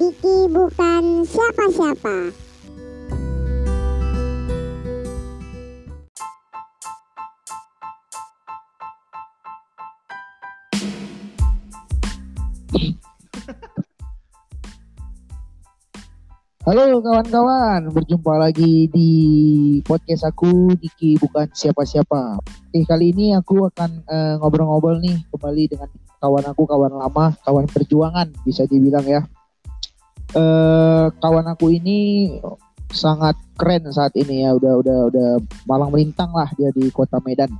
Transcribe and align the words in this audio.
Diki 0.00 0.48
bukan 0.48 1.28
siapa-siapa. 1.28 2.32
Halo 16.64 17.04
kawan-kawan, 17.04 17.92
berjumpa 17.92 18.40
lagi 18.40 18.88
di 18.88 19.12
podcast 19.84 20.32
aku 20.32 20.80
Diki 20.80 21.20
bukan 21.20 21.44
siapa-siapa. 21.52 22.40
Oke, 22.40 22.88
kali 22.88 23.12
ini 23.12 23.36
aku 23.36 23.68
akan 23.68 24.00
eh, 24.08 24.34
ngobrol-ngobrol 24.40 24.96
nih 25.04 25.28
kembali 25.28 25.76
dengan 25.76 25.92
kawan 26.24 26.48
aku, 26.48 26.64
kawan 26.64 26.96
lama, 26.96 27.36
kawan 27.44 27.68
perjuangan 27.68 28.32
bisa 28.48 28.64
dibilang 28.64 29.04
ya. 29.04 29.20
Eh 30.30 31.06
kawan 31.18 31.46
aku 31.50 31.74
ini 31.74 32.30
sangat 32.94 33.34
keren 33.58 33.86
saat 33.90 34.14
ini 34.14 34.46
ya, 34.46 34.54
udah 34.54 34.78
udah 34.78 34.98
udah 35.10 35.28
malang 35.66 35.90
melintang 35.90 36.30
lah 36.30 36.46
dia 36.54 36.70
di 36.70 36.86
kota 36.94 37.18
Medan. 37.26 37.50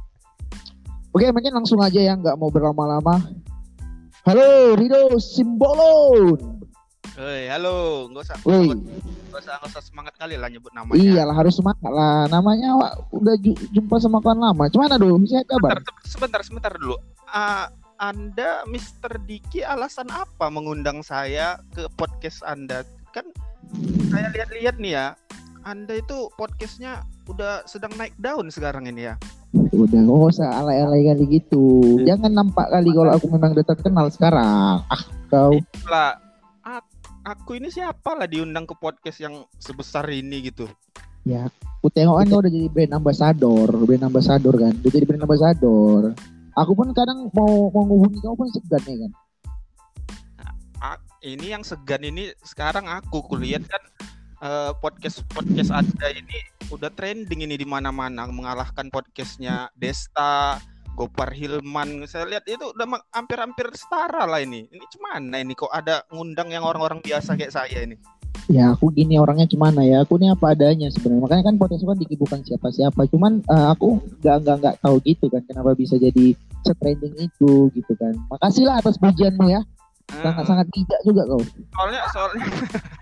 Oke, 1.11 1.27
mungkin 1.35 1.51
langsung 1.51 1.83
aja 1.83 1.99
ya, 1.99 2.15
nggak 2.15 2.39
mau 2.39 2.51
berlama-lama. 2.55 3.19
Halo 4.23 4.79
Rido 4.79 5.19
Simbolon. 5.19 6.63
Hei, 7.19 7.51
halo, 7.51 8.07
nggak 8.15 8.23
usah, 8.23 8.37
Woi. 8.47 8.71
nggak 8.71 9.43
usah, 9.43 9.59
nggak 9.59 9.71
usah 9.75 9.83
semangat 9.83 10.15
kali 10.15 10.39
lah 10.39 10.47
nyebut 10.47 10.71
namanya. 10.71 11.03
Iyalah 11.03 11.35
harus 11.35 11.59
semangat 11.59 11.91
lah. 11.91 12.31
Namanya 12.31 12.79
Wak, 12.79 12.93
udah 13.11 13.35
ju- 13.43 13.59
jumpa 13.75 13.99
sama 13.99 14.23
kawan 14.23 14.39
lama. 14.39 14.71
Cuman 14.71 14.95
aduh, 14.95 15.19
sehat 15.27 15.51
kabar? 15.51 15.75
Sebentar, 15.75 15.95
sebentar, 16.07 16.41
sebentar 16.47 16.73
dulu. 16.79 16.95
Ah, 17.27 17.67
anda, 18.01 18.65
Mr. 18.65 19.21
Diki, 19.29 19.61
alasan 19.61 20.09
apa 20.09 20.49
mengundang 20.49 21.05
saya 21.05 21.61
ke 21.77 21.85
podcast 22.01 22.41
Anda? 22.49 22.81
Kan 23.13 23.29
saya 24.09 24.33
lihat-lihat 24.33 24.81
nih 24.81 24.97
ya, 24.97 25.07
Anda 25.69 26.01
itu 26.01 26.33
podcastnya 26.41 27.05
udah 27.29 27.69
sedang 27.69 27.93
naik 28.01 28.17
daun 28.17 28.49
sekarang 28.49 28.89
ini 28.89 29.13
ya. 29.13 29.21
Udah 29.53 30.01
nggak 30.01 30.33
usah 30.33 30.49
alay-alay 30.49 31.13
kali 31.13 31.45
gitu. 31.45 32.01
Jangan 32.09 32.33
nampak 32.33 32.73
kali 32.73 32.89
kalau 32.89 33.13
aku 33.13 33.27
memang 33.29 33.53
udah 33.53 33.67
terkenal 33.69 34.09
sekarang. 34.09 34.81
Ah, 34.89 35.03
kau. 35.29 35.61
Lah, 35.85 36.17
ak- 36.65 37.21
aku 37.29 37.61
ini 37.61 37.69
siapa 37.69 38.17
lah 38.17 38.25
diundang 38.25 38.65
ke 38.65 38.81
podcast 38.81 39.21
yang 39.21 39.45
sebesar 39.61 40.09
ini 40.09 40.49
gitu? 40.49 40.65
Ya, 41.29 41.53
aku 41.53 41.93
tengok 41.93 42.17
kan 42.17 42.33
udah 42.33 42.49
jadi 42.49 42.73
brand 42.73 42.97
ambassador, 42.97 43.69
brand 43.85 44.09
ambassador 44.09 44.57
kan. 44.57 44.73
Udah 44.73 44.89
jadi 44.89 45.05
brand 45.05 45.29
ambassador. 45.29 46.17
Aku 46.61 46.77
pun 46.77 46.93
kadang 46.93 47.33
mau 47.33 47.73
mau 47.73 48.05
kau 48.21 48.37
pun 48.37 48.49
segan 48.53 48.85
ya 48.85 48.97
kan. 49.09 49.13
Ini 51.21 51.57
yang 51.57 51.65
segan 51.65 52.01
ini 52.01 52.33
sekarang 52.41 52.89
aku 52.89 53.21
kulihat 53.29 53.65
kan 53.69 53.83
eh, 54.45 54.73
podcast 54.81 55.21
podcast 55.29 55.69
Anda 55.73 56.09
ini 56.17 56.37
udah 56.73 56.89
trending 56.97 57.45
ini 57.45 57.61
di 57.61 57.69
mana-mana 57.69 58.25
mengalahkan 58.29 58.89
podcastnya 58.89 59.69
Desta, 59.77 60.61
Gopar 60.97 61.33
Hilman. 61.33 62.05
Saya 62.09 62.25
lihat 62.29 62.45
itu 62.49 62.73
udah 62.73 62.89
hampir-hampir 63.13 63.69
setara 63.77 64.25
lah 64.25 64.41
ini. 64.41 64.65
Ini 64.69 64.85
cuman 64.97 65.33
ini 65.33 65.53
kok 65.53 65.73
ada 65.73 66.05
ngundang 66.09 66.53
yang 66.53 66.65
orang-orang 66.65 67.05
biasa 67.05 67.37
kayak 67.37 67.53
saya 67.53 67.85
ini. 67.85 67.97
Ya 68.49 68.73
aku 68.73 68.89
gini 68.95 69.21
orangnya 69.21 69.45
cuman 69.51 69.77
ya, 69.85 70.07
aku 70.07 70.17
ini 70.17 70.33
apa 70.33 70.57
adanya 70.57 70.89
sebenarnya. 70.89 71.23
Makanya 71.27 71.45
kan 71.51 71.55
aku 71.61 71.87
kan 71.87 71.99
Diki 71.99 72.17
bukan 72.17 72.41
siapa-siapa. 72.47 73.01
Cuman 73.13 73.45
eh, 73.45 73.67
aku 73.69 74.01
nggak 74.23 74.37
nggak 74.47 74.57
nggak 74.63 74.75
tahu 74.81 74.97
gitu 75.05 75.27
kan 75.29 75.43
kenapa 75.45 75.77
bisa 75.77 76.01
jadi 76.01 76.33
trending 76.65 77.15
itu 77.19 77.69
gitu 77.75 77.93
kan. 77.99 78.15
Makasih 78.31 78.65
lah 78.65 78.81
atas 78.81 78.97
pujianmu 78.97 79.51
ya. 79.51 79.61
Sangat 80.11 80.43
sangat 80.43 80.67
bijak 80.75 81.01
juga 81.07 81.23
kau. 81.23 81.39
soalnya 81.71 82.01
soalnya 82.11 82.47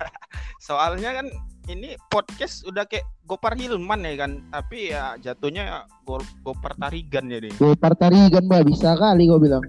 soalnya 0.69 1.11
kan 1.17 1.27
ini 1.69 1.97
podcast 2.09 2.65
udah 2.65 2.85
kayak 2.85 3.05
Gopar 3.25 3.57
Hilman 3.57 4.05
ya 4.05 4.15
kan 4.17 4.41
tapi 4.49 4.93
ya 4.93 5.17
jatuhnya 5.17 5.85
Go- 6.05 6.25
Gopar 6.41 6.77
Tarigan 6.77 7.29
jadi 7.29 7.49
Gue 7.57 7.73
partarigan 7.77 8.45
mbak 8.45 8.69
bisa 8.69 8.93
kali 8.93 9.25
gue 9.25 9.41
bilang. 9.41 9.65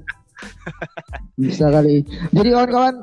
bisa 1.39 1.67
kali. 1.67 2.03
Jadi 2.31 2.49
kawan-kawan, 2.49 2.95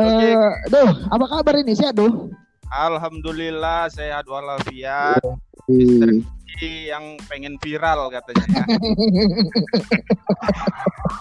Oke. 0.00 0.24
eh, 0.24 0.52
duh, 0.72 0.90
apa 1.12 1.24
kabar 1.28 1.54
ini 1.60 1.76
sehat 1.76 1.96
duh? 1.96 2.32
Alhamdulillah 2.72 3.92
sehat 3.92 4.24
walafiat 4.24 5.20
Ih, 5.68 6.24
Ini 6.58 6.88
yang 6.88 7.20
pengen 7.28 7.60
viral 7.60 8.08
katanya 8.08 8.44
ya. 8.48 8.64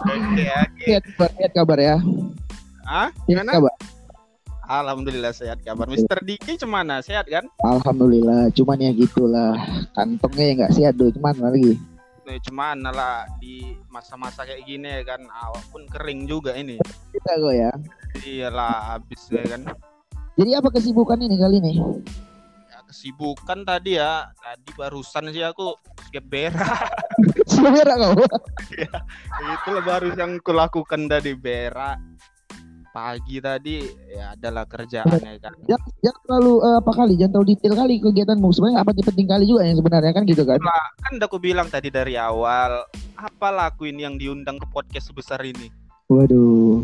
Oke, 0.01 0.43
oke. 0.43 0.85
Sehat 0.87 1.03
kabar, 1.13 1.29
sehat 1.37 1.51
kabar 1.53 1.77
ya. 1.77 1.95
Ah, 2.83 3.09
gimana? 3.29 3.53
kabar. 3.53 3.73
Alhamdulillah 4.65 5.35
sehat 5.35 5.59
kabar. 5.61 5.85
Mister 5.85 6.17
Diki 6.23 6.55
cemana? 6.55 7.03
Sehat 7.03 7.27
kan? 7.27 7.45
Alhamdulillah, 7.61 8.49
cuman 8.55 8.79
ya 8.79 8.91
gitulah. 8.95 9.53
Kantongnya 9.93 10.43
ya 10.47 10.53
nggak 10.63 10.73
sehat 10.73 10.93
duh, 10.95 11.11
cuman 11.11 11.35
lagi. 11.37 11.75
Cemana 12.47 12.95
lah 12.95 13.27
di 13.43 13.75
masa-masa 13.91 14.47
kayak 14.47 14.63
gini 14.63 14.87
ya 14.87 15.03
kan 15.03 15.19
awak 15.27 15.67
pun 15.67 15.83
kering 15.91 16.23
juga 16.23 16.55
ini. 16.55 16.79
Kita 17.11 17.31
kok 17.35 17.51
ya. 17.51 17.71
Iyalah 18.21 18.97
habis 18.97 19.21
ya 19.33 19.41
kan. 19.45 19.65
Jadi 20.37 20.51
apa 20.55 20.69
kesibukan 20.69 21.19
ini 21.19 21.35
kali 21.35 21.57
ini? 21.59 21.73
Ya, 22.69 22.79
kesibukan 22.85 23.65
tadi 23.65 23.97
ya. 23.97 24.29
Tadi 24.37 24.69
barusan 24.77 25.33
sih 25.33 25.43
aku 25.43 25.75
skip 26.07 26.25
berak. 26.29 26.91
Sebenarnya 27.51 27.95
kau. 27.97 28.13
Itulah 29.55 29.83
baru 29.83 30.09
yang 30.15 30.37
kulakukan 30.39 31.09
tadi 31.09 31.33
berak. 31.33 31.99
Pagi 32.91 33.39
tadi 33.39 33.79
ya 34.11 34.35
adalah 34.35 34.67
kerjaan 34.67 35.15
ya 35.15 35.39
kan. 35.39 35.55
Jangan, 35.63 35.89
jangan 36.03 36.21
terlalu 36.27 36.53
eh, 36.59 36.77
apa 36.83 36.91
kali, 36.91 37.13
jangan 37.15 37.31
terlalu 37.31 37.47
detail 37.55 37.73
kali 37.79 37.93
kegiatanmu. 38.03 38.47
Sebenarnya 38.51 38.79
apa 38.83 38.91
penting 38.91 39.27
kali 39.31 39.43
juga 39.47 39.61
yang 39.63 39.79
sebenarnya 39.79 40.11
kan 40.11 40.23
gitu 40.27 40.43
kan? 40.43 40.59
Lah, 40.59 40.85
kan 40.99 41.11
udah 41.15 41.27
aku 41.31 41.39
bilang 41.39 41.71
tadi 41.71 41.87
dari 41.87 42.19
awal, 42.19 42.83
apalah 43.15 43.71
aku 43.71 43.87
ini 43.87 44.03
yang 44.03 44.19
diundang 44.19 44.59
ke 44.59 44.67
podcast 44.67 45.07
sebesar 45.07 45.39
ini. 45.47 45.71
Waduh, 46.11 46.83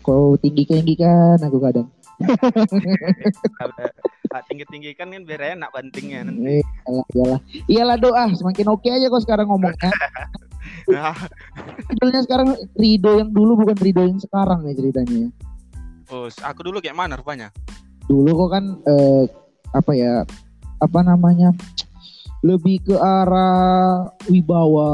kau 0.00 0.34
tinggi 0.40 0.64
tinggikan 0.64 1.38
aku 1.42 1.58
kadang. 1.60 1.88
Kalau 4.28 4.42
tinggi-tinggi 4.50 4.92
kan 4.98 5.08
kan 5.08 5.22
biar 5.24 5.56
enak 5.56 5.70
bantingnya 5.70 6.26
nanti. 6.26 6.60
Eh, 6.60 6.64
iyalah, 6.84 7.06
iyalah. 7.14 7.40
Iyalah 7.70 7.96
doa, 7.96 8.24
semakin 8.34 8.66
oke 8.74 8.88
aja 8.90 9.06
kok 9.08 9.22
sekarang 9.24 9.46
ngomongnya. 9.48 9.92
Nah, 10.88 11.16
Judulnya 11.88 12.24
sekarang 12.28 12.52
Rido 12.76 13.16
yang 13.16 13.32
dulu 13.32 13.64
bukan 13.64 13.76
Rido 13.76 14.04
yang 14.04 14.20
sekarang 14.20 14.64
nih 14.64 14.76
ceritanya. 14.76 15.32
oh, 16.12 16.28
aku 16.28 16.60
dulu 16.64 16.80
kayak 16.80 16.96
mana 16.96 17.16
rupanya? 17.16 17.48
Dulu 18.04 18.28
kok 18.44 18.50
kan 18.52 18.64
eh, 18.84 19.24
apa 19.72 19.92
ya? 19.96 20.24
Apa 20.80 21.00
namanya? 21.04 21.52
Lebih 22.44 22.84
ke 22.84 22.96
arah 23.00 24.12
wibawa 24.28 24.92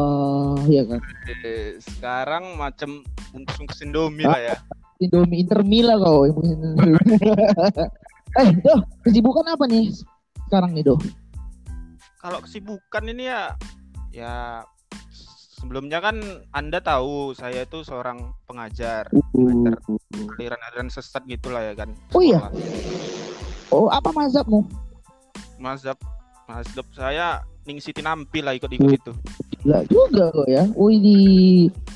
ya 0.71 0.83
kan. 0.87 1.01
Eh, 1.43 1.79
sekarang 1.79 2.55
macam 2.55 3.03
bungkus 3.35 3.83
Indomie 3.83 4.27
lah 4.27 4.55
ya. 4.55 4.57
Indomie 5.07 5.45
Intermila 5.45 5.95
kau. 6.01 6.27
eh, 8.41 8.49
Doh, 8.65 8.81
kesibukan 9.05 9.47
apa 9.49 9.65
nih 9.69 9.93
sekarang 10.49 10.71
nih, 10.75 10.85
Doh? 10.87 11.01
Kalau 12.21 12.41
kesibukan 12.41 13.05
ini 13.05 13.29
ya, 13.29 13.53
ya 14.11 14.65
sebelumnya 15.65 16.01
kan 16.01 16.21
Anda 16.53 16.81
tahu 16.81 17.33
saya 17.33 17.65
itu 17.65 17.85
seorang 17.85 18.37
pengajar, 18.45 19.09
pengajar 19.13 19.77
aliran-aliran 20.37 20.89
sesat 20.93 21.25
gitulah 21.25 21.61
ya 21.61 21.75
kan. 21.77 21.93
Oh 22.13 22.23
iya? 22.25 22.49
Sekolah. 22.53 23.73
Oh, 23.73 23.89
apa 23.91 24.13
mazhabmu? 24.13 24.61
Mazhab, 25.59 25.99
mazhab 26.47 26.87
saya 26.93 27.43
Ning 27.65 27.81
Siti 27.81 28.05
Nampi 28.05 28.45
lah 28.45 28.55
ikut-ikut 28.55 28.93
itu. 28.93 29.13
Gila 29.65 29.81
juga 29.89 30.29
kok 30.29 30.45
ya. 30.45 30.69
Wih, 30.77 31.01
di 31.01 31.19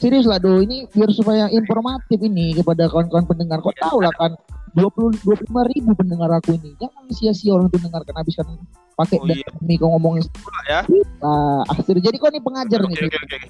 serius 0.00 0.24
lah 0.24 0.40
do. 0.40 0.64
Ini 0.64 0.88
biar 0.88 1.12
supaya 1.12 1.52
informatif 1.52 2.16
ini 2.24 2.56
kepada 2.56 2.88
kawan-kawan 2.88 3.28
pendengar. 3.28 3.60
Kau 3.60 3.76
tahu 3.76 4.00
lah 4.00 4.12
kan 4.16 4.32
20 4.72 5.20
25 5.20 5.70
ribu 5.76 5.90
pendengar 5.92 6.32
aku 6.32 6.56
ini. 6.56 6.72
Jangan 6.80 7.04
sia-sia 7.12 7.52
orang 7.52 7.68
itu 7.68 7.76
dengarkan 7.84 8.14
habiskan 8.16 8.46
pakai 8.96 9.20
Oh 9.20 9.28
iya. 9.28 9.46
demi 9.60 9.76
kau 9.76 9.92
ngomongin 9.94 10.24
ya. 10.66 10.80
ah, 11.20 11.62
akhir. 11.68 12.00
Jadi 12.00 12.16
kau 12.16 12.32
ini 12.32 12.40
pengajar 12.40 12.80
Oke 12.82 12.88
nih. 12.96 13.04
oke 13.04 13.18
oke. 13.20 13.48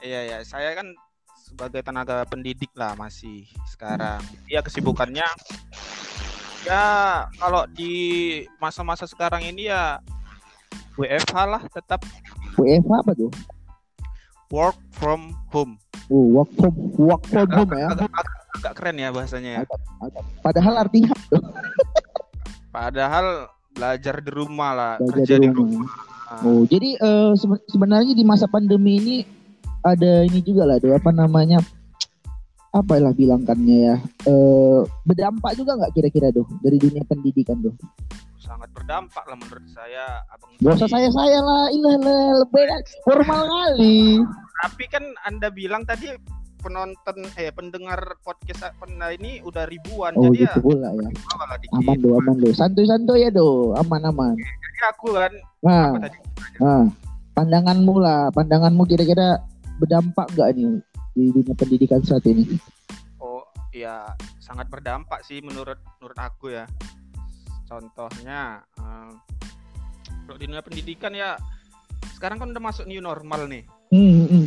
Iya 0.00 0.20
ya, 0.26 0.38
saya 0.42 0.74
kan 0.74 0.90
sebagai 1.38 1.86
tenaga 1.86 2.26
pendidik 2.26 2.74
lah 2.74 2.98
masih 2.98 3.46
sekarang. 3.70 4.18
Iya 4.50 4.66
kesibukannya 4.66 5.26
ya 6.68 6.84
kalau 7.40 7.64
di 7.72 7.94
masa-masa 8.60 9.08
sekarang 9.08 9.40
ini 9.48 9.72
ya 9.72 9.96
WFH 11.00 11.36
lah 11.48 11.62
tetap 11.72 12.04
WFH 12.60 12.92
apa 12.92 13.12
tuh? 13.16 13.30
Work 14.50 14.76
from 14.92 15.32
home. 15.48 15.78
Oh, 16.10 16.26
work 16.34 16.50
from 16.54 16.74
work 16.98 17.22
from 17.24 17.46
home 17.48 17.70
ya. 17.72 17.86
Agak, 17.88 18.10
agak- 18.10 18.38
agak 18.52 18.72
keren 18.74 18.96
ya 18.98 19.08
bahasanya 19.08 19.50
ya. 19.50 19.64
Padahal 20.42 20.74
artinya 20.76 21.14
Padahal 22.70 23.26
belajar 23.70 24.18
di 24.18 24.30
rumah 24.30 24.70
lah, 24.74 24.92
belajar 24.98 25.16
kerja 25.16 25.34
di 25.38 25.46
di 25.46 25.54
rumah. 25.54 25.86
rumah. 25.86 25.90
Oh, 26.42 26.62
jadi 26.62 26.94
eh, 26.94 27.32
sebe- 27.34 27.64
sebenarnya 27.66 28.14
di 28.14 28.22
masa 28.22 28.46
pandemi 28.46 28.98
ini 28.98 29.16
ada 29.82 30.22
ini 30.22 30.38
juga 30.38 30.62
lah, 30.62 30.78
Do, 30.78 30.94
apa 30.94 31.10
namanya? 31.10 31.58
Apa 32.70 33.02
lah 33.02 33.12
bilangkannya 33.14 33.76
ya? 33.90 33.96
Eh 34.26 34.80
berdampak 35.06 35.58
juga 35.58 35.74
nggak 35.78 35.92
kira-kira 35.94 36.30
tuh 36.30 36.46
dari 36.62 36.78
dunia 36.78 37.02
pendidikan 37.06 37.58
tuh 37.62 37.74
sangat 38.50 38.66
berdampak 38.74 39.24
lah 39.30 39.38
menurut 39.38 39.66
saya 39.70 40.26
abang 40.34 40.50
Gak 40.58 40.74
usah 40.74 40.88
Tadi. 40.90 40.94
saya 40.98 41.08
saya 41.14 41.38
lah 41.38 41.64
ilah 41.70 41.96
lah 42.02 42.22
lebih 42.42 42.66
formal 43.06 43.42
kali. 43.46 44.18
Tapi 44.66 44.84
kan 44.90 45.04
anda 45.22 45.48
bilang 45.54 45.86
tadi 45.86 46.10
penonton 46.60 47.24
eh 47.40 47.48
pendengar 47.54 48.20
podcast 48.20 48.74
pernah 48.76 49.08
ini 49.14 49.40
udah 49.40 49.64
ribuan 49.64 50.12
oh 50.12 50.28
jadi 50.28 50.44
gitu 50.44 50.60
pula 50.60 50.92
ya. 50.92 51.08
ya 51.08 51.34
malah 51.40 51.56
dikit. 51.56 51.80
aman 51.80 51.96
do 51.96 52.08
aman 52.20 52.36
do 52.36 52.52
santuy 52.52 52.84
santuy 52.84 53.24
ya 53.24 53.30
do 53.32 53.72
aman 53.80 54.02
aman. 54.12 54.36
Jadi 54.36 54.80
aku 54.92 55.06
kan 55.16 55.32
nah, 55.64 55.88
apa 55.94 55.98
tadi? 56.04 56.18
nah 56.60 56.82
pandanganmu 57.32 57.94
lah. 57.96 58.28
Pandanganmu 58.34 58.82
kira-kira 58.84 59.40
berdampak 59.80 60.28
nggak 60.36 60.48
nih 60.58 60.84
di 61.14 61.30
dunia 61.34 61.54
pendidikan 61.58 62.00
saat 62.02 62.24
ini 62.26 62.44
Oh 63.20 63.44
ya 63.74 64.14
sangat 64.40 64.66
berdampak 64.72 65.22
sih 65.22 65.38
menurut 65.44 65.78
menurut 65.98 66.18
aku 66.18 66.50
ya. 66.54 66.64
Contohnya 67.68 68.64
eh, 68.80 69.12
kalau 70.26 70.38
di 70.38 70.46
dunia 70.48 70.62
pendidikan 70.64 71.12
ya 71.14 71.38
sekarang 72.16 72.40
kan 72.42 72.48
udah 72.52 72.62
masuk 72.62 72.84
new 72.88 73.00
normal 73.00 73.46
nih. 73.46 73.64
hmm, 73.92 74.26
hmm. 74.26 74.46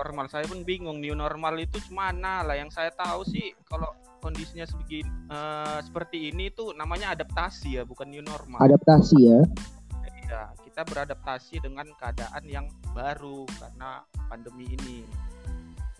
Normal 0.00 0.26
saya 0.32 0.48
pun 0.48 0.64
bingung 0.64 1.00
new 1.02 1.12
normal 1.12 1.60
itu 1.60 1.76
mana 1.92 2.40
lah 2.40 2.56
yang 2.56 2.72
saya 2.72 2.88
tahu 2.94 3.24
sih 3.26 3.52
kalau 3.68 3.88
kondisinya 4.20 4.64
sebegini 4.68 5.08
eh, 5.32 5.78
seperti 5.84 6.32
ini 6.32 6.52
itu 6.52 6.72
namanya 6.76 7.12
adaptasi 7.16 7.80
ya 7.80 7.82
bukan 7.84 8.08
new 8.08 8.24
normal. 8.24 8.60
adaptasi 8.60 9.16
ya 9.16 9.40
Ya, 10.30 10.46
kita 10.62 10.86
beradaptasi 10.86 11.58
dengan 11.58 11.90
keadaan 11.98 12.46
yang 12.46 12.70
baru 12.94 13.42
karena 13.58 14.06
pandemi 14.30 14.78
ini. 14.78 15.02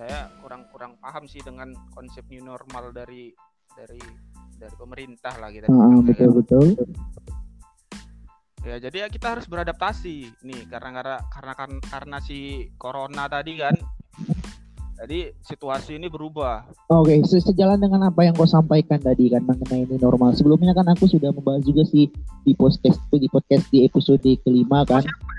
Saya 0.00 0.32
kurang-kurang 0.41 0.97
paham 0.97 1.29
sih 1.29 1.44
dengan 1.44 1.76
konsep 1.93 2.25
new 2.32 2.41
normal 2.41 2.88
dari 2.88 3.37
dari 3.76 4.00
dari 4.56 4.75
pemerintah 4.81 5.37
lah 5.37 5.52
kita. 5.52 5.69
Bilangnya 5.69 6.00
betul 6.08 6.25
kan. 6.25 6.32
betul 6.41 6.67
Ya, 8.61 8.76
jadi 8.76 9.05
ya 9.05 9.08
kita 9.12 9.37
harus 9.37 9.44
beradaptasi 9.49 10.41
nih 10.41 10.61
karena 10.73 10.88
karena 11.00 11.17
karena 11.29 11.52
karena, 11.52 11.79
karena 11.85 12.19
si 12.25 12.73
corona 12.81 13.29
tadi 13.29 13.61
kan. 13.61 13.76
Jadi 15.00 15.37
situasi 15.44 15.97
ini 15.97 16.08
berubah. 16.08 16.64
Oke, 16.93 17.20
se- 17.25 17.41
sejalan 17.41 17.81
dengan 17.81 18.08
apa 18.08 18.25
yang 18.25 18.37
kau 18.37 18.49
sampaikan 18.49 19.00
tadi 19.00 19.32
kan 19.32 19.44
mengenai 19.44 19.85
ini 19.85 19.97
normal. 20.00 20.32
Sebelumnya 20.32 20.73
kan 20.76 20.88
aku 20.93 21.08
sudah 21.08 21.32
membahas 21.32 21.61
juga 21.64 21.85
sih 21.88 22.08
di 22.44 22.52
podcast 22.56 23.00
di 23.12 23.29
podcast 23.29 23.64
di 23.69 23.85
episode 23.85 24.29
kelima 24.44 24.85
kan. 24.85 25.05
Siapa 25.05 25.30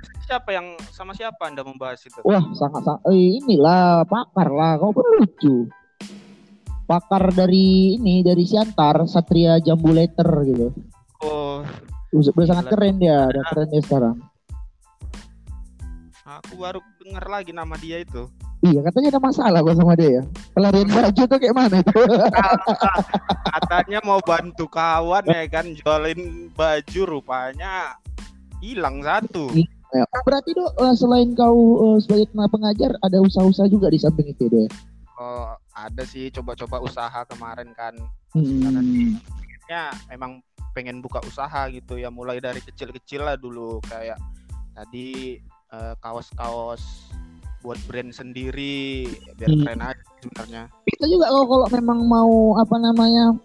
yang 0.47 0.79
sama 0.95 1.11
siapa 1.11 1.51
Anda 1.51 1.67
membahas 1.67 2.07
itu? 2.07 2.23
Wah, 2.23 2.39
sangat 2.55 2.87
sangat 2.87 3.03
eh, 3.11 3.43
inilah 3.43 4.07
pakar 4.07 4.47
lah. 4.47 4.79
Kau 4.79 4.95
lucu. 4.95 5.67
Pakar 6.87 7.31
dari 7.35 7.99
ini 7.99 8.23
dari 8.23 8.47
Siantar 8.47 9.03
Satria 9.11 9.59
Jambu 9.59 9.91
Letter 9.91 10.27
gitu. 10.47 10.67
Oh, 11.23 11.63
Udah, 12.11 12.31
udah 12.35 12.47
sangat 12.47 12.65
keren 12.71 12.99
dia, 12.99 13.27
udah 13.27 13.43
keren 13.51 13.67
dia 13.71 13.83
sekarang. 13.83 14.17
aku 16.31 16.55
baru 16.55 16.79
dengar 17.03 17.27
lagi 17.27 17.51
nama 17.51 17.75
dia 17.75 17.99
itu. 17.99 18.23
Iya, 18.61 18.85
katanya 18.85 19.17
ada 19.17 19.21
masalah 19.25 19.59
kok 19.65 19.73
sama 19.73 19.97
dia 19.97 20.21
ya. 20.21 20.23
Pelarian 20.53 20.87
baju 20.87 21.21
tuh 21.25 21.37
kayak 21.41 21.55
mana 21.57 21.81
itu? 21.81 21.91
Katanya 23.57 23.99
mau 24.05 24.21
bantu 24.21 24.69
kawan 24.69 25.25
ya 25.25 25.43
kan 25.49 25.65
jualin 25.73 26.53
baju 26.53 27.01
rupanya 27.09 27.97
hilang 28.61 29.01
satu. 29.01 29.49
Ya, 29.91 30.07
berarti 30.23 30.55
dok 30.55 30.71
eh, 30.79 30.95
selain 30.95 31.35
kau 31.35 31.59
eh, 31.83 31.97
sebagai 31.99 32.31
pengajar 32.31 32.95
ada 33.03 33.19
usaha-usaha 33.19 33.67
juga 33.67 33.91
di 33.91 33.99
samping 33.99 34.31
itu 34.31 34.47
deh. 34.47 34.67
Oh, 35.19 35.51
ada 35.75 36.03
sih 36.07 36.31
coba-coba 36.31 36.79
usaha 36.81 37.19
kemarin 37.27 37.75
kan. 37.75 37.93
Hmm. 38.31 39.19
Ya 39.67 39.91
memang 40.07 40.39
pengen 40.71 41.03
buka 41.03 41.19
usaha 41.27 41.67
gitu 41.67 41.99
ya 41.99 42.07
mulai 42.07 42.39
dari 42.39 42.63
kecil-kecil 42.63 43.27
lah 43.27 43.35
dulu 43.35 43.83
kayak 43.83 44.15
tadi 44.71 45.39
eh, 45.71 45.93
kaos-kaos 45.99 47.11
buat 47.61 47.77
brand 47.85 48.09
sendiri 48.09 49.05
biar 49.37 49.49
Hmm. 49.51 49.61
keren 49.61 49.81
aja 49.83 50.03
sebenarnya. 50.23 50.63
Kita 50.87 51.05
juga 51.05 51.29
kalau 51.29 51.45
kalau 51.45 51.67
memang 51.69 51.99
mau 52.07 52.33
apa 52.57 52.75
namanya 52.79 53.35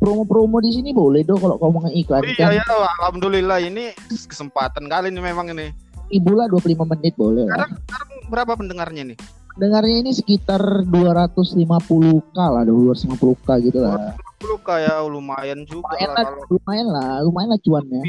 promo-promo 0.00 0.64
di 0.64 0.72
sini 0.72 0.96
boleh 0.96 1.20
dong 1.22 1.44
kalau 1.44 1.60
kau 1.60 1.68
mau 1.68 1.84
iklan 1.92 2.24
kan. 2.24 2.56
Iya 2.56 2.64
ya, 2.64 2.64
alhamdulillah 3.04 3.60
ini 3.60 3.92
kesempatan 4.08 4.88
kali 4.88 5.12
ini 5.12 5.20
memang 5.20 5.52
ini. 5.52 5.70
Ibu 6.10 6.32
lah 6.34 6.48
25 6.50 6.90
menit 6.96 7.14
boleh 7.14 7.46
lah. 7.46 7.68
Sekarang 7.68 8.10
berapa 8.32 8.52
pendengarnya 8.56 9.14
nih? 9.14 9.18
Dengarnya 9.60 9.96
ini 10.00 10.10
sekitar 10.16 10.88
250k 10.88 12.36
lah, 12.38 12.64
250k 12.64 13.48
gitu 13.68 13.78
lah. 13.84 14.16
Lu 14.40 14.56
kayak 14.64 15.04
lumayan 15.06 15.68
juga 15.68 15.94
Lumayan 15.94 16.10
lah 16.16 16.24
kalau 16.24 16.44
lumayan 16.48 16.86
lah, 16.88 17.12
lumayan 17.22 17.48
lah 17.52 17.60
cuannya. 17.60 18.02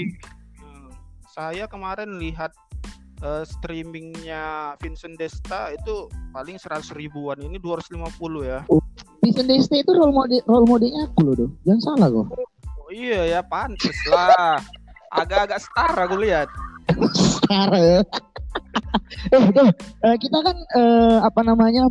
Hmm, 0.58 0.88
saya 1.28 1.68
kemarin 1.68 2.18
lihat 2.18 2.56
eh, 3.22 3.44
streamingnya 3.46 4.76
Vincent 4.82 5.16
Desta 5.16 5.70
itu 5.72 6.10
paling 6.34 6.58
100 6.58 6.92
ribuan 6.98 7.38
ini 7.42 7.58
250 7.62 8.02
ya 8.44 8.60
Vincent 9.22 9.48
Desta 9.48 9.76
itu 9.78 9.92
role 9.94 10.14
model 10.14 10.42
role 10.50 10.68
modelnya 10.68 11.08
aku 11.10 11.20
loh, 11.26 11.34
Doh. 11.38 11.50
Jangan 11.66 11.82
salah 11.82 12.08
kok. 12.10 12.28
oh, 12.34 12.92
iya 12.92 13.22
ya 13.38 13.40
pantes 13.46 13.98
lah 14.10 14.58
agak-agak 15.14 15.60
setara 15.62 16.02
aku 16.10 16.18
lihat 16.20 16.48
Sekarang. 17.16 18.04
eh, 19.34 19.42
Doh, 19.54 19.70
eh, 20.04 20.16
kita 20.20 20.38
kan 20.44 20.58
eh, 20.58 21.18
apa 21.22 21.42
namanya 21.46 21.88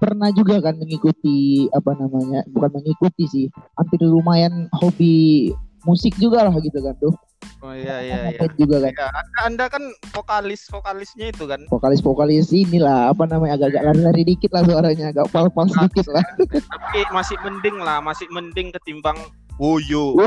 pernah 0.00 0.32
juga 0.32 0.56
kan 0.64 0.74
mengikuti 0.80 1.68
apa 1.76 1.92
namanya 1.92 2.40
bukan 2.48 2.80
mengikuti 2.80 3.24
sih 3.28 3.46
hampir 3.76 4.00
lumayan 4.00 4.72
hobi 4.80 5.52
musik 5.84 6.16
juga 6.16 6.48
lah 6.48 6.54
gitu 6.64 6.80
kan 6.80 6.96
tuh 6.96 7.12
oh 7.60 7.74
iya 7.76 7.96
iya 8.00 8.18
iya 8.32 8.46
juga 8.56 8.76
kan 8.88 8.92
Ya, 8.96 9.08
anda, 9.12 9.38
anda 9.44 9.64
kan 9.68 9.82
vokalis 10.16 10.66
vokalisnya 10.68 11.32
itu 11.32 11.44
kan 11.44 11.60
vokalis 11.68 12.00
vokalis 12.00 12.48
inilah 12.52 13.12
apa 13.12 13.24
namanya 13.28 13.60
agak-agak 13.60 13.82
lari-lari 13.92 14.22
dikit 14.24 14.50
lah 14.52 14.64
suaranya 14.64 15.12
agak 15.12 15.26
pal-pal 15.32 15.66
sedikit 15.68 16.06
lah 16.12 16.24
tapi 16.72 17.00
masih 17.12 17.36
mending 17.44 17.76
lah 17.80 18.00
masih 18.00 18.26
mending 18.32 18.72
ketimbang 18.72 19.16
Woyo 19.60 20.16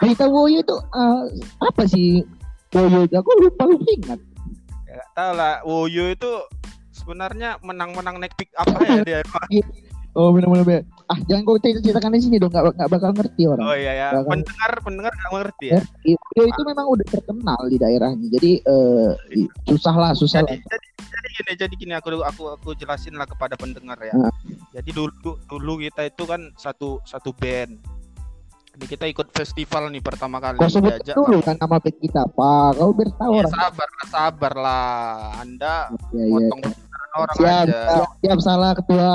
Berita 0.00 0.24
Woyo 0.28 0.64
itu 0.64 0.76
eh, 0.80 1.22
apa 1.60 1.82
sih 1.84 2.24
Woyo 2.74 3.06
itu? 3.06 3.14
Aku 3.14 3.30
lupa 3.38 3.70
lupa 3.70 3.86
ingat. 3.86 4.20
ya, 4.88 5.02
tahu 5.14 5.30
lah 5.36 5.62
Woyo 5.62 6.10
itu 6.10 6.32
sebenarnya 6.90 7.60
menang-menang 7.60 8.18
naik 8.18 8.34
pick 8.40 8.50
up 8.56 8.66
ya 8.80 9.04
dia 9.04 9.20
Oh 10.14 10.30
benar-benar. 10.30 10.86
Ah 11.04 11.18
jangan 11.22 11.44
kau 11.44 11.56
cerita 11.56 11.80
ceritakan 11.80 12.12
di 12.12 12.22
sini 12.22 12.36
dong, 12.36 12.48
nggak 12.48 12.64
nggak 12.72 12.88
bakal 12.88 13.10
ngerti 13.12 13.42
orang. 13.44 13.60
oh 13.62 13.76
iya 13.76 13.92
ya 13.92 14.08
Bahkan- 14.14 14.30
pendengar 14.30 14.72
pendengar 14.80 15.12
nggak 15.12 15.30
mengerti 15.30 15.66
ya 15.66 15.74
Ngerti. 15.76 16.10
Woyo 16.16 16.44
itu 16.46 16.62
memang 16.64 16.86
udah 16.88 17.06
terkenal 17.06 17.60
di 17.66 17.76
daerahnya. 17.76 18.26
Jadi 18.30 18.50
eh, 18.58 19.10
susah 19.66 19.94
lah, 19.94 20.10
susah 20.12 20.40
jadi, 20.42 20.56
lah. 20.56 20.64
jadi 20.66 20.86
jadi 21.04 21.28
gini 21.30 21.52
jadi 21.54 21.74
gini 21.76 21.92
aku 21.92 22.08
aku 22.18 22.42
aku 22.54 22.68
jelasin 22.74 23.14
lah 23.14 23.24
kepada 23.24 23.54
pendengar 23.54 23.96
ya 23.98 24.14
Nah. 24.14 24.32
jadi 24.72 24.90
dulu 24.90 25.12
dulu 25.42 25.72
kita 25.78 26.06
itu 26.06 26.22
kan 26.22 26.40
satu 26.54 26.98
satu 27.02 27.30
band 27.32 27.76
jadi 28.74 28.86
kita 28.88 29.04
ikut 29.06 29.28
festival 29.30 29.86
nih 29.88 30.00
pertama 30.00 30.38
kali 30.38 30.56
Kau 30.56 30.66
sebut 30.66 30.90
diajak 30.90 31.14
dulu 31.14 31.38
kan 31.38 31.54
nama 31.54 31.76
band 31.76 31.96
kita 31.96 32.20
apa? 32.24 32.50
Kau 32.74 32.90
biar 32.90 33.10
tahu 33.14 33.32
Ya, 33.36 33.46
sabar 33.46 33.88
sabar 34.04 34.52
lah 34.54 34.88
anda 35.38 35.92
Ya, 36.10 36.22
ya. 36.22 36.32
potong 36.32 36.60
pembicaraan 36.64 37.10
orang 37.14 37.36
Siap, 37.36 37.46
aja 37.62 37.80
siap, 37.92 38.10
siap, 38.18 38.38
salah 38.40 38.70
ketua. 38.72 39.12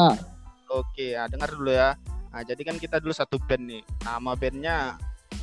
Oke 0.70 1.06
ya 1.18 1.26
dengar 1.28 1.50
dulu 1.52 1.74
ya. 1.74 1.98
Nah 2.30 2.42
jadi 2.46 2.62
kan 2.62 2.78
kita 2.78 3.02
dulu 3.02 3.14
satu 3.14 3.42
band 3.42 3.64
nih. 3.66 3.82
Nama 4.06 4.32
bandnya 4.38 4.78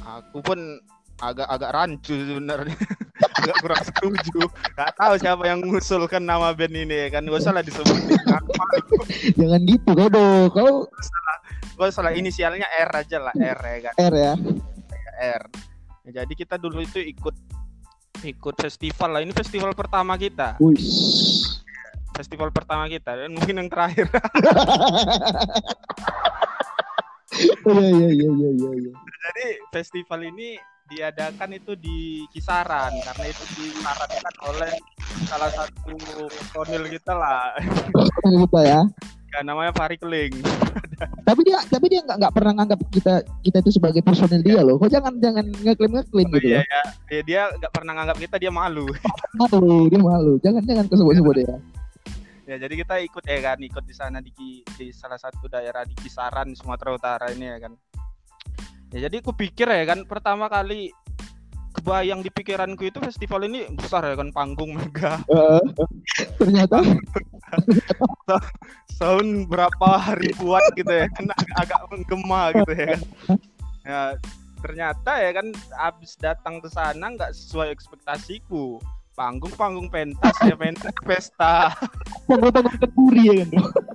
aku 0.06 0.38
pun 0.42 0.58
agak 1.20 1.48
agak 1.48 1.70
rancu 1.74 2.14
sebenarnya. 2.14 2.78
Agak 3.16 3.56
kurang 3.64 3.80
setuju. 3.80 4.44
Nggak 4.76 4.92
tahu 4.96 5.14
siapa 5.16 5.42
yang 5.48 5.64
mengusulkan 5.64 6.20
nama 6.20 6.52
band 6.52 6.76
ini. 6.76 7.08
Kan 7.08 7.24
gak 7.24 7.40
usah 7.40 7.52
lah 7.56 7.64
disebutin 7.64 8.12
Jangan 9.40 9.60
gitu 9.64 9.90
kau 9.96 10.08
dong. 10.12 10.52
Kau 10.52 10.72
gue 11.76 11.88
salah 11.92 12.12
inisialnya 12.12 12.68
R 12.68 12.90
aja 12.92 13.16
lah. 13.20 13.32
R 13.36 13.60
ya 13.60 13.78
kan? 13.88 13.94
R 13.96 14.14
ya. 14.16 14.32
R. 15.16 15.42
Ya, 16.06 16.10
jadi 16.22 16.32
kita 16.32 16.60
dulu 16.60 16.84
itu 16.84 17.00
ikut 17.00 17.36
ikut 18.24 18.54
festival 18.56 19.08
lah. 19.16 19.20
Ini 19.24 19.32
festival 19.32 19.72
pertama 19.72 20.16
kita. 20.16 20.56
Wih. 20.60 20.80
Festival 22.16 22.48
pertama 22.50 22.88
kita 22.88 23.12
dan 23.12 23.30
mungkin 23.36 23.60
yang 23.60 23.68
terakhir 23.68 24.08
Iya 27.36 27.88
iya 27.92 28.08
iya 28.16 28.28
iya 28.32 28.50
iya. 28.56 28.70
iya. 28.80 28.92
jadi 28.96 29.46
festival 29.68 30.24
ini 30.24 30.56
diadakan 30.86 31.50
itu 31.58 31.74
di 31.76 32.24
kisaran 32.30 32.94
karena 33.02 33.24
itu 33.26 33.42
disarankan 33.58 34.34
oleh 34.48 34.72
salah 35.26 35.50
satu 35.50 35.98
personil 36.54 36.86
kita 36.88 37.12
lah 37.12 37.58
Kita 38.22 38.60
ya. 38.62 38.80
ya, 39.34 39.40
namanya 39.42 39.74
Fahri 39.74 39.98
Keling 39.98 40.32
Tapi 41.28 41.40
dia 41.42 41.58
tapi 41.68 41.92
dia 41.92 42.00
nggak 42.06 42.16
nggak 42.22 42.32
pernah 42.32 42.52
nganggap 42.56 42.80
kita 42.88 43.14
kita 43.44 43.56
itu 43.60 43.70
sebagai 43.76 44.00
personil 44.00 44.40
dia 44.40 44.64
loh. 44.64 44.80
Kau 44.80 44.88
jangan 44.88 45.12
jangan 45.20 45.44
ngeklaim 45.60 45.92
ngeklaim 45.92 46.28
gitu 46.38 46.48
iya 46.56 46.62
ya, 46.64 46.82
ya 47.12 47.20
dia 47.26 47.42
nggak 47.52 47.72
pernah 47.74 47.92
nganggap 48.00 48.16
kita 48.16 48.36
dia 48.40 48.48
malu 48.54 48.86
Malu 49.36 49.90
dia 49.92 50.00
malu. 50.00 50.40
Jangan 50.40 50.62
jangan 50.64 50.86
kesebut 50.88 51.14
sebut 51.18 51.34
dia. 51.42 51.56
Ya 52.46 52.56
jadi 52.62 52.74
kita 52.86 52.94
ikut 53.02 53.24
ya 53.26 53.38
kan 53.42 53.58
ikut 53.58 53.84
di 53.84 53.94
sana 53.94 54.22
di 54.22 54.62
di 54.62 54.86
salah 54.94 55.18
satu 55.18 55.50
daerah 55.50 55.82
di 55.82 55.98
kisaran 55.98 56.54
Sumatera 56.54 56.94
Utara 56.94 57.26
ini 57.34 57.50
ya 57.50 57.58
kan. 57.58 57.74
Ya 58.94 59.10
jadi 59.10 59.18
aku 59.18 59.34
pikir 59.34 59.66
ya 59.66 59.82
kan 59.82 60.06
pertama 60.06 60.46
kali 60.46 60.94
kebayang 61.74 62.22
di 62.22 62.30
pikiranku 62.30 62.88
itu 62.88 63.02
festival 63.02 63.44
ini 63.50 63.66
besar 63.74 64.06
ya 64.06 64.14
kan 64.14 64.30
panggung 64.30 64.78
mega. 64.78 65.18
Uh, 65.26 65.58
ternyata? 66.38 66.80
Tahun 68.96 69.50
berapa 69.50 70.16
ribuan 70.16 70.62
gitu 70.78 70.88
ya 70.88 71.10
kan 71.18 71.26
agak, 71.34 71.54
agak 71.66 71.80
menggema 71.90 72.42
gitu 72.54 72.72
ya 72.72 72.86
kan. 72.94 73.00
Ya 73.82 74.00
ternyata 74.62 75.12
ya 75.20 75.30
kan 75.34 75.46
abis 75.82 76.16
datang 76.16 76.62
ke 76.62 76.70
sana 76.72 77.12
nggak 77.12 77.34
sesuai 77.36 77.74
ekspektasiku 77.74 78.80
panggung-panggung 79.16 79.88
pentas 79.88 80.36
ya 80.44 80.52
pentas 80.54 80.92
pesta. 81.02 81.72
Panggung-panggung 82.28 82.76
kenduri 82.76 83.24
ya 83.24 83.34
kan 83.42 83.48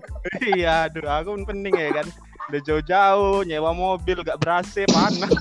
iya 0.57 0.73
aduh 0.89 1.05
aku 1.05 1.29
pun 1.37 1.43
pening 1.45 1.77
ya 1.77 2.01
kan. 2.01 2.07
Udah 2.49 2.61
jauh-jauh 2.65 3.45
nyewa 3.45 3.71
mobil 3.71 4.17
gak 4.25 4.41
berasa 4.41 4.83
mana 4.89 5.29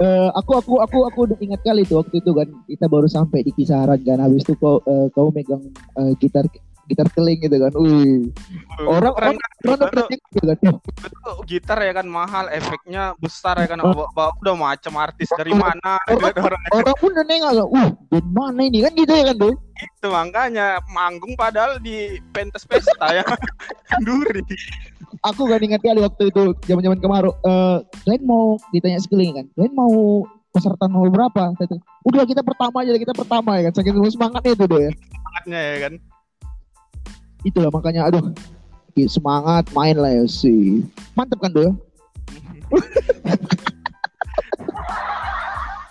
Eh, 0.00 0.30
aku 0.32 0.56
aku 0.56 0.80
aku 0.80 0.98
aku 1.12 1.18
udah 1.28 1.36
ingat 1.44 1.60
kali 1.60 1.84
tuh 1.84 2.00
waktu 2.00 2.24
itu 2.24 2.32
kan. 2.32 2.48
Kita 2.64 2.88
baru 2.88 3.04
sampai 3.04 3.44
di 3.44 3.52
kisaran 3.52 4.00
kan. 4.00 4.16
Habis 4.16 4.48
itu 4.48 4.56
kau 4.56 4.80
eh, 4.88 5.12
kau 5.12 5.28
megang 5.28 5.60
eh, 5.76 6.16
gitar 6.16 6.48
gitar 6.90 7.08
keling 7.14 7.38
gitu 7.38 7.56
kan. 7.56 7.72
Wih. 7.78 8.34
Orang 8.82 9.14
orang 9.14 9.34
kan? 9.38 9.50
orang 9.78 10.06
gitu 10.10 10.38
kan. 10.42 10.74
Betul. 11.06 11.34
gitar 11.46 11.78
ya 11.78 11.92
kan 11.94 12.06
mahal 12.10 12.46
efeknya 12.50 13.14
besar 13.22 13.54
ya 13.62 13.68
kan 13.70 13.78
bawa, 13.80 14.34
udah 14.42 14.54
macam 14.58 14.92
artis 14.98 15.30
dari 15.38 15.54
mana 15.54 15.96
Orang- 16.10 16.34
gitu, 16.34 16.40
orang 16.42 16.62
Orang 16.74 16.96
pun 16.98 17.10
udah 17.14 17.24
nengok 17.26 17.52
kan. 17.54 17.66
Uh, 17.70 17.88
band 18.10 18.28
mana 18.34 18.60
ini 18.66 18.78
kan 18.82 18.92
gitu 18.98 19.12
ya 19.14 19.24
kan 19.32 19.38
tuh. 19.38 19.54
itu 19.80 20.12
makanya 20.12 20.76
manggung 20.92 21.32
padahal 21.40 21.80
di 21.80 22.20
pentas 22.36 22.68
pesta 22.68 23.16
ya 23.16 23.24
duri 24.04 24.44
Aku 25.24 25.48
kan 25.48 25.60
ingat 25.60 25.80
kali 25.84 26.00
waktu 26.00 26.32
itu 26.32 26.56
zaman-zaman 26.64 27.00
kemarau. 27.00 27.32
Eh, 27.44 27.78
kalian 28.08 28.22
mau 28.24 28.56
ditanya 28.72 29.00
sekeliling 29.00 29.36
kan. 29.36 29.46
Kalian 29.52 29.74
mau 29.76 30.24
peserta 30.52 30.88
nomor 30.88 31.12
berapa? 31.12 31.52
Udah 32.08 32.24
kita 32.24 32.40
pertama 32.40 32.80
aja 32.80 32.96
kita 32.96 33.12
pertama 33.12 33.60
ya 33.60 33.68
kan. 33.68 33.72
Saking 33.80 34.00
semangatnya 34.08 34.52
itu 34.56 34.64
ya. 34.64 34.90
semangatnya 34.96 35.60
ya 35.60 35.76
kan 35.88 35.92
Itulah 37.44 37.72
makanya 37.72 38.08
aduh 38.08 38.32
semangat 39.08 39.64
main 39.72 39.96
lah 39.96 40.12
ya 40.12 40.26
sih. 40.28 40.84
Mantep 41.16 41.40
kan 41.40 41.52
doh. 41.54 41.72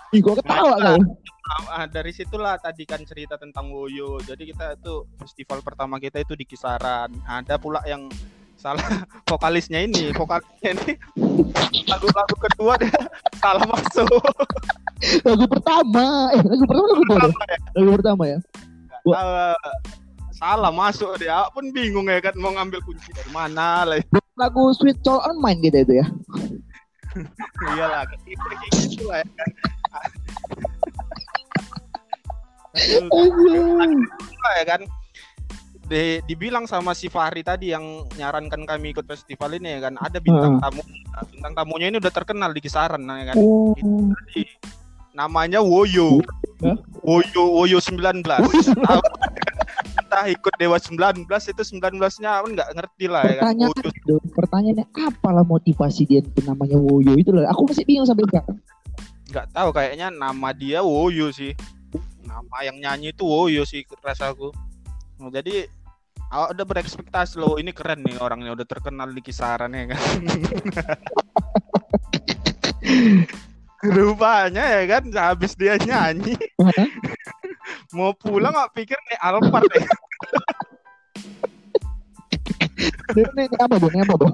Ih, 0.09 0.25
gua 0.25 0.37
ketawa 0.41 0.77
kan. 0.81 1.01
Ah, 1.69 1.85
dari 1.89 2.13
situlah 2.13 2.57
tadi 2.61 2.85
kan 2.85 3.01
cerita 3.05 3.37
tentang 3.37 3.73
Woyo. 3.73 4.21
Jadi 4.21 4.53
kita 4.53 4.77
itu 4.77 5.05
festival 5.17 5.61
pertama 5.65 5.97
kita 5.97 6.21
itu 6.21 6.37
di 6.37 6.45
kisaran. 6.45 7.09
Ada 7.25 7.57
pula 7.57 7.81
yang 7.85 8.09
salah 8.57 8.81
vokalisnya 9.29 9.81
ini, 9.85 10.11
vokalisnya 10.13 10.75
ini 10.77 10.93
lagu-lagu 11.87 12.35
kedua 12.49 12.73
dia 12.81 13.01
salah 13.41 13.65
masuk. 13.65 14.21
Lagu 15.25 15.45
pertama, 15.47 16.33
eh 16.35 16.41
lagu 16.43 16.63
pertama 16.65 16.85
lagu 16.85 17.03
kedua. 17.05 17.17
Apa 17.29 17.43
ya? 17.45 17.57
Lagu 17.77 17.91
pertama 17.97 18.23
ya. 18.25 18.37
Wah. 19.05 19.17
Ah, 19.17 19.57
salah 20.39 20.71
masuk 20.71 21.19
dia 21.19 21.43
pun 21.51 21.67
bingung 21.75 22.07
ya 22.07 22.23
kan 22.23 22.31
mau 22.39 22.55
ngambil 22.55 22.79
kunci 22.87 23.11
dari 23.11 23.27
mana 23.35 23.83
lah. 23.83 23.99
Lagu 24.39 24.71
Sweet 24.71 25.03
Soul 25.03 25.19
on 25.19 25.35
Mine 25.43 25.59
gitu 25.67 25.83
itu 25.83 25.93
ya. 25.99 26.07
Iyalah, 27.75 28.07
kayak 28.07 28.23
gitu 28.79 29.03
lah 29.03 29.19
ya 29.19 29.27
kan. 29.27 29.49
Ya 34.55 34.63
kan 34.63 34.81
di, 35.89 36.21
dibilang 36.29 36.69
sama 36.69 36.93
si 36.93 37.09
Fahri 37.09 37.41
tadi 37.41 37.73
yang 37.73 38.05
nyarankan 38.13 38.63
kami 38.63 38.93
ikut 38.93 39.09
festival 39.09 39.57
ini 39.57 39.81
ya 39.81 39.89
kan 39.89 39.97
ada 39.97 40.21
bintang 40.21 40.61
tamu 40.61 40.85
Nah, 41.09 41.25
bintang 41.25 41.53
tamunya 41.57 41.89
ini 41.89 41.97
udah 41.97 42.13
terkenal 42.13 42.53
di 42.53 42.61
kisaran 42.61 43.01
nah, 43.01 43.17
ya 43.19 43.33
kan 43.33 43.35
Oh. 43.41 43.73
Jadi, 43.73 44.45
namanya 45.17 45.59
Woyo 45.59 46.21
Hah? 46.61 46.77
Woyo 47.01 47.43
Woyo 47.57 47.81
19 47.81 48.21
Tahu. 48.21 48.45
entah 50.09 50.25
ikut 50.25 50.53
Dewa 50.57 50.81
19 50.81 51.29
itu 51.29 51.61
19 51.77 52.01
nya 52.25 52.41
pun 52.41 52.57
nggak 52.57 52.69
ngerti 52.73 53.05
lah 53.05 53.21
ya 53.29 53.45
kan 53.45 53.53
pertanyaannya 54.33 54.89
apalah 55.05 55.45
motivasi 55.45 56.09
dia 56.09 56.25
itu 56.25 56.41
namanya 56.41 56.81
Woyo 56.81 57.13
itu 57.13 57.29
loh. 57.29 57.45
Aku 57.45 57.69
masih 57.69 57.85
bingung 57.85 58.09
sampai 58.09 58.25
sekarang. 58.25 58.57
nggak 59.29 59.45
tahu 59.53 59.69
kayaknya 59.69 60.09
nama 60.09 60.49
dia 60.49 60.81
Woyo 60.81 61.29
sih. 61.29 61.53
Nama 62.25 62.57
yang 62.65 62.81
nyanyi 62.81 63.13
itu 63.13 63.21
Woyo 63.21 63.61
sih 63.69 63.85
rasaku 64.01 64.49
Nah, 65.19 65.27
jadi 65.27 65.67
udah 66.31 66.63
berekspektasi 66.63 67.35
loh 67.43 67.59
ini 67.59 67.75
keren 67.75 67.99
nih 68.07 68.15
orangnya 68.23 68.55
udah 68.55 68.63
terkenal 68.63 69.11
di 69.11 69.19
kisaran 69.19 69.75
ya 69.75 69.91
kan. 69.91 69.99
Rupanya 73.95 74.63
ya 74.79 74.83
kan 74.87 75.03
habis 75.11 75.59
dia 75.59 75.75
nyanyi 75.75 76.39
mau 77.89 78.13
pulang 78.13 78.53
nggak 78.53 78.71
pikir 78.77 78.97
nih 79.09 79.17
Alphard 79.17 79.65
ya 79.73 79.85
ini 83.17 83.43
apa 83.59 83.75
dong? 83.81 83.91
Ini 83.91 84.01
apa 84.05 84.15
dong? 84.15 84.33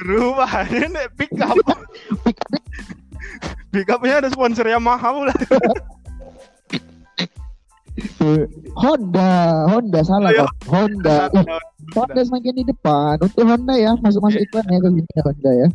rupanya 0.00 0.86
nih 0.88 1.06
pick 1.16 1.32
up 1.40 1.56
pick 3.68 3.88
upnya 3.88 4.24
ada 4.24 4.28
sponsor 4.32 4.64
Yamaha 4.64 5.28
lah 5.28 5.36
Honda, 8.80 9.32
Honda 9.68 10.00
salah 10.00 10.32
Iya. 10.32 10.48
kok. 10.48 10.52
Honda. 10.72 11.28
Eh, 11.36 11.44
Honda 11.92 12.20
semakin 12.24 12.52
di 12.56 12.64
depan. 12.64 13.20
Untuk 13.20 13.44
Honda 13.44 13.76
ya, 13.76 13.92
masuk-masuk 14.00 14.40
iklan 14.40 14.64
ya 14.72 14.78
ke 14.80 14.88
sini 14.88 15.20
Honda 15.20 15.50
ya. 15.52 15.68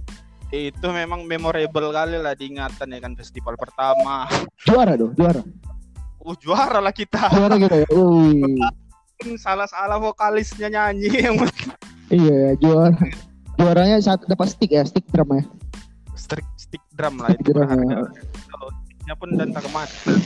itu 0.49 0.87
memang 0.87 1.27
memorable 1.27 1.91
kali 1.91 2.15
lah 2.17 2.31
diingatan 2.33 2.87
ya 2.87 2.99
kan 3.03 3.11
festival 3.13 3.59
pertama 3.59 4.23
Juara 4.63 4.95
dong, 4.95 5.11
juara. 5.13 5.43
Uh 6.25 6.35
juara 6.41 6.81
lah 6.81 6.89
kita 6.89 7.29
Juara 7.29 7.55
gitu 7.61 7.75
ya. 7.85 7.87
Salah-salah 9.39 10.01
vokalisnya 10.01 10.67
nyanyi 10.67 11.07
yang 11.13 11.37
Iya, 12.13 12.53
juara. 12.61 12.93
Juaranya 13.57 13.97
saat 14.03 14.21
dapat 14.29 14.51
stick 14.53 14.75
ya, 14.75 14.83
stick 14.85 15.05
drum 15.09 15.31
ya. 15.31 15.43
stick 16.15 16.45
stick 16.57 16.83
drum 16.97 17.21
lah 17.21 17.33
itu 17.37 17.53
Drum 17.53 17.69
ya. 17.69 18.01
nya 19.05 19.13
pun 19.13 19.37
dan 19.37 19.53
tak 19.53 19.69
mati 19.69 20.17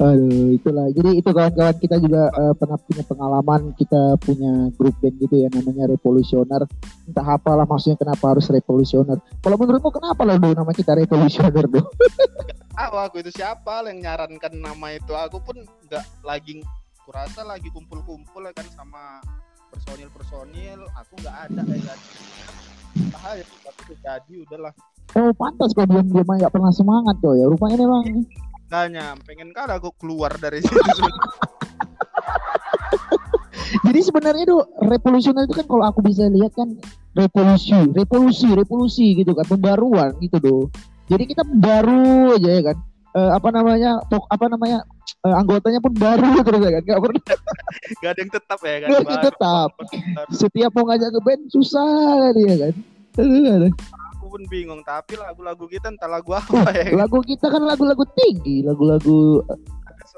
Aduh, 0.00 0.56
itulah. 0.56 0.88
Jadi 0.96 1.20
itu 1.20 1.28
kawan-kawan 1.28 1.76
kita 1.76 2.00
juga 2.00 2.32
eh, 2.32 2.54
pernah 2.56 2.80
punya 2.80 3.04
pengalaman 3.04 3.60
kita 3.76 4.16
punya 4.16 4.72
grup 4.80 4.96
band 5.04 5.16
gitu 5.20 5.36
ya 5.44 5.48
namanya 5.52 5.92
Revolusioner. 5.92 6.64
Entah 7.04 7.26
apalah 7.36 7.68
maksudnya 7.68 8.00
kenapa 8.00 8.32
harus 8.32 8.48
Revolusioner. 8.48 9.20
Kalau 9.44 9.56
menurutmu 9.60 9.92
kenapa 9.92 10.24
lah 10.24 10.40
dulu 10.40 10.56
nama 10.56 10.72
kita 10.72 10.96
Revolusioner 10.96 11.68
tuh? 11.68 11.84
tahu 12.90 12.98
aku 13.06 13.16
itu 13.22 13.30
siapa 13.30 13.86
yang 13.86 14.02
nyarankan 14.02 14.50
nama 14.58 14.86
itu 14.90 15.14
aku 15.14 15.38
pun 15.38 15.62
nggak 15.86 16.26
lagi 16.26 16.58
kurasa 17.06 17.46
lagi 17.46 17.70
kumpul-kumpul 17.70 18.42
ya 18.42 18.50
kan 18.50 18.66
sama 18.74 19.22
personil-personil 19.70 20.82
aku 20.98 21.12
nggak 21.22 21.36
ada 21.46 21.62
ya 21.70 21.82
kan 21.86 21.98
bahaya 23.14 23.42
tapi 23.62 23.80
itu 23.86 23.94
jadi 24.02 24.34
udahlah 24.42 24.74
Oh 25.10 25.34
pantas 25.34 25.74
kok 25.74 25.90
diam-diam 25.90 26.22
nggak 26.22 26.54
pernah 26.54 26.70
semangat 26.70 27.18
tuh 27.18 27.34
ya. 27.34 27.42
Rupanya 27.50 27.82
memang 27.82 28.22
Tanya, 28.70 29.18
pengen 29.26 29.50
kali 29.50 29.72
aku 29.74 29.90
keluar 29.98 30.30
dari 30.38 30.62
situ. 30.64 30.78
Jadi 33.80 34.00
sebenarnya 34.00 34.44
tuh 34.46 34.62
revolusioner 34.80 35.46
itu 35.46 35.54
kan 35.54 35.66
kalau 35.66 35.84
aku 35.84 36.00
bisa 36.00 36.26
lihat 36.26 36.54
kan 36.54 36.78
revolusi, 37.12 37.74
revolusi, 37.90 38.46
revolusi 38.46 39.06
gitu 39.16 39.34
kan, 39.34 39.42
pembaruan 39.44 40.14
gitu 40.18 40.38
doh. 40.38 40.64
Jadi 41.06 41.26
kita 41.26 41.42
baru 41.42 42.38
aja 42.38 42.50
ya 42.50 42.62
kan. 42.64 42.76
Eh, 43.10 43.30
apa 43.34 43.48
namanya? 43.50 43.98
Tok 44.06 44.22
apa 44.30 44.46
namanya? 44.46 44.86
eh, 45.20 45.34
anggotanya 45.34 45.82
pun 45.82 45.90
baru 45.92 46.30
terus 46.46 46.62
ya 46.62 46.70
kan. 46.70 46.82
Gak 46.86 47.00
pernah 47.02 47.22
Gak 47.98 48.10
ada 48.14 48.20
yang 48.22 48.30
tetap 48.30 48.58
ya 48.62 48.76
kan. 48.78 48.88
Gak 48.88 48.94
ada 48.94 48.94
yang 48.94 49.10
Baru- 49.10 49.26
tetap. 49.26 49.68
baru- 49.74 50.30
setiap 50.30 50.70
mau 50.70 50.84
ngajak 50.86 51.10
ke 51.10 51.20
band 51.20 51.42
susah 51.50 51.90
ya 52.38 52.54
kan. 52.56 52.74
Pun 54.30 54.46
bingung, 54.46 54.86
tapi 54.86 55.18
lagu-lagu 55.18 55.66
kita 55.66 55.90
entah 55.90 56.06
lagu 56.06 56.30
apa 56.38 56.70
ya. 56.70 56.94
Lagu 56.94 57.18
kita 57.18 57.50
kan 57.50 57.66
lagu-lagu 57.66 58.06
tinggi, 58.14 58.62
lagu-lagu 58.62 59.42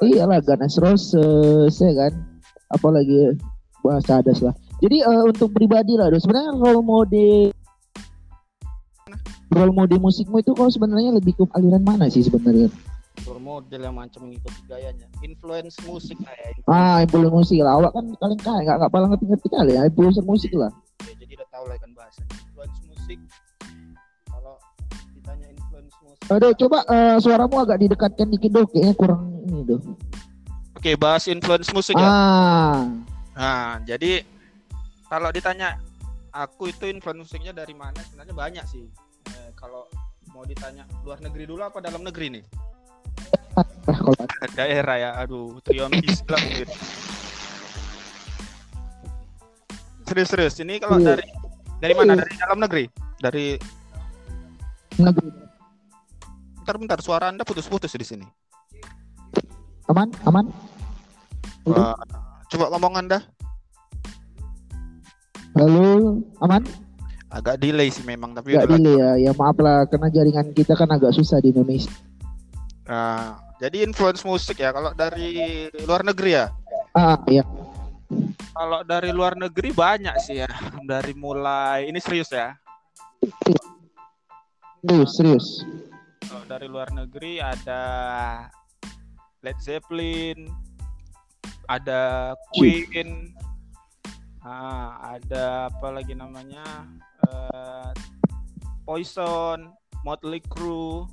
iyalah 0.04 0.44
Ganas 0.44 0.76
Roses 0.76 1.72
ya 1.72 1.92
kan. 1.96 2.12
Apalagi 2.76 3.32
bahasa 3.80 4.20
adas 4.20 4.44
lah. 4.44 4.52
Jadi 4.84 5.00
eh, 5.00 5.22
untuk 5.24 5.56
pribadi 5.56 5.96
lah, 5.96 6.12
sebenarnya 6.12 6.52
role 6.60 6.84
model 6.84 7.56
role 9.52 9.72
model 9.72 10.00
musikmu 10.00 10.40
itu 10.40 10.52
kalau 10.52 10.68
sebenarnya 10.68 11.16
lebih 11.16 11.36
ke 11.36 11.44
aliran 11.56 11.80
mana 11.80 12.12
sih 12.12 12.20
sebenarnya? 12.20 12.68
Role 13.28 13.40
model 13.40 13.80
yang 13.84 13.96
macam 13.96 14.28
mengikuti 14.28 14.60
gayanya. 14.68 15.08
Influence 15.20 15.76
musik 15.84 16.16
lah 16.24 16.36
ya. 16.36 16.48
Ah, 16.68 16.96
influencer 17.04 17.32
musik 17.32 17.58
lah. 17.60 17.80
Awak 17.80 17.92
kan 17.96 18.04
paling 18.16 18.40
kaya, 18.40 18.60
nggak 18.64 18.76
nggak 18.76 18.92
paling 18.92 19.08
ngerti-ngerti 19.12 19.48
kali 19.52 19.72
ya, 19.76 19.82
influencer 19.88 20.24
musik 20.24 20.52
lah. 20.56 20.72
Ya, 21.04 21.12
jadi 21.16 21.32
udah 21.40 21.48
tahu 21.52 21.64
lah 21.68 21.76
kan 21.76 21.90
bahasa. 21.92 22.20
Influence 22.28 22.78
musik. 22.88 23.18
Kalau 25.32 25.40
ditanya 25.40 25.48
influence 25.50 25.96
musik. 25.98 26.28
Aduh, 26.28 26.52
coba 26.54 26.78
eh, 26.86 27.16
suaramu 27.18 27.56
agak 27.58 27.78
didekatkan 27.80 28.26
dikit 28.28 28.50
dong, 28.52 28.66
kayaknya 28.68 28.94
kurang 28.94 29.20
ini 29.42 29.60
doh. 29.64 29.80
Oke, 30.74 30.92
bahas 30.94 31.24
influence 31.26 31.70
musik 31.70 31.96
ya. 31.96 32.04
Ah, 32.04 32.76
Nah, 33.32 33.80
jadi 33.80 34.28
kalau 35.06 35.32
ditanya 35.32 35.80
aku 36.30 36.68
itu 36.68 36.84
influence 36.84 37.26
musiknya 37.26 37.52
dari 37.54 37.72
mana? 37.72 37.96
Sebenarnya 38.02 38.34
banyak 38.34 38.64
sih. 38.66 38.84
Eh, 39.30 39.50
kalau 39.54 39.88
mau 40.28 40.44
ditanya 40.44 40.84
luar 41.00 41.16
negeri 41.18 41.44
dulu 41.44 41.60
apa 41.60 41.80
dalam 41.80 42.02
negeri 42.02 42.40
nih? 42.40 42.44
kalau 43.88 44.12
Daerah 44.58 44.96
ya. 44.98 45.10
Aduh, 45.18 45.60
Trion 45.60 45.92
Islam 45.94 46.40
mungkin. 46.40 46.68
Serius-serius. 50.02 50.60
Ini 50.60 50.76
kalau 50.76 50.98
Iya. 50.98 51.16
dari 51.16 51.24
dari 51.78 51.94
mana? 51.94 52.12
Dari 52.18 52.34
dalam 52.36 52.58
negeri? 52.58 52.84
Dari 53.16 53.46
negeri 54.98 55.30
bentar-bentar 56.62 57.02
suara 57.02 57.26
Anda 57.26 57.42
putus-putus 57.42 57.90
di 57.98 58.06
sini. 58.06 58.26
aman, 59.90 60.08
aman. 60.30 60.46
Wah, 61.66 61.98
coba 62.46 62.70
ngomong 62.70 63.02
Anda. 63.02 63.18
Halo, 65.58 66.22
aman? 66.38 66.62
Agak 67.34 67.58
delay 67.58 67.90
sih 67.90 68.06
memang, 68.06 68.30
tapi 68.30 68.54
Gak 68.54 68.70
udah 68.70 68.78
delay 68.78 68.94
ya. 68.94 69.10
Ya 69.18 69.32
maaf 69.34 69.58
lah, 69.58 69.90
karena 69.90 70.08
jaringan 70.14 70.54
kita 70.54 70.78
kan 70.78 70.86
agak 70.94 71.10
susah 71.18 71.42
di 71.42 71.50
Indonesia. 71.50 71.90
Nah, 72.86 73.42
jadi 73.58 73.82
influence 73.82 74.22
musik 74.22 74.62
ya 74.62 74.70
kalau 74.70 74.94
dari 74.94 75.66
luar 75.82 76.06
negeri 76.06 76.30
ya. 76.38 76.46
Ah, 76.94 77.18
ya. 77.26 77.42
Kalau 78.54 78.86
dari 78.86 79.10
luar 79.10 79.34
negeri 79.34 79.74
banyak 79.74 80.14
sih 80.22 80.46
ya. 80.46 80.50
Dari 80.86 81.12
mulai 81.18 81.90
ini 81.90 81.98
serius 81.98 82.30
ya. 82.30 82.54
Serius, 84.82 85.10
serius. 85.14 85.46
Kalau 86.26 86.44
dari 86.50 86.66
luar 86.66 86.90
negeri 86.90 87.38
ada 87.38 87.82
Led 89.46 89.58
Zeppelin, 89.62 90.50
ada 91.70 92.34
Queen, 92.50 93.30
ah, 94.42 95.14
ada 95.14 95.70
apa 95.70 95.88
lagi 95.94 96.18
namanya 96.18 96.66
eh, 97.30 97.90
Poison, 98.82 99.70
Motley 100.02 100.42
Crue, 100.50 101.06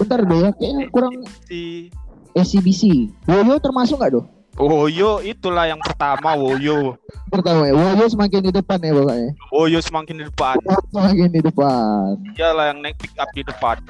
Bentar 0.00 0.24
deh 0.24 0.38
ya, 0.40 0.48
kayaknya 0.56 0.88
kurang 0.88 1.12
si 1.44 1.92
SCBC. 2.32 3.12
Woyo 3.28 3.60
termasuk 3.60 4.00
nggak 4.00 4.16
doh? 4.16 4.24
Woyo 4.60 5.24
itulah 5.24 5.64
yang 5.72 5.80
pertama 5.80 6.36
Woyo. 6.36 7.00
Pertama 7.32 7.64
ya, 7.64 7.72
Woyo 7.72 8.04
semakin 8.12 8.44
di 8.44 8.52
depan 8.52 8.76
ya 8.84 8.92
pokoknya. 8.92 9.30
Woyo 9.48 9.78
semakin 9.80 10.14
di 10.20 10.24
depan. 10.28 10.56
Semakin 10.92 11.28
di 11.32 11.40
depan. 11.40 12.20
Dialah 12.36 12.64
yang 12.68 12.78
naik 12.84 13.00
pick 13.00 13.16
up 13.16 13.32
di 13.32 13.40
depan. 13.40 13.80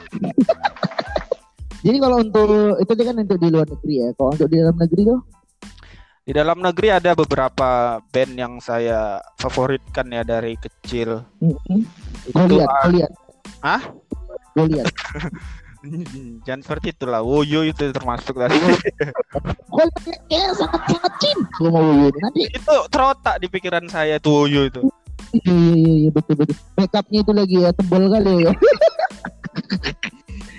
Jadi 1.85 1.97
kalau 1.99 2.23
untuk 2.23 2.79
itu 2.79 2.93
kan 2.93 3.17
untuk 3.19 3.39
di 3.43 3.49
luar 3.51 3.67
negeri 3.67 3.95
ya. 3.99 4.09
Kalau 4.15 4.31
untuk 4.31 4.47
di 4.47 4.57
dalam 4.63 4.77
negeri 4.79 5.03
tuh, 5.11 5.21
Di 6.21 6.37
dalam 6.37 6.63
negeri 6.63 6.95
ada 6.95 7.11
beberapa 7.19 7.99
band 8.13 8.33
yang 8.39 8.55
saya 8.63 9.19
favoritkan 9.41 10.07
ya 10.15 10.23
dari 10.23 10.55
kecil. 10.55 11.27
gue 11.43 11.59
Itu 12.31 12.47
lihat, 12.47 12.71
gue 12.87 12.93
lihat. 13.03 13.13
Hah? 13.65 13.83
Gue 14.55 14.67
lihat. 14.71 14.87
Jangan 16.47 16.61
seperti 16.61 16.93
itulah. 16.93 17.25
Woyo 17.25 17.65
itu 17.65 17.93
termasuk 17.93 18.37
Gue 18.37 18.49
kayaknya 20.05 20.53
sangat 20.57 20.83
sangat 20.89 21.13
cinta 21.21 21.49
sama 21.57 21.81
Woyo. 21.81 22.09
Nanti 22.21 22.43
itu 22.49 22.77
terotak 22.93 23.37
di 23.41 23.47
pikiran 23.49 23.85
saya 23.89 24.21
tuh 24.21 24.45
Woyo 24.45 24.69
itu. 24.69 24.83
iya 25.47 25.55
iya 25.55 25.93
iya 26.07 26.11
betul 26.11 26.35
betul. 26.43 26.57
Makeupnya 26.75 27.19
itu 27.23 27.33
lagi 27.33 27.57
ya 27.63 27.71
tebal 27.71 28.05
kali 28.11 28.35
ya. 28.49 28.53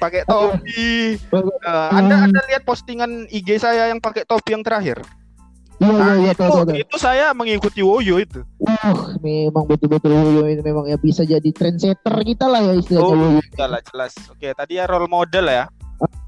Pakai 0.02 0.26
topi. 0.26 1.22
Eh, 1.22 1.90
anda 1.94 2.26
Anda 2.26 2.42
lihat 2.50 2.66
postingan 2.66 3.30
IG 3.30 3.62
saya 3.62 3.94
yang 3.94 4.02
pakai 4.02 4.26
topi 4.26 4.58
yang 4.58 4.66
terakhir? 4.66 4.98
Iya 5.82 5.90
iya 5.90 5.98
Nah, 5.98 6.16
iya 6.16 6.32
itu, 6.32 6.38
tahu 6.38 6.52
tahu. 6.52 6.64
tahu. 6.64 6.78
itu 6.78 6.96
saya 6.96 7.26
mengikuti 7.32 7.82
Woyo 7.82 8.16
itu. 8.16 8.46
Uh, 8.60 9.18
memang 9.20 9.66
betul-betul 9.66 10.14
Woyo 10.14 10.46
ini 10.46 10.62
memang 10.62 10.86
ya 10.86 10.96
bisa 10.96 11.24
jadi 11.24 11.50
trendsetter 11.50 12.14
kita 12.22 12.46
lah 12.46 12.62
ya 12.62 12.74
istilahnya 12.76 13.02
Oh, 13.04 13.18
Woyo. 13.34 13.42
jelas 13.52 13.82
jelas. 13.84 14.14
Oke, 14.30 14.48
tadi 14.52 14.78
ya 14.78 14.86
role 14.86 15.08
model 15.08 15.46
ya. 15.48 15.66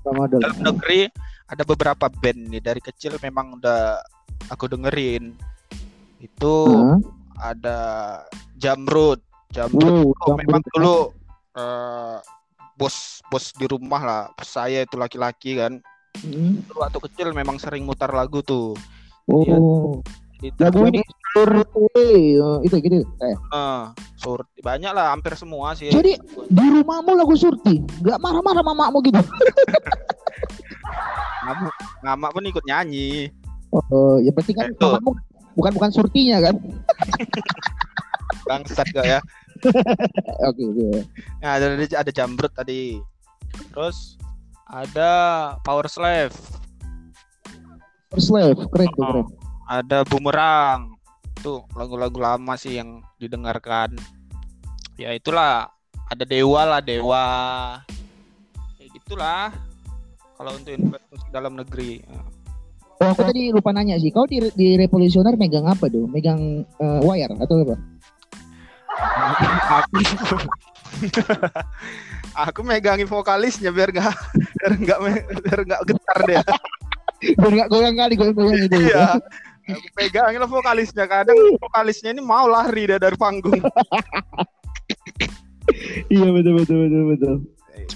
Ramadan. 0.04 0.42
Dalam 0.42 0.60
negeri 0.64 1.06
ada 1.46 1.64
beberapa 1.64 2.10
band 2.10 2.50
nih 2.50 2.62
dari 2.62 2.82
kecil 2.82 3.16
memang 3.20 3.56
udah 3.56 4.02
aku 4.50 4.66
dengerin. 4.68 5.38
Itu 6.18 6.56
Hah? 6.68 6.98
ada 7.54 7.78
Jamrud. 8.56 9.22
Jamrud 9.50 10.18
Oh, 10.18 10.34
memang 10.34 10.62
Jamrud. 10.64 10.74
dulu 10.74 10.98
eh, 11.54 12.18
bos 12.74 12.96
bos 13.24 13.54
di 13.54 13.66
rumah 13.66 14.02
lah 14.02 14.22
saya 14.42 14.82
itu 14.82 14.98
laki-laki 14.98 15.56
kan 15.56 15.78
Hmm. 16.16 16.62
Waktu 16.70 17.02
kecil 17.04 17.34
memang 17.34 17.58
sering 17.58 17.84
mutar 17.84 18.10
lagu 18.10 18.40
tuh 18.40 18.78
Oh, 19.32 20.04
Itu 20.44 20.60
lagu 20.60 20.84
ini 20.92 21.00
Sur- 21.34 21.66
eh, 21.98 22.38
itu 22.62 22.76
gitu. 22.78 23.02
Eh. 23.18 23.34
eh, 23.34 23.82
sur- 24.22 24.46
banyak 24.62 24.94
lah 24.94 25.18
hampir 25.18 25.34
semua 25.34 25.74
sih 25.74 25.90
Jadi 25.90 26.14
di 26.46 26.66
rumahmu 26.78 27.18
lagu 27.18 27.34
surti, 27.34 27.82
nggak 28.06 28.22
marah-marah 28.22 28.62
mamamu 28.62 29.02
gitu? 29.02 29.18
Ngamak, 31.44 31.74
ngamak 32.06 32.30
pun 32.32 32.44
ikut 32.48 32.64
nyanyi 32.64 33.28
Oh, 33.74 34.22
ya 34.22 34.30
berarti 34.30 34.54
kan 34.54 34.70
Itu. 34.70 34.86
mamamu 34.86 35.18
bukan 35.58 35.72
bukan 35.74 35.92
surtinya 35.92 36.38
kan? 36.40 36.56
bangsat 38.48 38.88
gak 38.94 39.06
ya 39.08 39.20
Oke, 40.52 40.64
oke. 40.70 41.02
nah, 41.40 41.56
ada 41.58 41.80
ada 41.82 42.12
Jamrud 42.12 42.52
tadi 42.52 43.00
terus 43.72 44.20
ada 44.68 45.12
Power 45.64 45.88
Slave 45.88 46.36
First 48.14 48.30
Slave, 48.30 48.62
keren 48.70 48.90
tuh 48.94 49.02
Oh. 49.02 49.10
keren. 49.10 49.28
ada 49.66 50.06
Bumerang 50.06 50.94
tuh 51.42 51.66
lagu-lagu 51.74 52.14
lama 52.22 52.54
sih 52.54 52.78
yang 52.78 53.02
didengarkan 53.18 53.98
ya 55.02 55.10
itulah 55.18 55.74
ada 56.08 56.24
Dewa 56.24 56.62
lah 56.62 56.82
Dewa 56.84 57.26
kayak 58.78 58.90
gitulah 59.02 59.50
kalau 60.38 60.54
untuk 60.54 60.78
musik 60.78 61.30
dalam 61.34 61.58
negeri 61.58 62.06
Oh, 63.02 63.12
aku 63.12 63.28
tadi 63.28 63.52
lupa 63.52 63.76
nanya 63.76 64.00
sih. 64.00 64.16
Kau 64.16 64.24
di, 64.24 64.40
di 64.56 64.80
Revolusioner 64.80 65.36
megang 65.36 65.68
apa 65.68 65.92
tuh? 65.92 66.08
Megang 66.08 66.64
eh, 66.64 67.00
wire 67.04 67.36
atau 67.36 67.68
apa? 67.68 67.76
aku 69.84 69.98
aku 72.48 72.60
megangin 72.64 73.10
vokalisnya 73.10 73.76
biar 73.76 73.92
nggak 73.92 74.14
biar 74.56 74.72
nggak 74.80 75.00
biar 75.44 75.60
nggak 75.68 75.82
getar 75.90 76.20
dia 76.24 76.42
Nggak 77.40 77.68
goyang 77.72 77.96
kali 77.96 78.14
goyang-goyang 78.20 78.62
itu. 78.68 78.78
iya 78.90 79.18
aku 79.64 79.88
pegangin 79.96 80.40
lah 80.44 80.50
vokalisnya 80.52 81.06
kadang 81.08 81.40
vokalisnya 81.56 82.12
ini 82.12 82.20
mau 82.20 82.52
lari 82.52 82.84
dia 82.84 83.00
dari 83.00 83.16
panggung 83.16 83.64
Iya 86.12 86.28
betul 86.36 86.54
betul 86.60 86.78
betul 86.88 87.04
betul. 87.16 87.36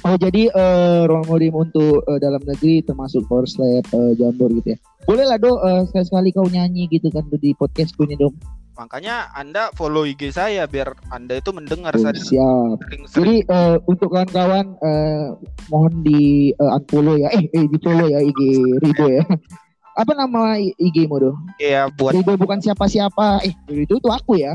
Oh 0.07 0.15
jadi 0.15 0.47
eh 0.51 1.01
role 1.03 1.27
model 1.27 1.51
untuk 1.67 1.99
eh, 2.07 2.19
dalam 2.19 2.39
negeri 2.43 2.79
termasuk 2.79 3.27
Power 3.27 3.43
Slave, 3.43 3.83
eh, 3.91 4.11
Jambor 4.15 4.55
gitu 4.55 4.75
ya. 4.75 4.77
Boleh 5.03 5.27
lah 5.27 5.35
do 5.35 5.59
eh, 5.59 5.83
sekali-sekali 5.91 6.31
kau 6.31 6.47
nyanyi 6.47 6.87
gitu 6.87 7.11
kan 7.11 7.27
di 7.27 7.51
podcastku 7.55 8.07
ini 8.07 8.15
dong. 8.15 8.35
Makanya 8.77 9.33
anda 9.33 9.73
follow 9.73 10.05
IG 10.05 10.29
saya 10.29 10.69
biar 10.69 10.93
anda 11.09 11.41
itu 11.41 11.49
mendengar 11.49 11.97
Oh, 11.97 12.01
saya 12.01 12.13
siap. 12.13 12.77
Jadi 13.09 13.41
eh, 13.41 13.75
untuk 13.89 14.13
kawan-kawan 14.13 14.77
eh, 14.79 15.27
mohon 15.73 16.05
di 16.05 16.53
eh, 16.53 16.75
unfollow 16.77 17.17
ya, 17.17 17.33
eh, 17.33 17.49
eh 17.49 17.65
di 17.65 17.77
follow 17.81 18.05
ya 18.05 18.21
IG 18.21 18.41
Rido 18.85 19.05
ya. 19.09 19.25
Apa 20.01 20.13
nama 20.13 20.61
IG-mu 20.61 21.17
do? 21.17 21.33
ya 21.57 21.89
buat 21.89 22.13
Rido 22.13 22.37
bukan 22.37 22.61
siapa-siapa. 22.61 23.41
Eh 23.41 23.57
Rido 23.65 23.97
itu 23.97 24.09
aku 24.13 24.37
ya. 24.37 24.53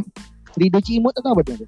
Rido 0.54 0.78
Cimut 0.78 1.18
atau 1.18 1.34
apa 1.34 1.42
tuh? 1.42 1.66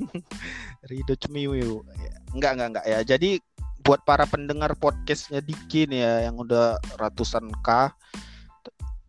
Rido 0.90 1.12
Cemiwiu. 1.20 1.84
Enggak, 2.32 2.56
enggak, 2.56 2.68
enggak 2.72 2.86
ya. 2.88 2.98
Jadi 3.04 3.36
buat 3.84 4.00
para 4.02 4.24
pendengar 4.24 4.72
podcastnya 4.80 5.44
Diki 5.44 5.86
nih 5.86 6.00
ya 6.00 6.14
yang 6.26 6.40
udah 6.40 6.80
ratusan 6.96 7.52
K 7.60 7.92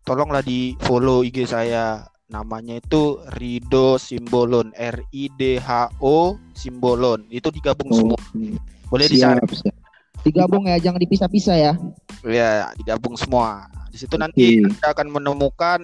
tolonglah 0.07 0.39
di 0.39 0.77
follow 0.85 1.19
IG 1.25 1.49
saya 1.49 2.07
namanya 2.27 2.83
itu 2.83 3.23
Rido 3.39 3.95
Simbolon 3.95 4.75
R 4.75 4.99
I 5.15 5.31
D 5.39 5.55
H 5.63 5.95
O 6.03 6.35
Simbolon 6.51 7.23
itu 7.31 7.47
digabung 7.47 7.87
semua 7.95 8.19
boleh 8.91 9.07
dicari 9.07 9.39
Oh, 9.39 9.47
siap, 9.47 9.71
siap. 9.71 9.75
Digabung 10.27 10.67
ya, 10.67 10.75
jangan 10.81 10.99
dipisah-pisah 10.99 11.55
ya. 11.55 11.73
ya 12.27 12.67
digabung 12.75 13.15
semua 13.15 13.71
di 13.87 13.95
situ 13.95 14.19
nanti 14.19 14.59
Oke. 14.59 14.67
anda 14.75 14.87
akan 14.91 15.07
menemukan 15.07 15.81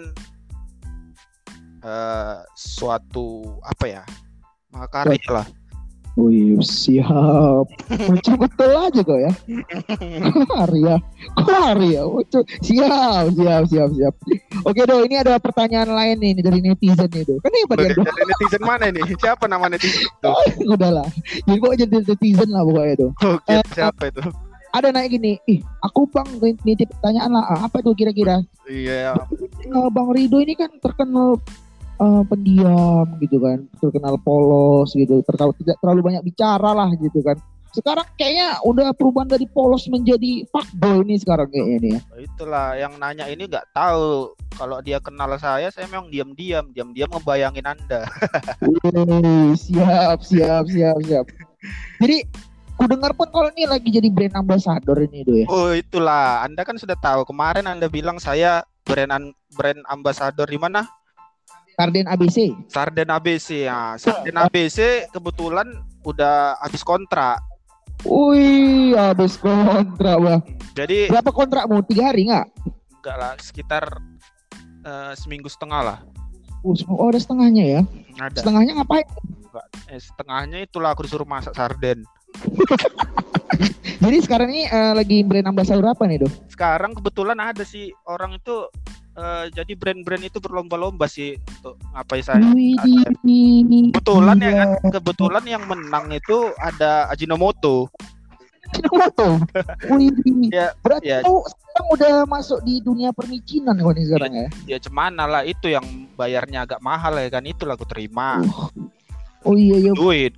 eh 1.84 2.38
suatu 2.56 3.60
apa 3.63 3.86
ya 3.88 4.03
makarya 4.71 5.19
lah 5.32 5.47
Wih, 6.13 6.62
siap. 6.62 7.65
Muncul 7.89 8.36
betul 8.38 8.69
aja 8.69 9.02
kok 9.02 9.17
ya. 9.17 9.32
Arya. 10.62 10.95
Kok 11.34 11.58
Arya? 11.73 12.02
Muncul. 12.06 12.45
Siap, 12.62 13.34
siap, 13.34 13.63
siap, 13.65 13.89
siap. 13.97 14.13
Oke, 14.62 14.86
Do, 14.86 15.02
ini 15.02 15.17
ada 15.17 15.41
pertanyaan 15.41 15.89
lain 15.89 16.21
nih 16.21 16.38
dari 16.38 16.62
netizen 16.62 17.10
nih, 17.10 17.26
Do. 17.26 17.41
Dia, 17.41 17.65
dari, 17.65 17.97
Do? 17.97 18.06
dari 18.06 18.23
netizen 18.30 18.62
mana 18.62 18.93
nih 18.93 19.02
siapa 19.17 19.49
nama 19.49 19.65
netizen 19.73 20.06
itu 20.06 20.32
Udah 20.78 21.02
lah. 21.02 21.08
Jadi 21.49 21.58
pokoknya 21.58 21.86
jadi 21.89 21.97
netizen 22.06 22.49
lah 22.54 22.62
pokoknya, 22.62 22.93
Do. 22.93 23.08
oke 23.17 23.49
Eh, 23.49 23.65
siapa 23.73 24.04
itu 24.13 24.21
ada 24.73 24.89
naik 24.89 25.13
gini, 25.13 25.38
ih 25.45 25.62
aku 25.86 26.10
bang 26.10 26.26
nitip 26.65 26.89
pertanyaan 26.97 27.30
lah, 27.38 27.45
Ah, 27.45 27.69
apa 27.69 27.86
itu 27.86 27.93
kira-kira? 27.93 28.41
Iya. 28.65 29.13
Eh, 29.69 29.89
bang 29.93 30.10
Rido 30.10 30.41
ini 30.41 30.58
kan 30.58 30.73
terkenal 30.82 31.38
eh, 31.99 32.23
pendiam 32.25 33.06
gitu 33.19 33.38
kan, 33.41 33.65
terkenal 33.82 34.15
polos 34.21 34.93
gitu, 34.93 35.21
terlalu 35.27 35.53
tidak 35.62 35.77
terlalu 35.82 36.01
banyak 36.13 36.23
bicara 36.23 36.71
lah 36.73 36.89
gitu 36.97 37.19
kan. 37.21 37.38
Sekarang 37.73 38.06
kayaknya 38.21 38.62
udah 38.69 38.93
perubahan 38.93 39.34
dari 39.34 39.49
polos 39.49 39.89
menjadi 39.89 40.45
fuckboy 40.53 41.01
nih 41.10 41.17
sekarang 41.17 41.49
kayaknya 41.49 41.77
nih 41.82 41.91
ya. 41.97 41.99
Itulah 42.21 42.67
yang 42.77 42.93
nanya 43.01 43.25
ini 43.25 43.49
nggak 43.49 43.73
tahu 43.73 44.38
kalau 44.53 44.77
dia 44.86 45.01
kenal 45.01 45.34
saya, 45.41 45.73
saya 45.73 45.89
memang 45.89 46.13
diam-diam, 46.13 46.69
diam-diam 46.69 47.10
ngebayangin 47.10 47.65
Anda. 47.65 48.06
Siap, 49.58 50.21
siap, 50.21 50.63
siap, 50.69 50.97
siap. 51.01 51.25
Jadi 51.97 52.29
ku 52.77 52.86
dengar 52.86 53.17
pun 53.17 53.25
kalau 53.34 53.49
ini 53.58 53.65
lagi 53.65 53.89
jadi 53.89 54.10
brand 54.13 54.38
ambassador 54.38 54.97
ini 55.01 55.25
do 55.25 55.34
ya. 55.34 55.45
Oh, 55.49 55.73
itulah. 55.73 56.45
Anda 56.45 56.62
kan 56.62 56.77
sudah 56.77 56.97
tahu 57.01 57.25
kemarin 57.25 57.65
Anda 57.65 57.89
bilang 57.89 58.21
saya 58.21 58.62
brand 58.86 59.10
an- 59.10 59.36
brand 59.49 59.82
ambassador 59.89 60.45
di 60.45 60.62
mana? 60.62 60.86
Karden 61.73 62.05
ABC. 62.05 62.53
Sarden 62.69 63.09
ABC 63.09 63.65
ya. 63.65 63.97
Sarden 63.97 64.38
ABC 64.38 65.09
kebetulan 65.09 65.67
udah 66.05 66.57
habis 66.62 66.86
kontrak. 66.86 67.41
Wih, 68.03 68.93
habis 68.99 69.39
kontrak 69.39 70.17
bang. 70.19 70.41
Jadi 70.75 71.07
Berapa 71.07 71.31
kontrakmu? 71.31 71.86
Tiga 71.88 72.12
hari 72.12 72.27
nggak? 72.27 72.47
enggak 73.03 73.17
lah 73.19 73.36
sekitar 73.36 73.83
eh, 74.88 75.13
seminggu 75.19 75.51
setengah 75.51 75.81
lah. 75.83 75.97
Oh, 76.63 76.71
oh, 76.95 77.12
ada 77.12 77.19
setengahnya 77.19 77.63
ya. 77.67 77.81
Ada. 78.15 78.39
Setengahnya 78.39 78.79
ngapain? 78.79 79.03
Enggak. 79.51 79.65
Eh, 79.91 79.99
setengahnya 79.99 80.63
itulah 80.63 80.95
aku 80.95 81.03
disuruh 81.03 81.27
masak 81.27 81.51
sarden. 81.51 82.07
Jadi 84.04 84.17
sekarang 84.19 84.50
ini 84.52 84.63
eh, 84.65 84.93
lagi 84.93 85.24
brand 85.24 85.48
ambassador 85.48 85.86
apa 85.86 86.04
nih 86.04 86.26
do? 86.26 86.30
Sekarang 86.50 86.91
kebetulan 86.91 87.39
ada 87.39 87.63
sih 87.63 87.93
orang 88.04 88.36
itu 88.36 88.67
eh, 89.13 89.46
jadi 89.54 89.74
brand-brand 89.74 90.24
itu 90.26 90.38
berlomba-lomba 90.38 91.08
sih 91.08 91.38
untuk 91.39 91.80
ngapain 91.93 92.24
saya. 92.26 92.43
Wih, 92.52 92.76
ada. 92.76 93.13
di- 93.22 93.91
Kebetulan 93.93 94.38
ya 94.38 94.52
kan, 94.54 94.69
kebetulan 94.91 95.43
yang 95.48 95.63
menang 95.63 96.12
itu 96.12 96.52
ada 96.58 97.08
Ajinomoto. 97.08 97.88
Ajinomoto. 98.74 99.28
Wih, 99.93 100.12
Ya, 100.54 100.74
berarti 100.82 101.08
ya. 101.08 101.22
kau 101.24 101.41
sekarang 101.46 101.88
udah 101.93 102.13
masuk 102.28 102.60
di 102.62 102.78
dunia 102.78 103.10
permicinan 103.10 103.78
kau 103.78 103.93
nih 103.93 104.06
sekarang 104.06 104.32
ya? 104.36 104.48
Ya 104.67 104.78
cemana 104.78 105.26
lah 105.26 105.41
itu 105.41 105.69
yang 105.69 105.86
bayarnya 106.13 106.65
agak 106.65 106.82
mahal 106.82 107.15
ya 107.15 107.30
kan 107.30 107.46
itulah 107.46 107.74
aku 107.74 107.86
terima. 107.88 108.41
Oh 109.41 109.56
iya 109.56 109.78
iya. 109.80 109.91
Duit. 109.93 110.34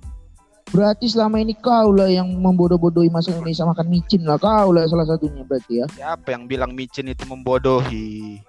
Berarti 0.76 1.08
selama 1.08 1.40
ini 1.40 1.56
kau 1.56 1.88
lah 1.96 2.12
yang 2.12 2.28
membodoh-bodohi 2.36 3.08
masa 3.08 3.32
Indonesia 3.32 3.64
makan 3.64 3.88
micin 3.88 4.28
lah 4.28 4.36
kau 4.36 4.76
lah 4.76 4.84
salah 4.84 5.08
satunya 5.08 5.40
berarti 5.40 5.80
ya. 5.80 5.86
Siapa 5.88 6.36
yang 6.36 6.44
bilang 6.44 6.76
micin 6.76 7.08
itu 7.08 7.24
membodohi? 7.24 8.44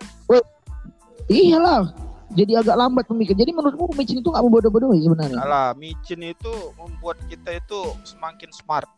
Iyalah. 1.32 1.88
Jadi 2.36 2.60
agak 2.60 2.76
lambat 2.76 3.08
memikir. 3.08 3.32
Jadi 3.40 3.56
menurutmu 3.56 3.96
micin 3.96 4.20
itu 4.20 4.28
nggak 4.28 4.44
membodoh-bodohi 4.44 5.00
sebenarnya? 5.00 5.40
Alah, 5.40 5.72
micin 5.80 6.20
itu 6.20 6.52
membuat 6.76 7.16
kita 7.32 7.63
itu 7.63 7.96
semakin 8.04 8.52
smart. 8.52 8.92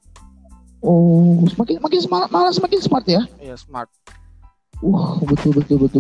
Oh, 0.82 1.46
semakin 1.54 1.86
makin 1.86 2.02
smart, 2.02 2.34
malah 2.34 2.50
semakin 2.50 2.80
smart 2.82 3.06
ya. 3.06 3.22
Ya 3.38 3.54
smart. 3.54 3.94
Wah, 4.80 5.20
betul 5.28 5.52
betul 5.60 5.78
betul 5.84 6.00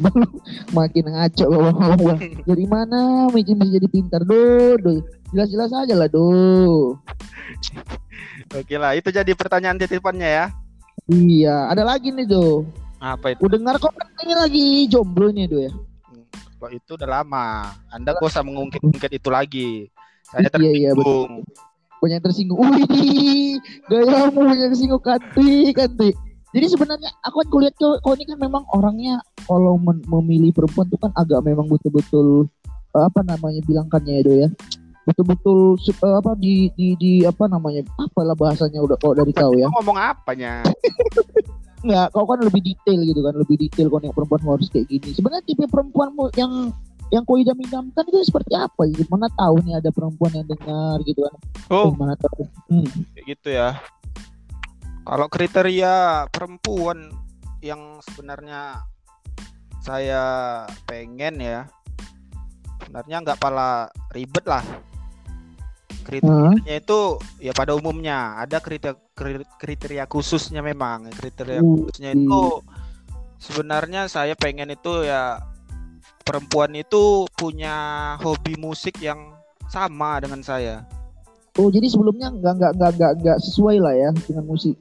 makin 0.71 1.11
ngaco 1.11 1.45
bawa 1.51 2.15
Dari 2.47 2.63
mana 2.63 3.27
micin 3.27 3.59
bisa 3.59 3.75
jadi 3.75 3.87
pintar 3.91 4.23
do? 4.23 4.79
do. 4.79 5.03
Jelas-jelas 5.35 5.71
aja 5.75 5.93
lah 5.99 6.07
do. 6.07 6.95
Oke 8.49 8.75
lah, 8.79 8.95
itu 8.95 9.11
jadi 9.11 9.29
pertanyaan 9.35 9.75
titipannya 9.75 10.29
ya. 10.29 10.45
Iya, 11.11 11.67
ada 11.67 11.83
lagi 11.83 12.09
nih 12.09 12.23
do. 12.23 12.63
Apa 12.99 13.35
itu? 13.35 13.43
Ku 13.43 13.51
dengar 13.51 13.75
kok 13.77 13.91
ini 14.23 14.33
lagi 14.33 14.65
jomblo 14.87 15.27
nih 15.29 15.45
do 15.45 15.57
ya. 15.59 15.71
Kalau 16.59 16.71
itu 16.71 16.91
udah 16.95 17.09
lama. 17.19 17.71
Anda 17.87 18.15
gak 18.15 18.31
usah 18.31 18.43
mengungkit-ungkit 18.43 19.11
itu 19.11 19.29
lagi. 19.31 19.69
Saya 20.27 20.47
Iya, 20.55 20.71
iya, 20.71 20.89
tersinggung. 20.95 21.31
banyak 21.99 22.19
tersinggung. 22.23 22.59
Wih, 22.63 23.59
gayamu 23.91 24.39
banyak 24.39 24.59
yang 24.67 24.71
tersinggung 24.71 25.03
kanti, 25.03 25.75
kanti. 25.75 26.09
Jadi 26.49 26.65
sebenarnya 26.65 27.09
aku 27.21 27.45
kan 27.45 27.49
kulihat 27.53 27.73
kau, 27.77 27.93
kau 28.01 28.17
ini 28.17 28.25
kan 28.25 28.41
memang 28.41 28.65
orangnya 28.73 29.21
kalau 29.45 29.77
memilih 29.85 30.49
perempuan 30.49 30.89
tuh 30.89 30.97
kan 30.97 31.13
agak 31.13 31.45
memang 31.45 31.69
betul-betul 31.69 32.49
apa 32.97 33.21
namanya 33.21 33.61
bilangkannya 33.69 34.13
ya 34.17 34.21
do 34.25 34.33
ya. 34.33 34.49
Betul-betul 35.05 35.77
eh, 35.77 36.15
apa 36.17 36.33
di 36.37 36.73
di 36.73 36.97
di 36.97 37.11
apa 37.21 37.45
namanya 37.45 37.85
apalah 38.01 38.33
bahasanya 38.33 38.81
udah 38.81 38.97
kau 38.97 39.13
dari 39.13 39.29
kau 39.29 39.53
ya. 39.53 39.69
Ngomong 39.69 39.97
apanya? 39.97 40.65
Enggak, 41.85 42.11
kau 42.11 42.27
kan 42.27 42.41
lebih 42.43 42.61
detail 42.65 42.99
gitu 43.07 43.21
kan, 43.23 43.33
lebih 43.37 43.55
detail 43.55 43.87
kau 43.87 44.01
yang 44.01 44.13
perempuan 44.17 44.41
harus 44.43 44.67
kayak 44.73 44.89
gini. 44.89 45.13
Sebenarnya 45.13 45.45
tipe 45.45 45.63
perempuanmu 45.69 46.33
yang 46.33 46.73
yang 47.09 47.25
kau 47.25 47.37
idam-idamkan 47.37 48.05
itu 48.09 48.25
seperti 48.25 48.53
apa 48.57 48.89
sih? 48.89 49.05
Mana 49.09 49.29
tahu 49.33 49.61
nih 49.65 49.81
ada 49.81 49.89
perempuan 49.93 50.33
yang 50.33 50.45
dengar 50.49 50.97
gitu 51.05 51.25
kan. 51.25 51.35
Oh, 51.69 51.93
Mana 51.93 52.13
tahu. 52.17 52.45
Hmm. 52.69 52.89
kayak 53.13 53.25
gitu 53.37 53.49
ya. 53.53 53.77
Kalau 55.03 55.27
kriteria 55.31 56.27
perempuan 56.29 57.09
yang 57.59 57.99
sebenarnya 58.03 58.83
saya 59.79 60.23
pengen 60.85 61.39
ya, 61.39 61.65
sebenarnya 62.83 63.17
nggak 63.23 63.39
pala 63.39 63.89
ribet 64.11 64.45
lah. 64.45 64.63
Kriterianya 66.05 66.81
itu 66.81 67.21
ya 67.37 67.53
pada 67.53 67.77
umumnya 67.77 68.41
ada 68.41 68.57
kriteria 68.57 68.97
kriteria 69.61 70.03
khususnya 70.09 70.65
memang. 70.65 71.09
Kriteria 71.13 71.61
Uh, 71.61 71.85
khususnya 71.85 72.17
itu 72.17 72.43
sebenarnya 73.37 74.09
saya 74.09 74.33
pengen 74.33 74.73
itu 74.73 75.05
ya 75.05 75.37
perempuan 76.25 76.73
itu 76.77 77.25
punya 77.33 78.13
hobi 78.21 78.57
musik 78.57 78.97
yang 79.01 79.37
sama 79.69 80.17
dengan 80.21 80.41
saya. 80.41 80.85
Oh 81.59 81.67
jadi 81.67 81.91
sebelumnya 81.91 82.31
nggak 82.31 82.53
nggak 82.55 82.71
nggak 82.79 82.91
nggak 82.95 83.13
nggak 83.19 83.37
sesuai 83.43 83.83
lah 83.83 83.91
ya 83.91 84.09
dengan 84.15 84.47
musik 84.47 84.79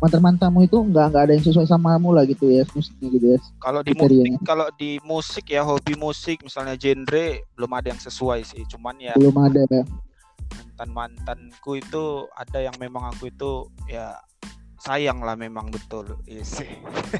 mantan 0.00 0.24
mantanmu 0.24 0.64
itu 0.64 0.80
nggak 0.80 1.06
nggak 1.12 1.22
ada 1.28 1.32
yang 1.36 1.44
sesuai 1.44 1.68
sama 1.68 2.00
kamu 2.00 2.08
lah 2.16 2.24
gitu 2.24 2.48
ya 2.48 2.64
musiknya 2.72 3.08
gitu 3.12 3.26
ya. 3.36 3.38
Kalau 3.60 3.80
di 3.84 3.92
musik, 3.92 4.28
kalau 4.48 4.68
di 4.72 4.90
musik 5.04 5.44
ya 5.52 5.60
hobi 5.60 5.94
musik 5.94 6.40
misalnya 6.40 6.74
genre 6.80 7.44
belum 7.52 7.70
ada 7.76 7.92
yang 7.92 8.00
sesuai 8.00 8.40
sih. 8.48 8.64
Cuman 8.64 8.96
ya 8.96 9.12
Belum 9.20 9.36
ada 9.36 9.60
ya. 9.68 9.84
mantan 10.50 10.90
mantanku 10.96 11.76
itu 11.76 12.24
ada 12.32 12.58
yang 12.64 12.72
memang 12.80 13.12
aku 13.12 13.28
itu 13.28 13.68
ya 13.92 14.16
sayang 14.80 15.20
lah 15.20 15.36
memang 15.36 15.68
betul. 15.68 16.16
Yes. 16.24 16.64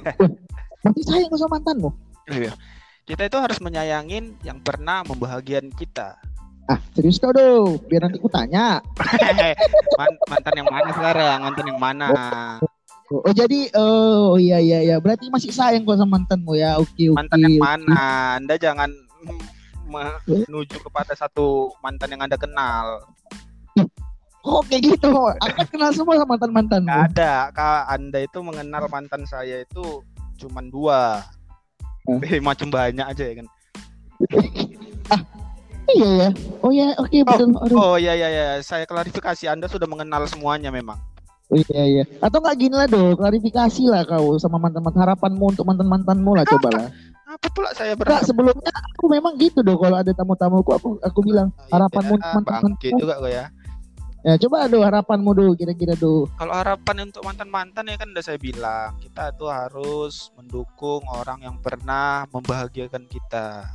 Berarti 0.81 1.01
sayang 1.05 1.29
sama 1.37 1.61
mantanmu. 1.61 1.93
Iya. 2.33 2.57
Kita 3.05 3.29
itu 3.29 3.37
harus 3.37 3.61
menyayangin 3.61 4.41
yang 4.41 4.65
pernah 4.65 5.05
membahagiakan 5.05 5.69
kita. 5.77 6.17
Ah 6.71 6.79
serius 6.95 7.19
kau 7.19 7.35
do, 7.35 7.75
biar 7.91 8.07
nanti 8.07 8.23
ku 8.23 8.31
tanya. 8.31 8.79
Man- 9.99 10.23
mantan 10.31 10.55
yang 10.55 10.71
mana 10.71 10.91
sekarang? 10.95 11.39
Mantan 11.43 11.67
yang 11.67 11.81
mana? 11.83 12.07
Oh, 13.11 13.27
oh, 13.27 13.35
jadi 13.35 13.75
oh 13.75 14.39
iya 14.39 14.63
iya 14.63 14.79
iya 14.87 14.97
berarti 15.03 15.27
masih 15.35 15.51
sayang 15.51 15.83
kau 15.83 15.99
sama 15.99 16.23
mantanmu 16.23 16.55
ya. 16.55 16.79
Oke 16.79 17.11
oke. 17.11 17.19
Mantan 17.19 17.43
yang 17.43 17.59
mana? 17.59 17.95
Anda 18.39 18.55
jangan 18.55 18.95
menuju 19.91 20.79
kepada 20.79 21.11
satu 21.19 21.75
mantan 21.83 22.15
yang 22.15 22.23
Anda 22.23 22.39
kenal. 22.39 23.03
Kok 24.47 24.63
kayak 24.71 24.95
gitu? 24.95 25.11
Aku 25.43 25.53
kan 25.59 25.67
kenal 25.75 25.91
semua 25.91 26.23
sama 26.23 26.39
mantan 26.39 26.55
mantanmu. 26.55 26.87
Gak 26.87 27.19
ada, 27.19 27.35
Kak. 27.51 27.83
Anda 27.99 28.19
itu 28.23 28.39
mengenal 28.47 28.87
mantan 28.87 29.27
saya 29.27 29.67
itu 29.67 30.07
cuman 30.39 30.71
dua. 30.71 31.27
Eh, 32.31 32.39
macam 32.39 32.71
banyak 32.71 33.11
aja 33.11 33.25
ya 33.27 33.43
kan. 33.43 33.47
Iya 35.97 36.11
ya. 36.11 36.29
Oh 36.63 36.71
ya 36.71 36.87
oke 36.99 37.19
betul. 37.27 37.49
Aduh. 37.57 37.77
Oh 37.79 37.97
iya 37.99 38.13
iya 38.15 38.29
iya, 38.31 38.47
saya 38.63 38.85
klarifikasi 38.87 39.51
Anda 39.51 39.67
sudah 39.67 39.89
mengenal 39.91 40.27
semuanya 40.31 40.71
memang. 40.71 40.99
Oh, 41.51 41.59
iya 41.59 41.83
iya. 41.83 42.05
Atau 42.23 42.39
nggak 42.39 42.57
gini 42.63 42.75
lah 42.79 42.87
do, 42.87 43.19
klarifikasi 43.19 43.83
lah 43.91 44.07
kau 44.07 44.39
sama 44.39 44.63
mantan 44.63 44.87
mantan 44.87 45.03
harapanmu 45.03 45.45
untuk 45.51 45.67
mantan 45.67 45.91
mantanmu 45.91 46.39
lah 46.39 46.47
coba 46.47 46.69
lah. 46.71 46.87
Apa 47.31 47.47
pula 47.51 47.71
saya 47.75 47.95
berharap? 47.95 48.27
sebelumnya 48.27 48.71
aku 48.95 49.07
memang 49.07 49.39
gitu 49.39 49.63
doh 49.63 49.79
kalau 49.79 49.99
ada 49.99 50.11
tamu-tamuku 50.11 50.71
aku 50.75 50.89
aku 50.99 51.19
bilang 51.23 51.55
harapanmu 51.71 52.19
Ya, 52.19 52.23
mantan 52.35 52.43
bangke 52.43 52.91
mantanmu. 52.91 52.99
juga 53.03 53.15
kok 53.19 53.31
ya. 53.31 53.45
Ya 54.21 54.37
coba 54.37 54.69
do 54.69 54.79
harapanmu 54.85 55.31
do 55.33 55.45
kira-kira 55.57 55.97
do. 55.97 56.29
Kalau 56.37 56.53
harapan 56.55 57.09
untuk 57.09 57.23
mantan-mantan 57.25 57.89
ya 57.89 57.97
kan 57.97 58.13
udah 58.13 58.25
saya 58.27 58.39
bilang, 58.39 58.95
kita 59.01 59.33
tuh 59.35 59.49
harus 59.49 60.29
mendukung 60.37 61.03
orang 61.09 61.41
yang 61.41 61.57
pernah 61.59 62.29
membahagiakan 62.31 63.09
kita. 63.09 63.73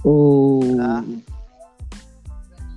Oh. 0.00 0.64
Nah. 0.74 1.04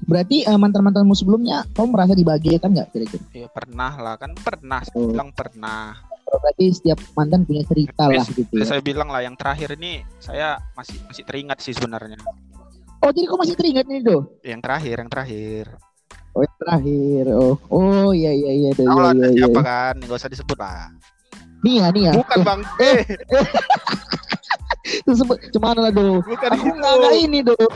Berarti 0.09 0.41
eh, 0.41 0.57
mantan-mantanmu 0.57 1.13
sebelumnya 1.13 1.61
kau 1.77 1.85
merasa 1.85 2.17
dibahagiakan 2.17 2.69
nggak 2.73 2.87
kira-kira? 2.89 3.23
Ya 3.29 3.47
pernah 3.47 3.93
lah, 3.93 4.15
kan 4.17 4.33
pernah, 4.33 4.81
saya 4.81 4.97
Oh. 4.97 5.13
bilang 5.13 5.29
pernah. 5.29 5.93
Oh, 6.25 6.37
Berarti 6.41 6.65
setiap 6.73 6.97
mantan 7.13 7.45
punya 7.45 7.61
cerita 7.61 8.09
lah 8.09 8.25
gitu 8.25 8.53
ya. 8.57 8.65
Saya 8.65 8.81
bilang 8.81 9.09
lah 9.09 9.21
yang 9.21 9.37
terakhir 9.37 9.77
ini 9.77 10.01
saya 10.17 10.57
masih 10.73 10.97
masih 11.05 11.23
teringat 11.25 11.61
sih 11.61 11.73
sebenarnya. 11.73 12.17
Oh 12.99 13.13
jadi 13.13 13.29
kau 13.29 13.37
masih 13.37 13.53
teringat 13.53 13.85
nih 13.85 14.01
do? 14.01 14.25
Yang 14.41 14.61
terakhir, 14.65 14.95
yang 14.97 15.09
terakhir. 15.09 15.65
Oh 16.33 16.41
yang 16.41 16.57
terakhir. 16.57 17.23
Oh, 17.33 17.55
oh 17.69 18.09
iya 18.11 18.29
iya 18.29 18.51
iya. 18.51 18.69
iya, 18.73 18.85
Tahu 18.85 18.97
lah 18.99 19.13
iya, 19.13 19.25
iya. 19.25 19.37
siapa 19.45 19.61
kan? 19.61 19.93
Gak 20.01 20.17
usah 20.17 20.29
disebut 20.29 20.57
lah. 20.57 20.89
Nia 21.61 21.85
Nia. 21.93 22.11
Bukan 22.17 22.39
Bang. 22.41 22.61
Eh, 22.81 23.05
Itu 25.05 25.11
sebut 25.13 25.37
cuman 25.53 25.75
lah 25.77 25.91
do. 25.93 26.17
bukan 26.23 26.49
Aku 26.49 26.65
nggak 26.71 27.13
ini 27.19 27.45
do. 27.45 27.53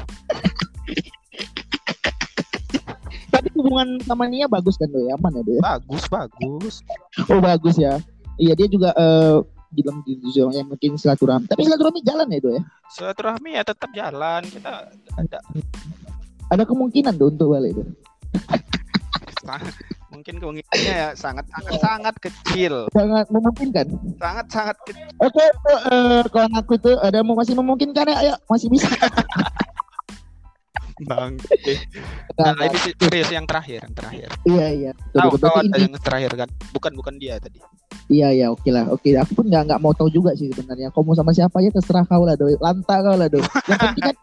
Tapi 3.44 3.60
hubungan 3.60 4.00
sama 4.08 4.24
Nia 4.32 4.48
bagus 4.48 4.80
kan 4.80 4.88
do 4.88 5.04
ya? 5.04 5.20
Aman 5.20 5.36
ya 5.36 5.44
do 5.44 5.52
ya? 5.60 5.62
Bagus, 5.68 6.08
bagus. 6.08 6.80
Oh 7.28 7.44
bagus 7.44 7.76
ya. 7.76 8.00
Iya 8.40 8.56
dia 8.56 8.72
juga 8.72 8.96
eh 8.96 9.44
bilang 9.76 10.00
di 10.08 10.16
yang 10.32 10.56
yang 10.56 10.72
mungkin 10.72 10.96
silaturahmi. 10.96 11.52
Tapi 11.52 11.68
silaturahmi 11.68 12.00
jalan 12.08 12.32
ya 12.32 12.40
do 12.40 12.56
ya? 12.56 12.64
Silaturahmi 12.88 13.60
ya 13.60 13.68
tetap 13.68 13.92
jalan. 13.92 14.48
Kita 14.48 14.88
ada 15.20 15.40
Ada 16.56 16.64
kemungkinan 16.64 17.20
do 17.20 17.28
untuk 17.28 17.52
balik 17.52 17.76
do. 17.76 17.84
mungkin 20.08 20.40
kemungkinannya 20.40 20.94
ya 20.96 21.10
sangat 21.20 21.44
sangat 21.52 21.74
sangat 21.84 22.16
kecil. 22.24 22.88
Sangat 22.96 23.28
memungkinkan. 23.28 23.92
Sangat 24.24 24.48
sangat 24.48 24.78
kecil. 24.88 25.04
Oke, 25.20 25.44
itu, 25.44 25.74
eh, 25.92 26.24
kawan 26.32 26.54
aku 26.56 26.80
itu 26.80 26.96
ada 27.04 27.20
mau 27.28 27.36
masih 27.36 27.60
memungkinkan 27.60 28.08
ya? 28.08 28.16
Ayo, 28.24 28.34
masih 28.48 28.72
bisa. 28.72 28.88
Bang. 31.06 31.38
Nah, 32.34 32.54
ini 32.66 32.78
sih 32.82 32.94
serius 32.98 33.30
yang 33.30 33.46
terakhir, 33.46 33.86
yang 33.86 33.96
terakhir. 33.96 34.30
iya, 34.48 34.68
iya. 34.74 34.92
Tahu 35.14 35.38
tahu 35.38 35.56
ada 35.62 35.78
yang 35.78 35.94
terakhir 36.02 36.32
kan? 36.34 36.50
Bukan 36.74 36.92
bukan 36.98 37.14
dia 37.22 37.38
tadi. 37.38 37.62
Iya, 38.12 38.28
iya, 38.36 38.48
oke 38.52 38.68
lah. 38.68 38.90
Oke, 38.92 39.16
aku 39.16 39.32
pun 39.38 39.46
nggak 39.48 39.64
nggak 39.70 39.80
mau 39.80 39.96
tahu 39.96 40.12
juga 40.12 40.36
sih 40.36 40.52
sebenarnya. 40.52 40.92
Kau 40.92 41.06
mau 41.06 41.16
sama 41.16 41.32
siapa 41.32 41.62
aja 41.64 41.72
terserah 41.72 42.04
kau 42.04 42.28
lah, 42.28 42.36
do. 42.36 42.52
Lanta 42.60 42.96
kau 43.00 43.16
lah, 43.16 43.28
do. 43.32 43.40
Yang 43.70 43.80
penting 43.80 44.04
kan 44.04 44.16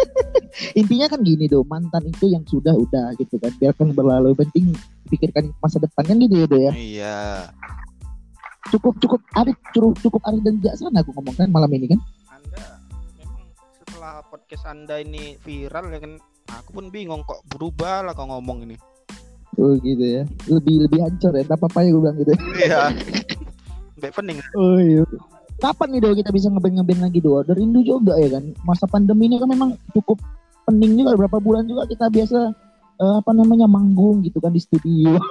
intinya 0.80 1.06
kan 1.12 1.20
gini, 1.20 1.44
do. 1.50 1.60
Mantan 1.66 2.02
itu 2.08 2.32
yang 2.32 2.44
sudah 2.48 2.72
udah 2.72 3.12
gitu 3.20 3.36
kan. 3.36 3.52
Biarkan 3.60 3.92
berlalu. 3.92 4.32
Penting 4.38 4.72
pikirkan 5.12 5.52
masa 5.60 5.76
depan 5.82 6.08
kan 6.08 6.16
gitu 6.16 6.34
ya, 6.40 6.46
do 6.48 6.58
ya. 6.58 6.72
Iya. 6.72 7.18
Cukup 8.72 8.96
cukup 9.02 9.20
arif, 9.36 9.58
cukup 9.76 9.92
cukup 10.00 10.20
arif 10.30 10.40
dan 10.46 10.54
bijaksana 10.62 11.02
aku 11.04 11.10
ngomong 11.12 11.34
kan 11.36 11.48
malam 11.52 11.68
ini 11.74 11.92
kan. 11.92 12.00
Setelah 14.02 14.26
podcast 14.26 14.66
Anda 14.66 14.98
ini 14.98 15.38
viral 15.46 15.94
ya 15.94 16.02
kan 16.02 16.18
aku 16.50 16.74
pun 16.74 16.90
bingung 16.90 17.22
kok 17.22 17.38
berubah 17.46 18.02
lah 18.02 18.18
kau 18.18 18.26
ngomong 18.26 18.66
ini. 18.66 18.74
Oh 19.62 19.78
gitu 19.78 20.02
ya. 20.02 20.26
Lebih 20.50 20.90
lebih 20.90 21.06
hancur 21.06 21.30
ya. 21.30 21.46
Tak 21.46 21.54
apa-apa 21.54 21.86
ya 21.86 21.94
gue 21.94 22.02
bilang 22.02 22.18
gitu. 22.18 22.34
Iya. 22.66 22.90
Baik 24.02 24.18
pening. 24.18 24.42
Oh 24.58 24.82
iya. 24.82 25.06
Kapan 25.62 25.94
nih 25.94 26.02
do 26.02 26.18
kita 26.18 26.34
bisa 26.34 26.50
ngeband-ngeband 26.50 26.98
lagi 26.98 27.22
do? 27.22 27.46
Ada 27.46 27.54
rindu 27.54 27.78
juga 27.86 28.18
ya 28.18 28.26
kan. 28.26 28.42
Masa 28.66 28.90
pandemi 28.90 29.30
ini 29.30 29.38
kan 29.38 29.46
memang 29.46 29.78
cukup 29.94 30.18
pening 30.66 30.98
juga. 30.98 31.14
Berapa 31.14 31.38
bulan 31.38 31.70
juga 31.70 31.86
kita 31.86 32.10
biasa 32.10 32.50
eh, 32.98 33.14
apa 33.22 33.30
namanya 33.30 33.70
manggung 33.70 34.18
gitu 34.26 34.42
kan 34.42 34.50
di 34.50 34.58
studio. 34.58 35.14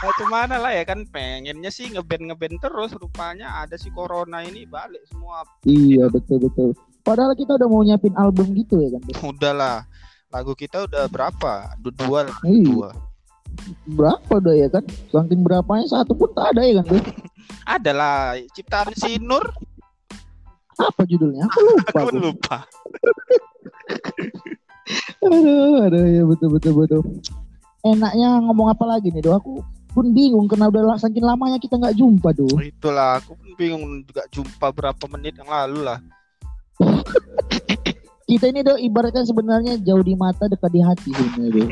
Nah, 0.00 0.26
mana 0.26 0.56
lah 0.56 0.72
ya 0.72 0.88
kan 0.88 1.04
pengennya 1.04 1.68
sih 1.68 1.92
ngeband 1.92 2.32
ngeband 2.32 2.56
terus 2.56 2.96
rupanya 2.96 3.60
ada 3.60 3.76
si 3.76 3.92
corona 3.92 4.40
ini 4.40 4.64
balik 4.64 5.04
semua 5.04 5.44
iya 5.62 6.08
betul 6.08 6.40
betul. 6.40 6.72
Padahal 7.00 7.36
kita 7.36 7.56
udah 7.56 7.68
mau 7.68 7.84
nyiapin 7.84 8.16
album 8.16 8.56
gitu 8.56 8.80
ya 8.80 8.96
kan. 8.96 9.00
Do? 9.04 9.12
udahlah 9.28 9.84
lagu 10.30 10.52
kita 10.54 10.88
udah 10.88 11.04
berapa 11.06 11.76
dua 11.80 11.92
dua 11.92 12.20
lah 12.28 12.36
Iya. 12.44 12.64
dua 12.64 12.88
Berapa 13.84 14.34
do 14.38 14.54
ya 14.54 14.70
kan? 14.70 14.86
Saking 15.10 15.42
berapanya 15.42 15.84
satu 15.84 16.14
pun 16.14 16.30
tak 16.32 16.56
ada 16.56 16.62
ya 16.64 16.80
kan. 16.80 16.96
Ada 17.76 17.90
lah 17.92 18.18
ciptaan 18.56 18.94
si 18.94 19.18
Nur 19.20 19.42
Apa 20.78 21.04
judulnya? 21.04 21.44
Aku 21.44 21.60
lupa. 21.68 21.90
aku 21.92 22.08
aku. 22.08 22.16
lupa 22.16 22.56
Aduh, 25.20 25.84
aduh 25.84 26.04
ya 26.08 26.22
betul 26.24 26.48
betul 26.56 26.72
betul. 26.72 27.00
Enaknya 27.84 28.40
ngomong 28.42 28.72
apa 28.72 28.84
lagi 28.88 29.12
nih 29.12 29.20
do? 29.20 29.36
Aku 29.36 29.60
pun 29.90 30.06
bingung 30.14 30.46
karena 30.46 30.70
udah 30.70 30.96
saking 30.96 31.26
lamanya 31.26 31.58
kita 31.58 31.74
nggak 31.76 31.98
jumpa 31.98 32.30
do. 32.32 32.46
itulah 32.62 33.18
aku 33.18 33.34
pun 33.34 33.48
bingung 33.58 33.84
juga 34.06 34.22
jumpa 34.30 34.66
berapa 34.70 35.04
menit 35.10 35.34
yang 35.36 35.50
lalu 35.50 35.82
lah 35.84 35.98
Kita 38.30 38.46
ini 38.46 38.62
do 38.62 38.78
ibaratnya 38.78 39.26
sebenarnya 39.26 39.74
jauh 39.82 40.06
di 40.06 40.14
mata 40.14 40.46
dekat 40.46 40.70
di 40.70 40.78
hati 40.78 41.10
sebenarnya 41.10 41.50
do. 41.50 41.66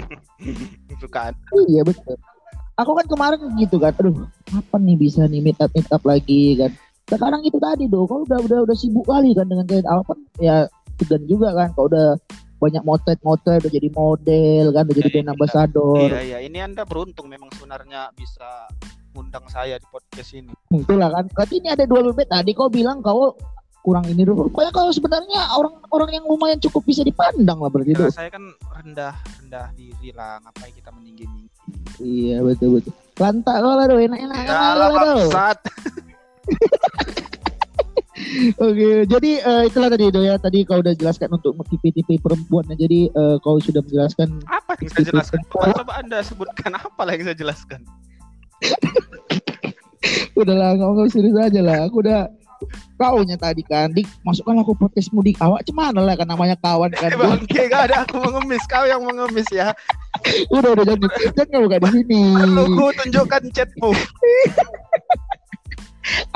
bukan 1.07 1.31
Iya 1.71 1.87
betul. 1.87 2.19
Aku 2.75 2.99
kan 2.99 3.07
kemarin 3.07 3.39
gitu 3.63 3.79
kan, 3.79 3.95
aduh 3.95 4.27
kapan 4.51 4.81
nih 4.83 4.97
bisa 4.99 5.23
nih 5.31 5.39
meet 5.39 5.59
up 5.63 5.71
meet 5.71 5.87
up 5.95 6.03
lagi 6.03 6.59
kan. 6.59 6.75
Sekarang 7.07 7.47
itu 7.47 7.63
tadi 7.63 7.87
do, 7.87 8.03
kau 8.11 8.27
udah 8.27 8.43
udah 8.43 8.59
udah 8.67 8.75
sibuk 8.75 9.07
kali 9.07 9.39
kan 9.39 9.47
dengan 9.47 9.71
kayak 9.71 9.87
Alpan 9.87 10.19
ya 10.43 10.67
segan 10.99 11.23
juga 11.31 11.55
kan, 11.55 11.71
kau 11.79 11.87
udah 11.87 12.19
banyak 12.59 12.83
motret 12.83 13.19
motret 13.21 13.61
udah 13.61 13.71
jadi 13.71 13.89
model 13.89 14.65
kan, 14.69 14.83
udah 14.83 14.97
jadi 14.97 15.05
Ya, 15.05 15.13
brand 15.13 15.25
iya. 15.25 15.33
ambassador. 15.33 15.97
iya 16.05 16.21
iya 16.21 16.39
ini 16.41 16.59
anda 16.59 16.83
beruntung 16.83 17.27
memang 17.27 17.49
sebenarnya 17.51 18.11
bisa 18.13 18.67
undang 19.13 19.47
saya 19.47 19.75
di 19.75 19.87
podcast 19.87 20.31
ini 20.33 20.55
Itulah 20.71 21.11
kan. 21.11 21.25
Berarti 21.29 21.55
ini 21.57 21.69
ada 21.69 21.83
dua 21.83 22.03
bebet 22.05 22.27
tadi 22.27 22.51
kau 22.53 22.67
bilang 22.69 22.99
kau 22.99 23.35
kurang 23.81 24.05
ini 24.05 24.23
dulu. 24.23 24.47
Pokoknya 24.49 24.71
kau 24.71 24.91
sebenarnya 24.91 25.55
orang 25.55 25.75
orang 25.89 26.11
yang 26.13 26.25
lumayan 26.25 26.59
cukup 26.59 26.83
bisa 26.85 27.01
dipandang 27.01 27.57
lah 27.57 27.67
berarti 27.67 27.95
Ya, 27.95 27.99
do. 28.01 28.11
saya 28.11 28.29
kan 28.29 28.45
rendah 28.77 29.15
rendah 29.39 29.67
diri 29.73 30.11
lah 30.13 30.39
ngapain 30.41 30.71
kita 30.71 30.91
meninggi 30.93 31.25
tinggi 31.25 31.47
Iya 31.99 32.43
betul 32.43 32.79
betul. 32.79 32.93
Lantak 33.17 33.57
kau 33.57 33.75
lah 33.75 33.87
do, 33.87 33.97
enak-enak 33.97 34.37
ya 34.37 34.45
kan 34.45 34.55
lah 34.77 34.91
lah 34.91 35.55
Oke, 38.59 39.09
jadi 39.09 39.31
eh, 39.41 39.63
itulah 39.69 39.89
tadi 39.89 40.11
do 40.13 40.21
ya. 40.21 40.37
Tadi 40.37 40.65
kau 40.67 40.81
udah 40.81 40.95
jelaskan 40.95 41.33
untuk 41.33 41.57
tipe-tipe 41.69 42.21
perempuan. 42.21 42.67
Jadi 42.75 43.09
eh, 43.09 43.37
kau 43.41 43.57
sudah 43.61 43.81
menjelaskan. 43.85 44.43
apa 44.49 44.77
yang 44.85 44.91
saya 44.93 45.07
jelaskan 45.09 45.41
coba, 45.49 45.73
coba 45.81 45.93
anda 46.01 46.19
sebutkan 46.21 46.73
apa 46.77 47.01
lah 47.09 47.13
yang 47.17 47.25
saya 47.25 47.39
jelaskan 47.41 47.81
Udahlah, 50.39 50.77
kau 50.77 50.93
nggak 50.95 51.09
serius 51.11 51.37
aja 51.41 51.61
lah. 51.65 51.89
Aku 51.89 52.05
udah 52.05 52.29
kaunya 52.99 53.39
tadi 53.39 53.63
kan, 53.63 53.95
dik 53.95 54.07
masukkan 54.27 54.59
aku 54.61 54.75
podcast 54.75 55.15
mudik 55.15 55.39
awak 55.39 55.63
cuman 55.63 55.95
lah 55.95 56.19
kan 56.19 56.27
namanya 56.27 56.59
kawan 56.59 56.91
kan. 56.91 57.15
Eh, 57.15 57.19
bangke 57.19 57.71
gak 57.71 57.91
ada 57.91 58.03
aku 58.03 58.19
mengemis 58.19 58.67
kau 58.67 58.83
yang 58.83 59.03
mengemis 59.07 59.47
ya 59.55 59.71
udah 60.51 60.75
udah 60.75 60.85
jangan 60.85 61.11
jangan 61.39 61.59
bukan 61.65 61.79
di 61.79 61.91
sini. 61.95 62.23
Tunggu 62.35 62.87
tunjukkan 62.99 63.43
chatmu 63.55 63.91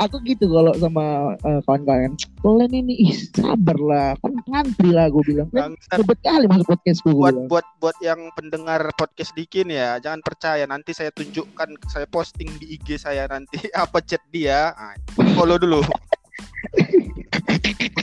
Aku 0.01 0.19
gitu 0.25 0.49
kalau 0.49 0.73
sama 0.77 1.37
eh, 1.41 1.61
kawan-kawan. 1.65 2.13
Kalian 2.43 2.71
ini 2.75 2.93
ih, 3.07 3.13
sabar 3.31 3.77
lah, 3.79 4.09
kan 4.19 4.33
ngantri 4.49 4.91
lah 4.91 5.07
gue 5.07 5.23
bilang. 5.25 5.47
Kan 5.53 5.73
ribet 5.95 6.19
kali 6.25 6.45
masuk 6.49 6.67
podcastku 6.73 7.09
gue 7.13 7.21
buat 7.21 7.35
bilang. 7.35 7.47
buat 7.49 7.65
buat 7.79 7.97
yang 8.01 8.21
pendengar 8.33 8.81
podcast 8.97 9.31
Dikin 9.37 9.69
ya 9.69 9.99
jangan 10.01 10.21
percaya 10.25 10.65
nanti 10.65 10.91
saya 10.95 11.13
tunjukkan 11.13 11.69
saya 11.87 12.07
posting 12.09 12.49
di 12.57 12.75
IG 12.79 12.99
saya 12.99 13.29
nanti 13.29 13.59
apa 13.83 14.01
chat 14.01 14.21
dia 14.33 14.73
ah, 14.73 14.95
follow 15.37 15.59
dulu 15.59 15.81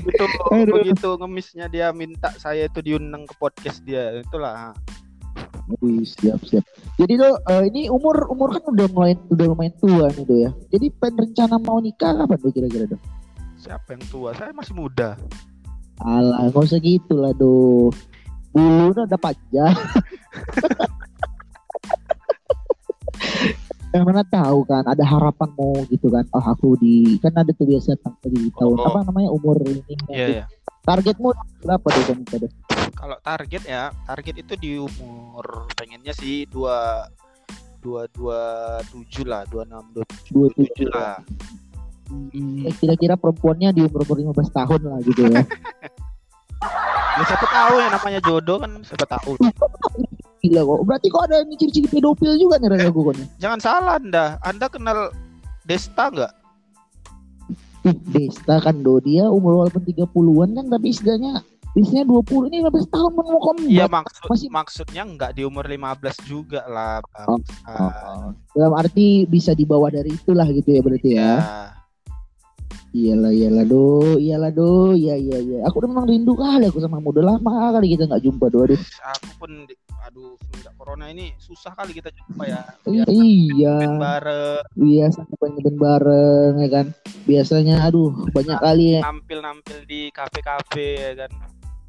begitu 0.01 0.25
Aduh. 0.53 0.75
begitu 0.81 1.09
ngemisnya 1.19 1.67
dia 1.69 1.93
minta 1.93 2.31
saya 2.39 2.69
itu 2.69 2.81
diundang 2.81 3.27
ke 3.27 3.35
podcast 3.37 3.83
dia 3.83 4.21
itulah 4.21 4.73
Wih, 5.79 6.03
siap 6.03 6.43
siap. 6.43 6.67
Jadi 6.99 7.13
tuh 7.15 7.39
eh, 7.47 7.63
ini 7.71 7.87
umur 7.87 8.27
umur 8.27 8.51
kan 8.59 8.67
udah 8.67 8.87
mulai 8.91 9.15
udah 9.31 9.47
lumayan 9.47 9.75
tua 9.79 10.11
nih 10.11 10.25
tuh 10.27 10.39
ya. 10.43 10.51
Jadi 10.75 10.87
pen 10.99 11.15
rencana 11.15 11.57
mau 11.63 11.79
nikah 11.79 12.13
kapan 12.19 12.39
tuh 12.43 12.51
kira-kira 12.51 12.91
tuh? 12.91 13.01
siapa 13.61 13.93
yang 13.93 14.01
tua 14.09 14.33
saya 14.33 14.57
masih 14.57 14.73
muda 14.73 15.21
Alah, 16.01 16.49
nggak 16.49 16.65
usah 16.65 16.81
gitu 16.81 17.13
lah 17.21 17.37
do. 17.37 17.93
Bulu 18.57 18.89
udah 18.97 19.21
panjang. 19.21 19.77
Yang 23.93 24.05
mana 24.09 24.25
tahu 24.25 24.65
kan 24.65 24.81
ada 24.89 25.05
harapan 25.05 25.53
mau 25.61 25.77
gitu 25.93 26.09
kan. 26.09 26.25
Oh 26.33 26.41
aku 26.41 26.81
di 26.81 27.21
kan 27.21 27.37
ada 27.37 27.53
tuh 27.53 27.69
biasa 27.69 28.01
di 28.33 28.49
tahun 28.57 28.81
Oh. 28.81 28.89
apa 28.89 29.13
namanya 29.13 29.29
umur 29.29 29.61
ini. 29.61 29.93
iya 30.09 30.27
ya 30.41 30.45
Targetmu 30.89 31.37
berapa 31.61 31.85
tuh 31.85 32.03
kan? 32.09 32.17
Kalau 32.93 33.17
target 33.23 33.63
ya 33.67 33.91
target 34.07 34.43
itu 34.43 34.55
di 34.59 34.71
umur 34.79 35.67
pengennya 35.75 36.15
sih 36.15 36.45
dua 36.47 37.07
dua 37.81 38.05
dua 38.13 38.41
tujuh 38.93 39.25
lah 39.25 39.43
dua 39.49 39.65
enam 39.65 39.85
dua 40.31 40.49
tujuh 40.55 40.89
lah 40.93 41.19
Eh, 42.11 42.75
Kira-kira 42.83 43.15
perempuannya 43.15 43.71
di 43.71 43.87
umur 43.87 44.03
umur 44.03 44.35
15 44.35 44.51
tahun 44.51 44.81
lah 44.83 44.99
gitu 45.07 45.31
ya. 45.31 45.47
ya, 47.19 47.23
siapa 47.23 47.47
tahu 47.47 47.75
ya 47.79 47.89
namanya 47.95 48.21
jodoh 48.27 48.59
kan 48.59 48.73
siapa 48.83 49.07
tahu 49.07 49.39
Gila 50.43 50.65
kok. 50.65 50.81
Berarti 50.89 51.07
kok 51.13 51.23
ada 51.29 51.37
ini 51.45 51.55
ciri-ciri 51.55 51.87
pedofil 51.87 52.33
juga 52.41 52.57
nih 52.59 52.69
rasa 52.73 52.89
gue 52.91 53.13
nih. 53.15 53.29
jangan 53.39 53.59
salah 53.61 53.95
anda 54.01 54.25
anda 54.43 54.67
kenal 54.67 55.13
Desta 55.69 56.11
nggak 56.11 56.33
Desta 58.11 58.59
kan 58.59 58.83
do 58.83 58.99
dia 59.05 59.29
umur 59.31 59.63
walaupun 59.65 59.85
30-an 59.87 60.51
kan 60.57 60.67
tapi 60.67 60.87
istilahnya 60.91 61.45
istilahnya 61.73 62.05
20 62.05 62.49
ini 62.49 62.57
15 62.61 62.87
tahun 62.89 63.11
pun 63.13 63.25
mau 63.25 63.41
kombat. 63.41 63.67
Iya 63.67 63.87
maksud 63.87 64.27
Masih- 64.27 64.51
maksudnya 64.51 65.03
nggak 65.05 65.31
di 65.33 65.43
umur 65.43 65.65
15 65.65 66.17
juga 66.25 66.67
lah 66.67 66.99
Oh, 67.25 67.39
bang. 67.39 67.41
Oh, 67.71 68.29
dalam 68.53 68.73
arti 68.75 69.23
bisa 69.25 69.53
dibawa 69.53 69.87
dari 69.89 70.11
itulah 70.11 70.47
gitu 70.47 70.67
ya 70.69 70.81
berarti 70.81 71.11
ya. 71.13 71.23
ya. 71.23 71.33
Iyalah 72.91 73.31
iyalah 73.31 73.65
do, 73.65 74.19
iyalah 74.19 74.51
do, 74.51 74.99
iya 74.99 75.15
iya 75.15 75.39
iya. 75.39 75.59
Aku 75.63 75.79
udah 75.79 75.95
memang 75.95 76.11
rindu 76.11 76.35
kali 76.35 76.67
aku 76.67 76.83
sama 76.83 76.99
kamu. 76.99 77.15
Udah 77.15 77.25
lama 77.31 77.71
kali 77.71 77.95
kita 77.95 78.11
nggak 78.11 78.19
jumpa 78.19 78.51
do. 78.51 78.67
Aduh. 78.67 78.81
Aku 79.15 79.29
pun 79.39 79.51
di- 79.63 79.79
aduh 80.01 80.35
semenjak 80.43 80.75
corona 80.75 81.07
ini 81.07 81.31
susah 81.39 81.71
kali 81.79 81.95
kita 81.95 82.11
jumpa 82.11 82.51
ya. 82.51 82.67
Iya, 83.07 83.79
Main 83.79 83.95
bareng, 83.95 84.65
biasa 84.75 85.23
ngeband 85.23 85.77
bareng 85.79 86.53
ya 86.59 86.69
kan. 86.69 86.87
Biasanya 87.31 87.75
aduh 87.87 88.11
banyak 88.35 88.59
kali 88.59 88.99
ya. 88.99 89.01
nampil-nampil 89.07 89.87
di 89.87 90.11
kafe-kafe 90.11 90.89
ya 90.99 91.13
kan. 91.15 91.31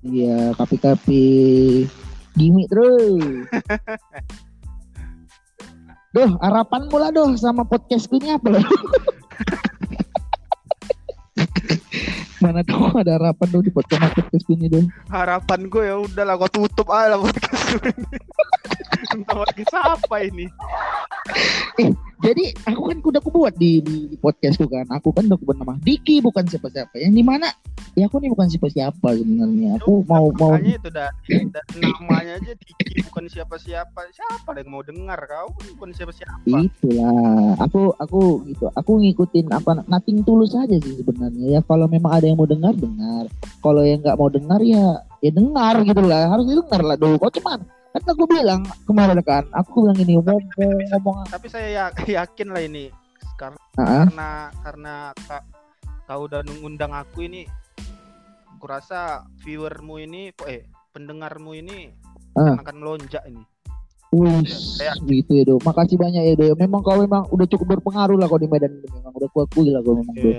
Iya, 0.02 0.58
kapi-kapi 0.58 1.26
gimmick 2.34 2.66
terus. 2.74 3.22
Duh, 6.12 6.36
harapanmu 6.44 6.98
lah 7.00 7.14
doh 7.14 7.32
sama 7.40 7.64
podcastku 7.64 8.20
ini 8.20 8.36
apa 8.36 8.52
loh? 8.52 8.66
Mana 12.42 12.66
tuh 12.66 12.98
ada 12.98 13.22
harapan 13.22 13.48
doh 13.54 13.62
di 13.62 13.70
podcast 13.70 14.12
podcast 14.18 14.46
ini 14.50 14.68
doh. 14.68 14.84
Harapan 15.08 15.70
gue 15.70 15.84
ya 15.86 15.96
udahlah 16.02 16.36
gua 16.36 16.50
tutup 16.50 16.90
aja 16.90 17.14
lah 17.16 17.22
podcast 17.22 17.64
gue 17.78 17.94
ini. 17.94 18.18
Entah 19.12 19.36
podcast 19.43 19.76
apa 19.76 20.17
ini. 20.24 20.47
Jadi 22.21 22.54
aku 22.69 22.82
kan 22.86 22.97
udah 23.02 23.17
aku 23.17 23.32
buat 23.34 23.54
di, 23.58 23.82
di, 23.82 24.13
di 24.13 24.17
podcastku 24.21 24.69
kan. 24.69 24.86
Aku 24.93 25.10
kan 25.10 25.26
udah 25.26 25.36
aku 25.41 25.45
bernama 25.50 25.74
Diki 25.82 26.21
bukan 26.21 26.45
siapa-siapa. 26.45 26.93
Yang 27.02 27.13
di 27.17 27.24
mana? 27.26 27.50
Ya 27.97 28.06
aku 28.06 28.21
nih 28.21 28.30
bukan 28.30 28.45
siapa-siapa 28.45 29.08
sebenarnya. 29.17 29.82
Aku 29.82 30.06
mau 30.06 30.30
mau 30.38 30.54
Makanya 30.54 30.78
itu 30.78 30.89
dah, 30.93 31.10
dah 31.50 31.63
namanya 31.82 32.38
aja 32.38 32.54
Diki 32.54 33.02
bukan 33.10 33.26
siapa-siapa. 33.26 34.00
Siapa 34.13 34.54
yang 34.54 34.69
mau 34.69 34.86
dengar 34.86 35.17
kau 35.26 35.50
bukan 35.76 35.89
siapa-siapa. 35.97 36.45
itulah. 36.45 37.58
Aku 37.65 37.97
aku 37.97 38.45
gitu. 38.54 38.69
Aku 38.78 39.02
ngikutin 39.02 39.50
apa 39.50 39.82
nothing 39.89 40.21
tulus 40.21 40.54
aja 40.54 40.78
sih 40.78 41.02
sebenarnya. 41.02 41.58
Ya 41.58 41.62
kalau 41.65 41.89
memang 41.89 42.21
ada 42.21 42.30
yang 42.30 42.38
mau 42.38 42.45
dengar 42.45 42.78
dengar. 42.78 43.26
Kalau 43.65 43.82
yang 43.82 44.06
nggak 44.06 44.17
mau 44.21 44.30
dengar 44.30 44.62
ya 44.62 45.02
ya 45.26 45.32
dengar 45.34 45.82
gitu 45.82 46.06
lah. 46.06 46.30
Harus 46.30 46.45
didengar 46.54 46.86
lah 46.86 46.95
dulu. 47.02 47.17
Kok 47.17 47.34
cuman 47.41 47.81
kan 47.92 48.04
aku 48.06 48.24
bilang 48.26 48.62
kemarin 48.84 49.20
kan. 49.22 49.44
Aku 49.54 49.84
bilang 49.84 50.00
ini 50.00 50.16
ngomong 50.16 50.40
ngomong. 50.90 51.28
Tapi 51.28 51.48
saya 51.48 51.68
ya- 51.70 51.96
yakin 52.24 52.48
lah 52.50 52.62
ini 52.62 52.88
karena 53.36 53.58
Ah, 53.74 54.04
karena 54.06 54.30
karena 54.62 54.94
ka- 55.22 55.48
kau 56.04 56.28
udah 56.28 56.40
ngundang 56.44 56.92
aku 56.92 57.24
ini 57.24 57.48
kurasa 58.58 59.24
viewermu 59.42 59.98
ini 60.00 60.30
eh 60.46 60.64
pendengarmu 60.92 61.52
ini 61.54 61.90
Ah. 62.32 62.56
akan 62.58 62.76
melonjak 62.78 63.24
ini 63.26 63.44
Wih, 64.12 64.44
Saya- 64.44 64.92
gitu 65.08 65.32
ya 65.32 65.44
do. 65.46 65.56
Makasih 65.64 65.96
banyak 65.96 66.20
ya 66.22 66.36
do. 66.36 66.52
Memang 66.56 66.84
kau 66.84 67.00
memang 67.00 67.32
udah 67.32 67.48
cukup 67.48 67.80
berpengaruh 67.80 68.20
lah 68.20 68.28
kau 68.28 68.36
di 68.36 68.44
Medan 68.44 68.76
ini. 68.76 68.88
Memang 68.92 69.16
udah 69.16 69.30
kuakui 69.32 69.72
lah 69.72 69.80
kau 69.80 69.96
memang 69.96 70.12
do. 70.14 70.32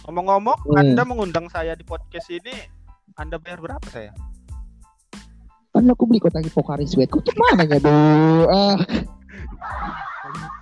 ngomong-ngomong 0.00 0.56
Hmm. 0.64 0.80
anda 0.80 1.02
mengundang 1.04 1.46
saya 1.46 1.76
di 1.76 1.84
podcast 1.84 2.32
ini 2.32 2.50
anda 3.14 3.36
bayar 3.36 3.60
berapa 3.60 3.84
saya 3.86 4.10
Kan 5.80 5.88
aku 5.88 6.04
beli 6.04 6.20
kotak 6.20 6.44
Pocari 6.52 6.84
Sweat. 6.84 7.08
Kau 7.08 7.24
tuh 7.24 7.32
mana 7.40 7.64
ya 7.64 7.80
do? 7.80 7.88
Ah. 8.52 8.76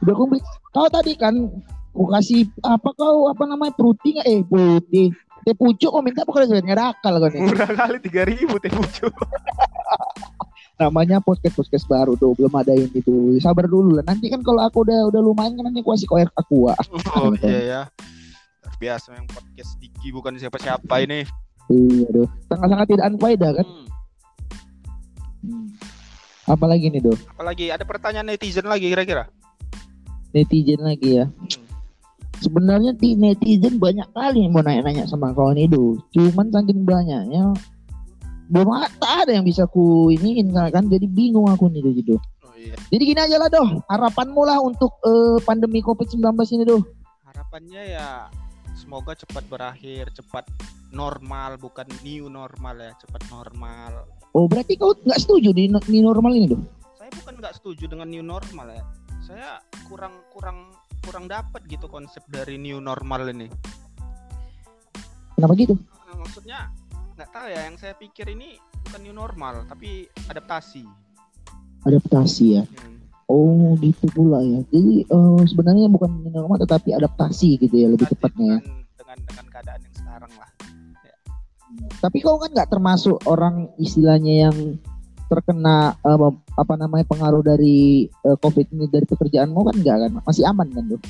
Udah 0.06 0.14
aku 0.14 0.24
beli. 0.30 0.40
Kau 0.70 0.86
tadi 0.86 1.18
kan 1.18 1.34
aku 1.90 2.06
kasih 2.14 2.46
apa 2.62 2.94
kau 2.94 3.26
apa 3.26 3.42
namanya 3.42 3.74
fruity 3.74 4.14
nggak 4.14 4.26
eh 4.30 4.40
fruity 4.46 5.04
teh 5.42 5.54
pucuk 5.58 5.90
kau 5.90 6.06
minta 6.06 6.22
Pocari 6.22 6.46
Sweat 6.46 6.62
nggak 6.62 6.78
ada 6.78 6.94
akal 6.94 7.18
kau 7.18 7.26
nih. 7.34 7.50
murah 7.50 7.66
kali 7.74 7.98
tiga 7.98 8.22
ribu 8.30 8.62
teh 8.62 8.70
pucuk 8.70 9.10
Namanya 10.78 11.18
podcast 11.18 11.58
podcast 11.58 11.90
baru 11.90 12.14
do 12.14 12.38
belum 12.38 12.54
ada 12.54 12.70
yang 12.70 12.86
itu. 12.94 13.34
Sabar 13.42 13.66
dulu 13.66 13.98
lah. 13.98 14.06
Nanti 14.06 14.30
kan 14.30 14.46
kalau 14.46 14.62
aku 14.62 14.86
udah 14.86 15.10
udah 15.10 15.18
lumayan 15.18 15.58
kan 15.58 15.66
nanti 15.66 15.82
aku 15.82 15.98
kasih 15.98 16.06
koer 16.06 16.30
aqua. 16.38 16.78
oh 17.18 17.34
iya 17.42 17.58
ya 17.66 17.80
biasa 18.78 19.18
yang 19.18 19.26
podcast 19.26 19.74
Diki 19.82 20.14
bukan 20.14 20.38
siapa-siapa 20.38 21.02
ini 21.02 21.26
Iya 21.68 22.06
do. 22.14 22.22
Sangat 22.48 22.68
sangat 22.70 22.86
tidak 22.94 23.04
unfaedah 23.12 23.50
kan. 23.58 23.66
Hmm. 23.66 23.87
Hmm. 25.44 25.74
Apalagi 26.48 26.88
nih 26.88 27.04
do? 27.04 27.12
apalagi 27.28 27.68
ada 27.68 27.84
pertanyaan 27.84 28.32
netizen 28.32 28.64
lagi 28.64 28.88
kira-kira 28.88 29.28
netizen 30.32 30.80
lagi 30.84 31.22
ya. 31.22 31.26
Sebenarnya 32.38 32.94
di 32.94 33.18
netizen 33.18 33.82
banyak 33.82 34.06
kali 34.14 34.46
yang 34.46 34.54
mau 34.54 34.62
nanya-nanya 34.62 35.10
sama 35.10 35.34
kawan 35.34 35.58
itu. 35.58 35.98
Cuman 36.14 36.54
saking 36.54 36.86
banyaknya 36.86 37.50
belum 38.48 38.68
ada 39.04 39.28
yang 39.28 39.44
bisa 39.44 39.68
ku 39.68 40.08
iniin 40.08 40.56
kan 40.56 40.88
jadi 40.88 41.04
bingung 41.04 41.52
aku 41.52 41.68
nih 41.68 41.84
gitu. 42.00 42.16
oh 42.48 42.54
iya 42.56 42.72
Jadi 42.88 43.02
gini 43.04 43.20
aja 43.20 43.36
lah 43.36 43.52
doh, 43.52 43.84
harapanmu 43.92 44.40
lah 44.40 44.56
untuk 44.64 44.96
eh, 45.04 45.36
pandemi 45.44 45.84
Covid-19 45.84 46.32
ini 46.56 46.64
doh. 46.64 46.80
harapannya 47.28 47.82
ya 47.92 48.08
semoga 48.72 49.12
cepat 49.12 49.44
berakhir 49.52 50.08
cepat 50.16 50.48
normal 50.96 51.60
bukan 51.60 51.84
new 52.00 52.32
normal 52.32 52.76
ya 52.80 52.92
cepat 52.96 53.20
normal 53.28 54.08
Oh 54.36 54.44
berarti 54.48 54.76
kau 54.76 54.92
nggak 54.92 55.20
setuju 55.20 55.50
di 55.56 55.72
new 55.72 56.02
normal 56.04 56.32
ini 56.36 56.46
doh? 56.52 56.62
saya 57.08 57.24
bukan 57.24 57.34
nggak 57.40 57.54
setuju 57.56 57.84
dengan 57.88 58.08
new 58.12 58.20
normal 58.20 58.66
ya 58.68 58.84
saya 59.24 59.48
kurang 59.88 60.12
kurang 60.28 60.68
kurang 61.00 61.24
dapat 61.24 61.64
gitu 61.64 61.88
konsep 61.88 62.20
dari 62.28 62.60
new 62.60 62.84
normal 62.84 63.32
ini 63.32 63.48
Kenapa 65.38 65.54
gitu? 65.56 65.72
Nah, 65.78 66.18
maksudnya 66.20 66.68
nggak 67.16 67.30
tahu 67.32 67.46
ya 67.48 67.60
yang 67.64 67.80
saya 67.80 67.94
pikir 67.96 68.28
ini 68.28 68.60
bukan 68.84 69.00
new 69.06 69.14
normal 69.16 69.64
tapi 69.70 70.04
adaptasi 70.28 70.84
Adaptasi 71.86 72.46
ya. 72.58 72.66
Hmm. 72.66 72.98
Oh 73.30 73.72
gitu 73.78 74.04
pula 74.10 74.42
ya. 74.42 74.60
Jadi 74.68 75.06
eh, 75.06 75.40
sebenarnya 75.46 75.88
bukan 75.88 76.10
new 76.26 76.34
normal 76.34 76.58
tetapi 76.60 76.92
adaptasi 76.92 77.56
gitu 77.62 77.72
ya 77.72 77.86
lebih 77.88 78.04
Adaptasi 78.10 78.18
tepatnya 78.20 78.50
ya. 78.50 78.58
dengan, 78.60 78.76
dengan 78.98 79.18
dengan 79.24 79.46
keadaan 79.48 79.80
Tapi 81.98 82.16
kau 82.22 82.38
kan 82.38 82.50
nggak 82.54 82.70
termasuk 82.70 83.18
orang 83.26 83.70
istilahnya 83.78 84.48
yang 84.50 84.56
terkena 85.28 85.92
eh, 86.00 86.32
apa 86.56 86.74
namanya 86.74 87.04
pengaruh 87.04 87.44
dari 87.44 88.08
eh, 88.08 88.36
COVID 88.40 88.66
ini 88.74 88.86
dari 88.88 89.04
pekerjaanmu 89.04 89.60
kan 89.66 89.76
enggak 89.76 89.96
kan? 90.06 90.10
Masih 90.24 90.44
aman 90.48 90.68
kan 90.72 90.84
tuh? 90.96 91.00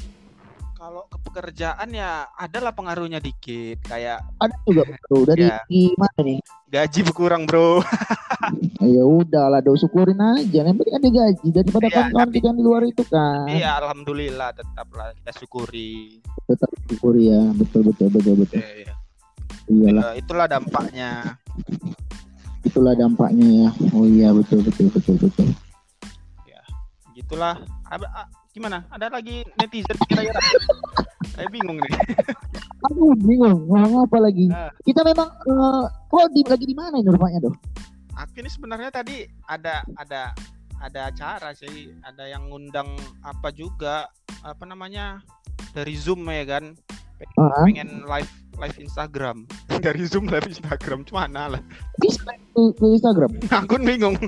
kalau 0.78 1.04
ke 1.10 1.18
pekerjaan 1.20 1.90
ya 1.92 2.24
adalah 2.38 2.72
pengaruhnya 2.72 3.20
dikit 3.20 3.76
kayak 3.84 4.24
Ada 4.40 4.56
juga 4.64 4.88
bro 4.88 5.18
dari 5.28 5.44
Ya. 5.44 5.60
gimana 5.68 6.18
nih? 6.24 6.38
gaji 6.70 6.98
berkurang 7.04 7.44
bro 7.44 7.84
Ya 8.96 9.04
udah 9.04 9.52
lah, 9.52 9.60
do 9.60 9.76
syukurin 9.76 10.16
aja. 10.16 10.64
Yang 10.64 10.80
penting 10.80 10.96
ada 10.96 11.08
gaji 11.10 11.48
daripada 11.52 11.86
kawan-kawan 11.92 12.30
kita 12.32 12.46
yang 12.48 12.56
di 12.56 12.64
luar 12.64 12.82
itu 12.86 13.02
kan. 13.04 13.50
Iya 13.50 13.70
alhamdulillah 13.82 14.48
tetaplah 14.56 15.12
kita 15.20 15.30
syukuri 15.36 16.22
Tetap 16.48 16.70
syukuri 16.88 17.28
ya, 17.28 17.42
betul 17.52 17.92
betul 17.92 18.08
betul 18.08 18.34
betul. 18.40 18.56
Iya, 18.62 18.70
iya. 18.88 18.94
Iyalah, 19.68 20.02
Eh, 20.12 20.20
itulah 20.20 20.46
dampaknya 20.46 21.36
itulah 22.60 22.92
dampaknya 22.92 23.46
ya. 23.46 23.70
Oh 23.92 24.04
iya 24.04 24.28
betul 24.30 24.60
betul 24.60 24.90
betul 24.90 25.16
betul. 25.18 25.48
gitulah 27.14 27.58
Ada- 27.84 28.12
ah, 28.14 28.26
gimana 28.48 28.86
ada 28.88 29.10
lagi 29.10 29.42
netizen 29.58 29.98
kira-kira 30.06 30.38
saya 31.34 31.50
bingung 31.50 31.76
nih 31.76 31.92
Aduh 32.86 33.10
bingung 33.18 33.66
ngomong 33.66 34.06
apa 34.06 34.22
lagi? 34.22 34.46
Ah. 34.48 34.70
Kita 34.80 35.02
memang 35.02 35.26
eh, 35.26 35.84
kok 36.06 36.30
di, 36.30 36.46
lagi 36.46 36.62
di 36.62 36.76
mana 36.78 36.94
ini 36.94 37.10
rumahnya 37.10 37.42
doh? 37.42 37.54
aku 38.14 38.38
ini 38.38 38.46
sebenarnya 38.46 38.90
tadi 38.90 39.22
ada 39.46 39.82
ada 39.94 40.30
ada 40.78 41.00
acara 41.06 41.50
sih 41.54 41.90
ada 42.02 42.26
yang 42.26 42.46
ngundang 42.46 42.86
apa 43.20 43.50
juga 43.50 44.06
apa 44.42 44.62
namanya 44.62 45.18
dari 45.70 45.94
zoom 45.94 46.22
ya 46.26 46.46
kan 46.48 46.74
Ah, 47.34 47.66
pengen 47.66 48.06
live 48.06 48.30
live 48.58 48.78
Instagram. 48.82 49.46
Dari 49.84 50.02
zoom 50.04 50.26
live 50.26 50.50
Instagram 50.50 51.06
mana 51.14 51.56
lah. 51.56 51.62
Bisa 52.02 52.22
ke 52.54 52.84
Instagram. 52.84 53.30
aku 53.62 53.78
bingung. 53.78 54.18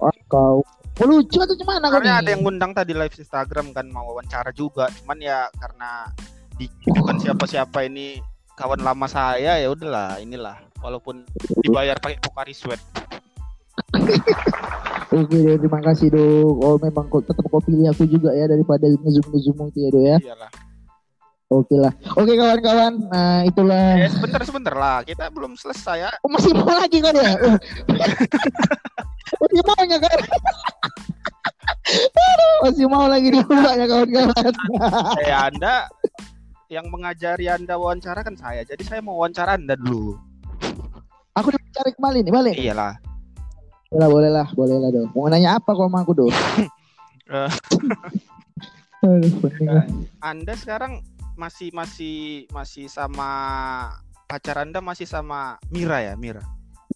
Oh, 0.00 0.12
kau. 0.26 0.58
Oh, 1.00 1.06
lucu 1.08 1.40
atau 1.40 1.56
gimana 1.56 1.88
kau 1.88 1.96
karena 2.00 2.20
ada 2.20 2.30
yang 2.36 2.44
ngundang 2.44 2.76
tadi 2.76 2.92
live 2.92 3.12
Instagram 3.12 3.72
kan 3.72 3.88
mau 3.92 4.12
wawancara 4.12 4.52
juga. 4.52 4.88
Cuman 5.00 5.20
ya 5.20 5.48
karena 5.56 6.08
di 6.56 6.68
bukan 6.84 7.16
siapa-siapa 7.20 7.88
ini 7.88 8.20
kawan 8.56 8.84
lama 8.84 9.08
saya 9.08 9.60
ya 9.60 9.68
udahlah 9.68 10.20
inilah. 10.20 10.60
Walaupun 10.82 11.24
dibayar 11.62 11.96
pakai 12.00 12.18
Pocari 12.20 12.52
Sweat. 12.56 12.80
Oke 15.12 15.60
terima 15.60 15.80
kasih 15.84 16.08
do. 16.08 16.56
Oh 16.60 16.76
memang 16.80 17.08
kok 17.08 17.28
tetap 17.28 17.44
kau 17.48 17.60
pilih 17.60 17.88
aku 17.92 18.08
juga 18.08 18.32
ya 18.32 18.48
daripada 18.48 18.88
ngezoom 18.88 19.26
ngezoom 19.32 19.56
itu 19.68 19.78
ya 19.80 19.88
do 19.92 20.00
ya. 20.00 20.16
iyalah 20.20 20.52
Oke 21.52 21.76
lah. 21.76 21.92
Oke 22.16 22.32
kawan-kawan, 22.32 22.92
nah 23.06 23.44
itulah. 23.44 24.00
eh 24.00 24.08
sebentar 24.08 24.40
sebentar 24.40 24.72
lah 24.72 25.04
kita 25.04 25.28
belum 25.28 25.52
selesai 25.52 25.96
ya 26.00 26.10
Oh, 26.24 26.30
masih 26.32 26.56
mau 26.56 26.72
lagi 26.72 26.98
kan 26.98 27.12
ya? 27.12 27.32
Oh. 29.32 29.48
masih 29.48 29.64
maunya 29.64 29.98
kan? 29.98 30.18
Aduh, 31.82 32.56
masih 32.62 32.86
mau 32.86 33.04
lagi 33.04 33.28
diubahnya 33.28 33.86
kawan-kawan. 33.86 34.52
eh 35.18 35.32
anda 35.34 35.88
yang 36.68 36.88
mengajari 36.88 37.48
anda 37.48 37.76
wawancara 37.76 38.20
kan 38.20 38.32
saya 38.32 38.62
jadi 38.62 38.80
saya 38.82 39.00
mau 39.00 39.16
wawancara 39.16 39.56
anda 39.56 39.74
dulu 39.74 40.16
Aku 41.32 41.48
dicari 41.48 41.92
kembali 41.92 42.18
nih, 42.22 42.32
balik. 42.32 42.54
iyalah 42.54 42.96
Boleh 43.88 44.08
boleh 44.08 44.30
lah, 44.30 44.46
boleh 44.50 44.76
lah 44.78 44.88
do. 44.88 45.04
Mau 45.10 45.28
nanya 45.28 45.56
apa 45.56 45.68
kau 45.68 45.84
sama 45.84 46.00
aku 46.00 46.12
do? 46.14 46.26
Eh. 47.28 47.48
Aduh, 49.02 49.32
anda 50.20 50.52
sekarang 50.54 51.00
masih 51.34 51.68
masih 51.72 52.46
masih 52.52 52.86
sama 52.88 53.30
pacar 54.28 54.64
Anda 54.64 54.80
masih 54.80 55.04
sama 55.08 55.60
Mira 55.68 56.00
ya, 56.00 56.14
Mira. 56.16 56.42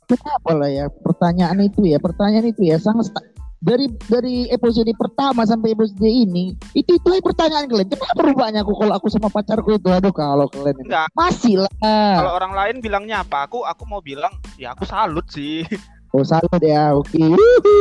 Kenapa 0.06 0.54
lah 0.54 0.70
ya 0.70 0.86
pertanyaan 0.88 1.58
itu 1.66 1.82
ya 1.82 1.98
pertanyaan 1.98 2.46
itu 2.46 2.62
ya 2.62 2.78
sangat 2.78 3.10
dari 3.58 3.90
dari 4.06 4.46
episode 4.52 4.86
pertama 4.94 5.42
sampai 5.42 5.74
episode 5.74 6.06
ini 6.06 6.54
itu 6.76 6.90
itu 6.94 7.06
aja 7.10 7.24
pertanyaan 7.24 7.66
kalian 7.66 7.88
kenapa 7.90 8.20
rupanya 8.22 8.60
aku 8.62 8.76
kalau 8.78 8.94
aku 8.94 9.08
sama 9.10 9.32
pacarku 9.32 9.74
itu 9.74 9.88
aduh 9.90 10.14
kalau 10.14 10.46
kalian. 10.52 10.76
Enggak. 10.86 11.08
masih 11.16 11.66
lah 11.66 11.72
Kalau 11.82 12.32
orang 12.38 12.52
lain 12.54 12.76
bilangnya 12.78 13.26
apa? 13.26 13.50
Aku 13.50 13.66
aku 13.66 13.82
mau 13.88 13.98
bilang 13.98 14.30
ya 14.60 14.76
aku 14.76 14.86
salut 14.86 15.26
sih 15.32 15.66
oh 16.16 16.24
salut 16.24 16.62
ya 16.62 16.96
oke 16.96 17.12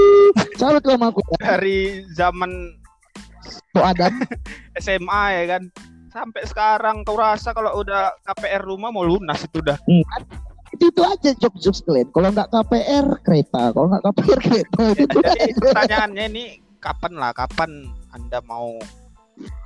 salut 0.60 0.84
sama 0.84 1.14
aku 1.14 1.22
dari 1.40 2.04
zaman 2.12 2.52
tuh 3.72 3.84
Adam 3.84 4.12
SMA 4.84 5.24
ya 5.40 5.44
kan 5.56 5.64
sampai 6.16 6.48
sekarang 6.48 7.04
kau 7.04 7.20
rasa 7.20 7.52
kalau 7.52 7.84
udah 7.84 8.16
KPR 8.24 8.64
rumah 8.64 8.88
mau 8.88 9.04
lunas 9.04 9.44
itu 9.44 9.60
udah 9.60 9.76
itu, 10.72 10.88
itu 10.88 11.02
aja 11.04 11.32
jokes 11.36 11.60
jokes 11.60 11.80
kalian. 11.84 12.08
Kalau 12.16 12.32
nggak 12.32 12.50
KPR 12.56 13.06
kereta. 13.20 13.62
Kalau 13.76 13.88
nggak 13.92 14.04
KPR 14.08 14.40
kereta. 14.40 14.82
Itu 14.96 15.20
jadi 15.28 15.52
aja. 15.52 15.60
pertanyaannya 15.60 16.26
ini 16.32 16.44
kapan 16.80 17.14
lah 17.20 17.32
kapan 17.36 17.92
anda 18.16 18.40
mau 18.48 18.80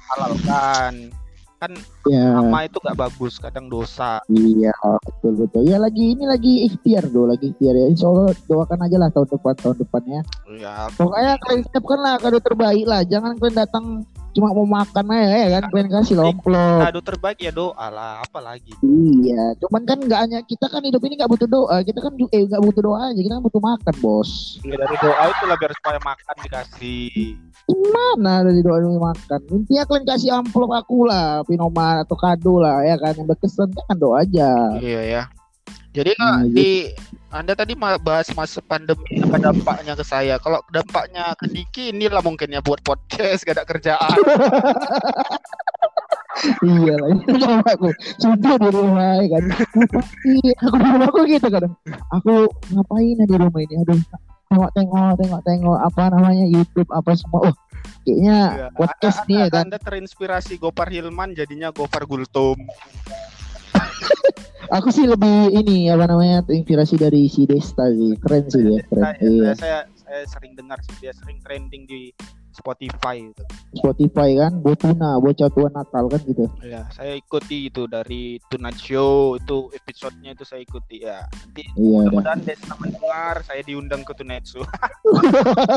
halalkan? 0.09 1.13
Kan 1.59 1.75
ya. 2.07 2.39
nama 2.39 2.63
itu 2.63 2.79
gak 2.79 2.95
bagus 2.95 3.35
kadang 3.35 3.67
dosa. 3.67 4.23
Iya 4.31 4.71
betul 5.03 5.43
betul. 5.43 5.67
Ya 5.67 5.75
lagi 5.75 6.15
ini 6.15 6.23
lagi 6.23 6.65
ikhtiar 6.71 7.11
do. 7.11 7.27
Lagi 7.27 7.51
ikhtiar 7.51 7.75
ya. 7.75 7.85
Insya 7.91 8.07
Allah 8.07 8.31
doakan 8.47 8.79
aja 8.87 8.95
lah 8.95 9.09
tahun 9.11 9.27
depan 9.27 9.55
tahun 9.59 9.75
depannya. 9.83 10.21
Ya 10.55 10.87
Pokoknya 10.95 11.35
kalian 11.43 11.61
siapkan 11.67 11.99
lah 11.99 12.15
kado 12.15 12.39
terbaik 12.39 12.87
lah. 12.87 13.03
Jangan 13.03 13.35
kalian 13.35 13.57
datang 13.59 13.85
cuma 14.31 14.49
mau 14.51 14.65
makan 14.65 15.05
aja 15.09 15.27
ya 15.35 15.47
kan. 15.57 15.63
Kalian 15.69 15.89
kasih 15.91 16.15
lomplok. 16.15 16.79
kado 16.79 17.01
terbaik 17.01 17.39
ya 17.39 17.51
doa 17.51 17.87
lah 17.89 18.21
apalagi 18.21 18.71
Iya. 18.81 19.57
Cuman 19.59 19.81
kan 19.83 19.97
nggak 19.99 20.19
hanya 20.19 20.39
kita 20.43 20.65
kan 20.67 20.81
hidup 20.81 21.01
ini 21.03 21.17
nggak 21.17 21.31
butuh 21.31 21.49
doa. 21.49 21.81
Kita 21.81 21.99
kan 21.99 22.13
ju- 22.15 22.31
eh 22.31 22.45
nggak 22.45 22.63
butuh 22.63 22.81
doa 22.81 22.99
aja. 23.09 23.19
Kita 23.19 23.33
kan 23.37 23.43
butuh 23.43 23.61
makan 23.61 23.95
bos. 23.99 24.31
ya, 24.61 24.75
dari 24.75 24.97
doa 24.99 25.23
itu 25.27 25.43
lah 25.45 25.57
biar 25.57 25.71
supaya 25.75 25.99
makan 26.01 26.35
dikasih 26.41 27.11
Mana 27.93 28.41
dari 28.41 28.61
doa 28.65 28.81
demi 28.81 28.97
makan. 28.97 29.39
Intinya 29.51 29.83
kalian 29.85 30.05
kasih 30.05 30.29
amplop 30.33 30.73
aku 30.73 31.05
lah, 31.05 31.45
pinoman 31.45 32.01
atau 32.01 32.17
kado 32.17 32.57
lah 32.57 32.81
ya 32.81 32.97
kan. 32.97 33.13
Yang 33.13 33.37
berkesan 33.37 33.69
kan 33.73 33.97
doa 33.97 34.25
aja. 34.25 34.77
iya 34.81 35.01
ya 35.05 35.23
jadi 35.91 36.11
Nah, 36.19 36.45
di 36.45 36.93
anda 37.29 37.53
tadi 37.53 37.77
bahas 37.77 38.29
masa 38.33 38.57
pandemi 38.59 39.21
apa 39.21 39.37
dampaknya 39.37 39.93
ke 39.93 40.01
saya 40.01 40.41
kalau 40.41 40.61
dampaknya 40.69 41.33
ke 41.37 41.45
Diki 41.45 41.93
inilah 41.93 42.21
mungkin 42.25 42.49
ya 42.49 42.61
buat 42.61 42.81
podcast 42.81 43.45
gak 43.45 43.61
ada 43.61 43.65
kerjaan 43.69 44.17
iya 46.63 46.95
lah. 46.95 47.09
Itu 47.19 47.35
sama 47.35 47.67
aku. 47.67 47.89
Sumpah 48.15 48.55
di 48.55 48.69
rumah 48.71 49.19
ya 49.19 49.27
kan. 49.27 49.43
Iya, 50.23 50.53
aku 50.63 50.75
di 50.79 50.87
rumah 50.87 51.07
aku 51.11 51.19
gitu 51.27 51.47
kadang. 51.51 51.73
Aku 52.15 52.33
ngapain 52.71 53.19
di 53.27 53.35
rumah 53.35 53.59
ini? 53.59 53.75
Aduh, 53.83 53.99
tengok 54.47 54.69
tengok 54.71 55.11
tengok 55.19 55.41
tengok 55.43 55.77
apa 55.83 56.03
namanya 56.15 56.45
YouTube 56.47 56.87
apa 56.95 57.11
semua. 57.19 57.51
Oh, 57.51 57.55
kayaknya 58.07 58.37
Iya. 58.55 58.67
podcast 58.71 59.19
nih 59.27 59.37
ya 59.43 59.47
kan. 59.51 59.67
anda 59.67 59.77
terinspirasi 59.83 60.55
Gopar 60.57 60.87
Hilman 60.87 61.35
jadinya 61.35 61.75
Gopar 61.75 62.07
Gultom 62.07 62.55
Aku 64.69 64.93
sih 64.93 65.09
lebih 65.09 65.49
ini 65.49 65.89
apa 65.89 66.05
namanya 66.05 66.45
inspirasi 66.45 66.93
dari 66.93 67.25
si 67.25 67.49
Desta 67.49 67.89
sih. 67.89 68.13
Keren 68.21 68.43
sih 68.53 68.61
dia, 68.61 68.81
keren. 68.85 69.01
saya, 69.01 69.17
Iya. 69.25 69.51
saya 69.57 69.79
saya 70.09 70.25
sering 70.25 70.57
dengar 70.57 70.81
sih 70.81 70.95
dia 70.97 71.13
sering 71.13 71.37
trending 71.45 71.85
di 71.85 72.09
Spotify 72.49 73.21
gitu. 73.21 73.43
Spotify 73.77 74.33
kan, 74.35 74.57
Botuna, 74.59 75.21
bocah 75.21 75.53
tua 75.53 75.69
Natal 75.69 76.09
kan 76.09 76.17
gitu. 76.25 76.49
Ya, 76.65 76.89
saya 76.89 77.13
ikuti 77.13 77.69
itu 77.69 77.85
dari 77.85 78.41
Tonight 78.49 78.81
Show 78.81 79.37
itu 79.37 79.69
episodenya 79.71 80.33
itu 80.33 80.41
saya 80.41 80.65
ikuti 80.65 81.05
ya. 81.05 81.29
Nanti 81.29 81.69
Iya, 81.77 82.09
dah. 82.09 82.09
mudah-mudahan 82.09 82.41
Desna 82.41 82.73
mendengar 82.81 83.35
saya 83.45 83.61
diundang 83.61 84.01
ke 84.01 84.17
Tonight 84.17 84.49
Show. 84.49 84.65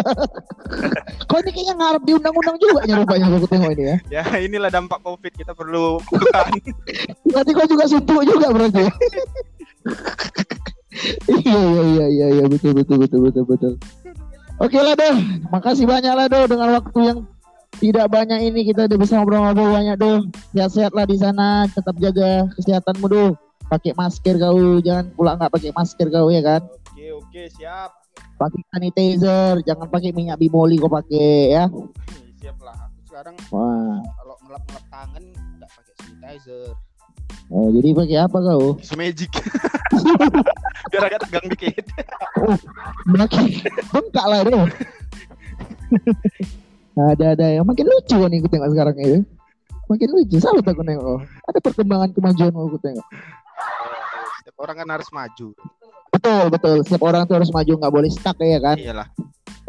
Kok 1.28 1.38
ini 1.44 1.50
kayaknya 1.52 1.74
ngarep 1.76 2.02
diundang-undang 2.08 2.56
juga 2.56 2.80
nya 2.88 2.94
rupanya 2.98 3.26
aku 3.28 3.46
tengok 3.46 3.70
ini 3.76 3.84
ya. 3.84 3.96
ya, 4.08 4.24
inilah 4.40 4.70
dampak 4.72 4.98
Covid 5.04 5.32
kita 5.36 5.52
perlu. 5.52 6.00
Berarti 7.32 7.50
kau 7.52 7.68
juga 7.68 7.84
suntuk 7.84 8.24
juga 8.24 8.48
berarti. 8.48 8.84
iya 11.28 11.60
iya 11.60 11.82
iya 11.82 12.06
iya 12.08 12.26
iya 12.40 12.44
betul 12.48 12.76
betul 12.76 12.96
betul 13.00 13.20
betul 13.28 13.44
betul. 13.48 13.72
Oke 14.62 14.78
lah 14.78 14.94
doh, 14.94 15.16
makasih 15.50 15.90
banyak 15.90 16.14
lah 16.14 16.30
doh 16.30 16.46
dengan 16.46 16.78
waktu 16.78 16.98
yang 17.02 17.18
tidak 17.82 18.06
banyak 18.14 18.46
ini 18.46 18.62
kita 18.62 18.86
udah 18.86 18.94
bisa 18.94 19.18
ngobrol-ngobrol 19.18 19.74
banyak 19.74 19.98
doh. 19.98 20.22
Sehat-sehat 20.54 20.94
lah 20.94 21.02
di 21.02 21.18
sana, 21.18 21.66
tetap 21.66 21.98
jaga 21.98 22.46
kesehatanmu 22.54 23.06
doh. 23.10 23.34
Pakai 23.66 23.90
masker 23.98 24.38
kau, 24.38 24.78
jangan 24.78 25.10
pula 25.18 25.34
nggak 25.34 25.50
pakai 25.50 25.74
masker 25.74 26.06
kau 26.14 26.30
ya 26.30 26.46
kan. 26.46 26.62
Oke, 26.94 27.10
oke, 27.10 27.42
siap. 27.58 27.90
Pakai 28.38 28.62
sanitizer, 28.70 29.58
jangan 29.66 29.90
pakai 29.90 30.14
minyak 30.14 30.38
bimoli 30.38 30.78
kau 30.78 30.86
pakai 30.86 31.58
ya. 31.58 31.66
Siap 32.38 32.62
lah. 32.62 32.86
Aku 32.86 33.02
sekarang 33.10 33.34
Wah, 33.50 33.98
kalau 33.98 34.36
ngelap-ngelap 34.46 34.84
tangan 34.94 35.24
nggak 35.58 35.70
pakai 35.74 35.94
sanitizer. 35.98 36.70
Oh, 37.52 37.68
jadi 37.72 37.88
pakai 37.96 38.18
apa 38.24 38.38
kau? 38.38 38.76
Itu 38.78 38.94
magic. 38.96 39.32
Biar 40.92 41.02
agak 41.08 41.20
tegang 41.28 41.46
dikit. 41.48 41.86
makin 43.08 43.44
bengkak 43.92 44.26
lah 44.26 44.40
deh. 44.44 44.66
ada 47.12 47.26
ada 47.36 47.46
yang 47.48 47.64
makin 47.64 47.88
lucu 47.88 48.16
kan 48.16 48.30
aku 48.32 48.48
tengok 48.48 48.70
sekarang 48.72 48.96
itu. 49.00 49.18
Makin 49.90 50.08
lucu, 50.14 50.36
salut 50.40 50.64
aku 50.64 50.82
nengok. 50.84 51.04
oh. 51.04 51.20
Ada 51.48 51.58
perkembangan 51.60 52.10
kemajuan 52.16 52.52
aku 52.52 52.78
tengok. 52.80 53.06
Setiap 54.40 54.56
orang 54.62 54.76
kan 54.80 54.88
harus 54.88 55.08
maju. 55.12 55.48
Betul 56.12 56.44
betul, 56.52 56.76
setiap 56.84 57.02
orang 57.08 57.24
tuh 57.24 57.40
harus 57.40 57.50
maju 57.52 57.72
nggak 57.72 57.92
boleh 57.92 58.10
stuck 58.12 58.36
ya 58.40 58.60
kan. 58.60 58.76
Iyalah. 58.76 59.08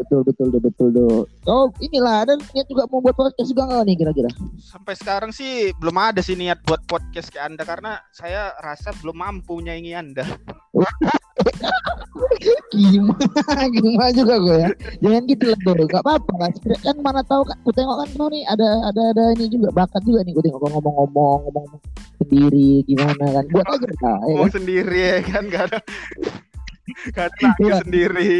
Betul 0.04 0.20
betul 0.20 0.52
betul 0.52 0.60
betul 0.68 0.88
do. 0.92 1.08
Oh 1.48 1.72
inilah 1.80 2.28
ada 2.28 2.36
niat 2.36 2.68
juga 2.68 2.84
mau 2.92 3.00
buat 3.00 3.16
podcast 3.16 3.48
juga 3.48 3.64
nggak 3.64 3.88
nih 3.88 3.96
kira-kira? 4.04 4.30
Sampai 4.60 4.92
sekarang 5.00 5.32
sih 5.32 5.72
belum 5.80 5.96
ada 5.96 6.20
sih 6.20 6.36
niat 6.36 6.60
buat 6.68 6.84
podcast 6.84 7.32
ke 7.32 7.40
Anda 7.40 7.64
karena 7.64 8.04
saya 8.12 8.52
rasa 8.60 8.92
belum 9.00 9.16
mampu 9.16 9.64
nyaingi 9.64 9.96
Anda. 9.96 10.28
Gimana 12.74 13.64
gimana 13.72 14.12
juga 14.12 14.34
gue 14.36 14.56
ya. 14.60 14.70
Jangan 15.00 15.22
gitu 15.24 15.44
lah 15.48 15.58
do, 15.64 15.72
nggak 15.88 16.04
apa-apa 16.04 16.32
lah. 16.36 16.50
Kan 16.84 16.96
mana 17.00 17.22
tahu 17.24 17.42
kan, 17.48 17.56
ku 17.64 17.72
tengok 17.72 17.96
kan 18.04 18.08
kau 18.12 18.28
nih 18.28 18.44
ada 18.44 18.68
ada 18.92 19.02
ada 19.16 19.24
ini 19.40 19.48
juga 19.48 19.72
bakat 19.72 20.04
juga 20.04 20.20
nih 20.26 20.36
ku 20.36 20.44
tengok 20.44 20.60
kau 20.60 20.70
ngomong-ngomong 20.78 21.48
ngomong 21.48 21.66
sendiri 22.20 22.84
gimana 22.84 23.24
kan. 23.40 23.44
Buat 23.48 23.66
aja 23.72 23.88
lah. 23.88 24.18
Ya 24.28 24.34
kan? 24.36 24.36
Mau 24.36 24.48
sendiri 24.52 25.00
ya 25.00 25.18
kan 25.24 25.42
gak 25.48 25.64
ada 25.72 25.78
lagu 27.14 27.62
Iya. 27.64 27.74
sendiri. 27.82 28.34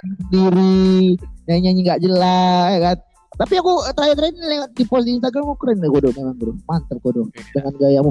sendiri 0.00 1.18
nyanyi 1.44 1.60
nyanyi 1.66 1.80
nggak 1.84 2.00
jelas 2.00 2.68
ya 2.70 2.80
kan? 2.80 2.98
Tapi 3.40 3.54
aku 3.56 3.72
terakhir 3.96 4.16
terakhir 4.20 4.36
ini 4.36 4.46
lewat 4.58 4.70
di 4.76 4.84
post 4.84 5.04
di 5.08 5.12
Instagram 5.16 5.44
aku 5.48 5.56
keren 5.64 5.80
deh 5.80 5.88
Godo 5.88 6.08
memang 6.12 6.36
bro. 6.36 6.52
Mantap 6.68 6.98
Godo 7.00 7.26
dengan 7.52 7.72
gayamu 7.76 8.10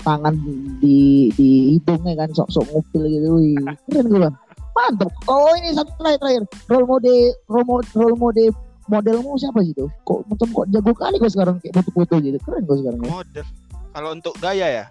tangan 0.00 0.34
di 0.80 1.28
di 1.36 1.76
hidung 1.76 2.02
ya 2.04 2.16
kan? 2.16 2.28
Sok 2.32 2.48
sok 2.48 2.64
ngupil 2.72 3.02
gitu 3.04 3.28
wih. 3.36 3.56
Keren 3.88 4.06
gue 4.08 4.20
bang. 4.22 4.34
Mantap 4.72 5.12
oh 5.28 5.52
ini 5.60 5.76
satu 5.76 5.92
terakhir 6.00 6.18
terakhir. 6.20 6.42
Role 6.72 6.86
model 6.88 7.20
role 7.48 7.66
model, 7.68 7.90
role 7.92 8.16
model 8.16 8.48
modelmu 8.88 9.38
siapa 9.38 9.60
sih 9.62 9.76
tuh? 9.76 9.88
Kok 10.08 10.26
macam 10.26 10.48
kok 10.50 10.66
jago 10.72 10.92
kali 10.96 11.16
kok 11.20 11.32
sekarang 11.32 11.56
kayak 11.60 11.74
foto-foto 11.80 12.14
gitu. 12.18 12.38
Keren 12.40 12.62
kok 12.64 12.76
sekarang 12.80 13.00
ya. 13.04 13.10
Model. 13.12 13.44
Kalau 13.92 14.10
untuk 14.16 14.34
gaya 14.40 14.66
ya, 14.72 14.84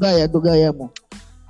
gaya 0.00 0.24
tuh 0.24 0.40
gayamu 0.40 0.88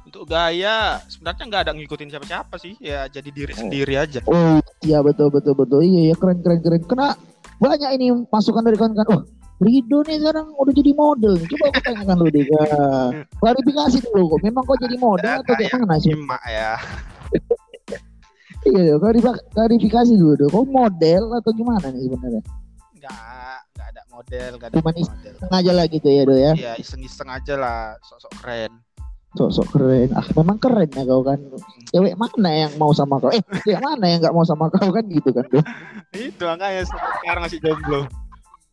untuk 0.08 0.24
gaya 0.24 0.76
sebenarnya 1.04 1.44
nggak 1.44 1.62
ada 1.62 1.72
ngikutin 1.72 2.08
siapa-siapa 2.08 2.56
sih. 2.56 2.74
Ya 2.78 3.04
jadi 3.06 3.28
diri 3.28 3.52
Oh. 3.52 3.60
sendiri 3.60 3.94
aja. 3.94 4.20
Oh 4.24 4.56
iya 4.80 4.98
betul 5.00 5.28
betul 5.28 5.52
betul 5.54 5.80
iya 5.80 6.08
iya 6.08 6.14
keren 6.14 6.40
keren 6.40 6.58
keren 6.58 6.82
kena 6.82 7.12
banyak 7.58 7.90
ini 7.92 8.06
masukan 8.26 8.62
dari 8.62 8.74
kawan-kawan 8.74 9.18
oh 9.18 9.22
Rido 9.58 10.06
nih 10.06 10.16
sekarang 10.16 10.54
udah 10.54 10.70
jadi 10.72 10.92
model 10.94 11.34
nih. 11.34 11.46
coba 11.48 11.64
aku 11.68 11.80
tanyakan 11.82 12.16
lu 12.16 12.28
deh 12.30 12.44
klarifikasi 13.36 13.96
dulu 14.00 14.22
kok 14.30 14.40
memang 14.40 14.62
kok 14.62 14.78
jadi 14.78 14.96
model 14.96 15.34
atau 15.36 15.52
kayak 15.52 15.74
mana 15.76 15.96
sih 15.98 16.14
Nyimak 16.14 16.42
ya. 16.46 16.72
iya 18.64 18.94
klarifi- 18.96 19.42
klarifikasi 19.50 20.12
dulu 20.14 20.34
dong 20.38 20.50
kok 20.52 20.66
model 20.68 21.22
atau 21.34 21.50
gimana 21.52 21.86
nih 21.88 22.06
sebenarnya 22.06 22.42
Nggak, 22.94 23.58
nggak 23.72 23.88
ada 23.88 24.02
model, 24.08 24.50
nggak 24.54 24.68
ada 24.68 24.74
Cuman 24.74 24.94
model. 24.96 25.34
sengaja 25.40 25.72
lah 25.72 25.86
gitu 25.88 26.08
ya 26.08 26.22
do 26.22 26.34
ya 26.34 26.52
Iya 26.52 26.72
iseng-iseng 26.76 27.28
aja 27.28 27.54
lah, 27.54 27.78
sok-sok 28.00 28.32
keren. 28.38 28.72
Sok-sok 29.30 29.68
keren 29.70 30.08
ah 30.12 30.24
memang 30.32 30.56
keren 30.56 30.88
ya 30.88 31.04
kau 31.04 31.20
kan 31.20 31.36
cewek 31.88 32.14
mana 32.14 32.48
yang 32.50 32.72
mau 32.74 32.90
sama 32.90 33.16
kau 33.16 33.28
eh 33.28 33.44
cewek 33.60 33.76
mana 33.76 34.04
yang 34.06 34.20
nggak 34.20 34.32
mau 34.32 34.40
sama 34.42 34.68
kau 34.68 34.88
kan 34.88 35.04
gitu 35.04 35.28
kan 35.30 35.44
do 35.46 35.60
Itu 36.10 36.42
sampai 36.42 36.80
sekarang 36.82 37.42
masih 37.44 37.60
jomblo. 37.60 38.08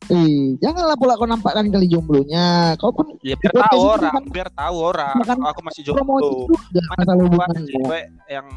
eh 0.06 0.56
janganlah 0.60 0.96
pula 0.96 1.16
kau 1.16 1.26
nampakkan 1.26 1.68
kali 1.68 1.86
jomblonya 1.86 2.78
kau 2.78 2.90
pun 2.90 3.20
Ya 3.20 3.36
biar 3.36 3.52
tahu 3.52 3.82
orang, 3.82 4.14
kan- 4.14 4.30
biar 4.30 4.50
tahu 4.50 4.76
orang. 4.80 5.16
Makan 5.18 5.36
kalau 5.36 5.52
aku 5.52 5.62
masih 5.62 5.82
jomblo. 5.84 6.48
juga 6.48 6.80
Mana 6.86 6.94
masalah 6.96 7.16
buat 7.18 7.26
hubunganmu 7.26 7.68
cewek 7.68 8.04
yang 8.26 8.48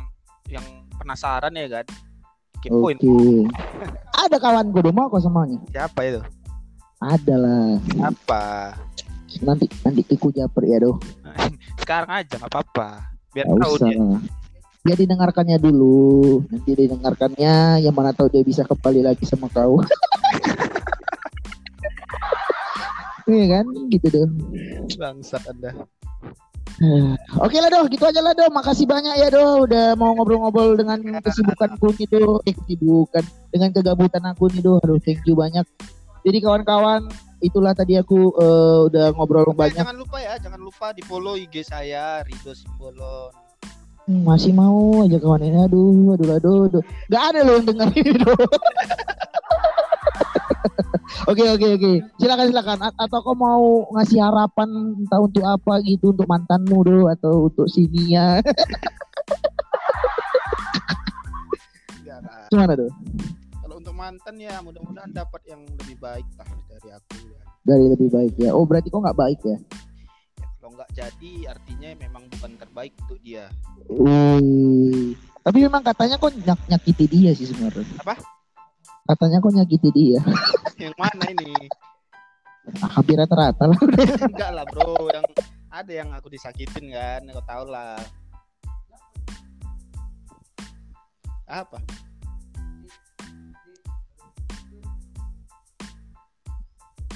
yang 0.47 0.65
penasaran 0.95 1.53
ya 1.53 1.67
kan? 1.73 1.87
Keep 2.59 2.73
Oke. 2.73 2.83
point. 2.85 2.99
Ada 4.15 4.37
kawanku 4.37 4.79
dong 4.81 4.93
mau 4.93 5.07
kok 5.07 5.19
semuanya. 5.21 5.59
Siapa 5.69 6.01
itu? 6.05 6.21
Ada 6.99 7.35
lah. 7.35 7.79
Siapa? 7.87 8.45
Nanti 9.45 9.66
nanti 9.85 10.01
Kiku 10.05 10.33
Japri 10.33 10.72
ya 10.72 10.79
doh. 10.83 10.97
Sekarang 11.83 12.11
aja 12.11 12.35
nggak 12.41 12.51
apa-apa. 12.53 12.89
Biar 13.33 13.45
Nggak 13.45 13.61
tahu 13.61 13.74
usah. 13.76 13.89
dia. 13.89 14.01
Dia 14.79 14.95
didengarkannya 14.95 15.59
dulu, 15.61 16.41
nanti 16.49 16.70
didengarkannya, 16.72 17.83
yang 17.85 17.93
mana 17.93 18.14
tahu 18.14 18.31
dia 18.33 18.41
bisa 18.41 18.64
kembali 18.64 19.05
lagi 19.05 19.26
sama 19.29 19.51
kau. 19.53 19.83
Iya 23.29 23.61
kan, 23.61 23.66
gitu 23.93 24.07
dong. 24.09 24.33
Bangsat 24.97 25.45
Anda. 25.53 25.76
Oke 27.45 27.61
lah 27.61 27.68
doh, 27.68 27.85
gitu 27.93 28.09
aja 28.09 28.24
lah 28.24 28.33
doh. 28.33 28.49
Makasih 28.49 28.89
banyak 28.89 29.20
ya 29.20 29.29
doh, 29.29 29.68
udah 29.68 29.93
mau 30.01 30.16
ngobrol-ngobrol 30.16 30.81
dengan 30.81 30.97
kesibukanku 31.20 31.93
nih 32.01 32.09
doh. 32.09 32.41
Eh, 32.49 32.57
kesibukan 32.57 33.20
dengan 33.53 33.68
kegabutan 33.76 34.24
aku 34.24 34.49
nih 34.49 34.64
doh. 34.64 34.81
Aduh, 34.81 34.97
thank 35.05 35.20
you 35.29 35.37
banyak. 35.37 35.66
Jadi 36.24 36.39
kawan-kawan, 36.41 37.05
itulah 37.41 37.72
tadi 37.74 37.95
aku 37.99 38.34
eh, 38.36 38.78
udah 38.91 39.14
ngobrol 39.14 39.47
Oke, 39.49 39.59
banyak. 39.66 39.80
jangan 39.82 39.97
lupa 39.97 40.18
ya, 40.18 40.34
jangan 40.39 40.61
lupa 40.61 40.86
di 40.95 41.03
follow 41.07 41.34
IG 41.39 41.62
saya 41.66 42.22
Rido 42.26 42.53
Simbolon. 42.55 43.30
Hmm, 44.09 44.24
masih 44.24 44.57
mau 44.57 45.05
aja 45.05 45.20
kawan 45.20 45.45
ini. 45.45 45.59
Aduh, 45.68 46.16
aduh, 46.16 46.41
aduh, 46.41 46.59
aduh. 46.72 46.82
Gak 47.12 47.22
ada 47.28 47.41
loh 47.45 47.61
yang 47.61 47.66
denger 47.68 47.89
ini. 47.93 48.12
Oke 51.28 51.45
oke 51.45 51.66
oke. 51.76 51.93
Silakan 52.16 52.49
silakan. 52.49 52.78
A- 52.80 52.97
atau 53.05 53.20
kau 53.20 53.36
mau 53.36 53.84
ngasih 53.97 54.16
harapan 54.16 54.97
entah 54.97 55.20
untuk 55.20 55.45
apa 55.45 55.80
gitu 55.84 56.16
untuk 56.16 56.24
mantanmu 56.24 56.78
doh 56.84 57.05
atau 57.12 57.53
untuk 57.53 57.68
si 57.68 57.84
lah. 58.09 58.41
Gimana 62.49 62.72
doh? 62.80 62.89
Kalau 63.61 63.76
untuk 63.76 63.93
mantan 63.93 64.41
ya 64.41 64.57
mudah-mudahan 64.64 65.12
dapat 65.12 65.45
yang 65.45 65.61
lebih 65.84 66.01
baik 66.01 66.24
lah 66.41 66.49
dari 66.79 66.95
aku 66.95 67.14
ya. 67.26 67.41
Dari 67.66 67.85
lebih 67.91 68.09
baik 68.09 68.35
ya. 68.39 68.51
Oh 68.55 68.62
berarti 68.62 68.89
kau 68.89 69.03
nggak 69.03 69.18
baik 69.18 69.41
ya? 69.43 69.59
Ya, 69.59 70.47
Kalau 70.62 70.70
nggak 70.79 70.91
jadi 70.95 71.33
artinya 71.51 71.89
memang 71.99 72.22
bukan 72.31 72.51
terbaik 72.55 72.93
untuk 73.03 73.18
dia. 73.20 73.51
Wih. 73.91 75.18
Tapi 75.43 75.59
memang 75.66 75.83
katanya 75.83 76.16
kok 76.22 76.33
nyak 76.39 76.61
nyakiti 76.70 77.05
dia 77.11 77.31
sih 77.35 77.51
sebenarnya. 77.51 77.83
Apa? 77.99 78.14
Katanya 79.11 79.43
kok 79.43 79.55
nyakiti 79.59 79.91
dia. 79.91 80.20
yang 80.87 80.95
mana 80.95 81.24
ini? 81.35 81.66
Ah, 82.85 83.01
Hampir 83.01 83.16
rata-rata 83.18 83.64
lah. 83.64 83.81
Enggak 84.29 84.51
lah 84.53 84.64
bro, 84.68 85.09
yang 85.09 85.24
ada 85.72 85.93
yang 85.93 86.09
aku 86.12 86.29
disakitin 86.29 86.93
kan, 86.93 87.24
kau 87.33 87.45
tahu 87.49 87.64
lah. 87.72 87.97
Apa? 91.49 91.81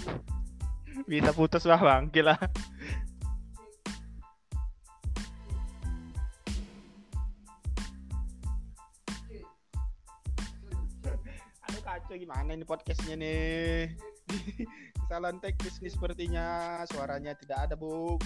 Bisa 1.10 1.30
putus 1.34 1.64
lah 1.66 1.80
bang, 1.80 2.08
gila. 2.10 2.36
Aduh 11.68 11.82
kacau 11.82 12.14
gimana 12.16 12.54
ini 12.54 12.64
podcastnya 12.66 13.14
nih? 13.18 13.92
Kesalahan 15.06 15.38
teknis 15.42 15.80
nih 15.82 15.92
sepertinya. 15.92 16.46
Suaranya 16.88 17.36
tidak 17.36 17.58
ada 17.68 17.74
bu. 17.76 18.16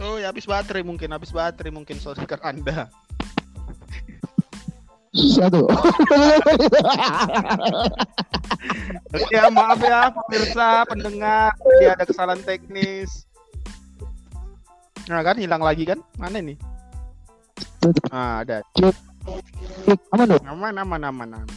Oh 0.00 0.16
ya 0.16 0.32
habis 0.32 0.48
baterai 0.48 0.80
mungkin 0.80 1.12
Habis 1.12 1.28
baterai 1.28 1.68
mungkin 1.68 2.00
saudara 2.00 2.40
anda 2.40 2.88
Susah 5.10 5.50
tuh. 5.50 5.66
Oke 9.10 9.34
ya 9.34 9.50
maaf 9.50 9.82
ya 9.82 10.14
pemirsa 10.14 10.86
pendengar 10.86 11.50
Dia 11.82 11.98
ada 11.98 12.06
kesalahan 12.06 12.38
teknis. 12.46 13.26
Nah 15.10 15.26
kan 15.26 15.34
hilang 15.34 15.62
lagi 15.66 15.82
kan? 15.82 15.98
Mana 16.14 16.38
nih 16.38 16.54
Ah 18.14 18.44
ada. 18.44 18.62
Aman 20.14 20.26
doh. 20.30 20.40
Aman 20.46 20.78
aman 20.78 21.02
aman 21.02 21.28
aman. 21.42 21.48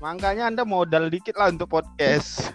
Makanya 0.00 0.48
anda 0.48 0.64
modal 0.64 1.12
dikit 1.12 1.36
lah 1.36 1.52
untuk 1.52 1.70
podcast. 1.70 2.50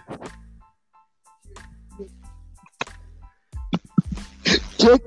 Cek. 4.76 5.00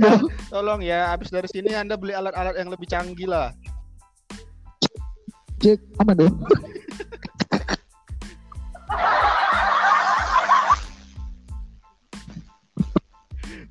Doh. 0.00 0.18
Tolong 0.48 0.80
ya, 0.80 1.12
habis 1.12 1.28
dari 1.28 1.44
sini 1.52 1.76
Anda 1.76 2.00
beli 2.00 2.16
alat-alat 2.16 2.56
yang 2.56 2.72
lebih 2.72 2.88
canggih 2.88 3.28
lah. 3.28 3.52
Cek, 5.60 5.76
aman 6.00 6.16
doh. 6.16 6.32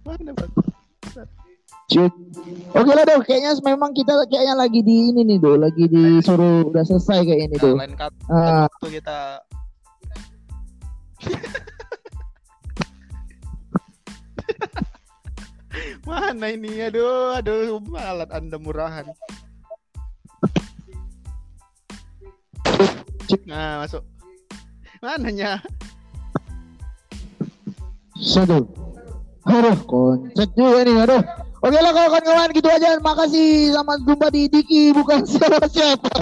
Mana 0.06 0.32
Bang? 0.38 0.52
Oke 2.76 2.92
lah 2.92 3.06
doh, 3.08 3.24
kayaknya 3.24 3.56
memang 3.64 3.96
kita 3.96 4.12
kayaknya 4.28 4.56
lagi 4.58 4.84
di 4.84 5.08
ini 5.14 5.22
nih 5.24 5.38
doh, 5.40 5.56
lagi 5.56 5.88
disuruh 5.88 6.68
udah 6.68 6.84
selesai 6.84 7.24
kayaknya 7.24 7.56
nih 7.56 7.58
Nah, 7.62 7.64
doh. 7.64 7.76
lain 7.80 7.94
kata 7.96 8.20
Ah, 8.28 8.68
waktu 8.68 8.88
kita 9.00 9.18
Mana 16.06 16.54
ini? 16.54 16.86
Aduh, 16.86 17.34
aduh, 17.34 17.82
alat 17.98 18.30
Anda 18.30 18.62
murahan. 18.62 19.10
Nah, 23.50 23.82
masuk. 23.82 24.06
Mananya? 25.02 25.66
Satu. 28.22 28.70
Aduh, 29.50 29.78
konsep 29.90 30.50
juga 30.54 30.86
nih, 30.86 30.96
aduh. 31.06 31.22
Oke 31.66 31.82
lah 31.82 31.94
kalau 31.98 32.10
kawan-kawan 32.14 32.54
gitu 32.54 32.70
aja. 32.70 33.02
Makasih. 33.02 33.74
Selamat 33.74 34.00
jumpa 34.06 34.28
di 34.30 34.46
Diki 34.46 34.94
bukan 34.94 35.26
siapa-siapa. 35.30 36.14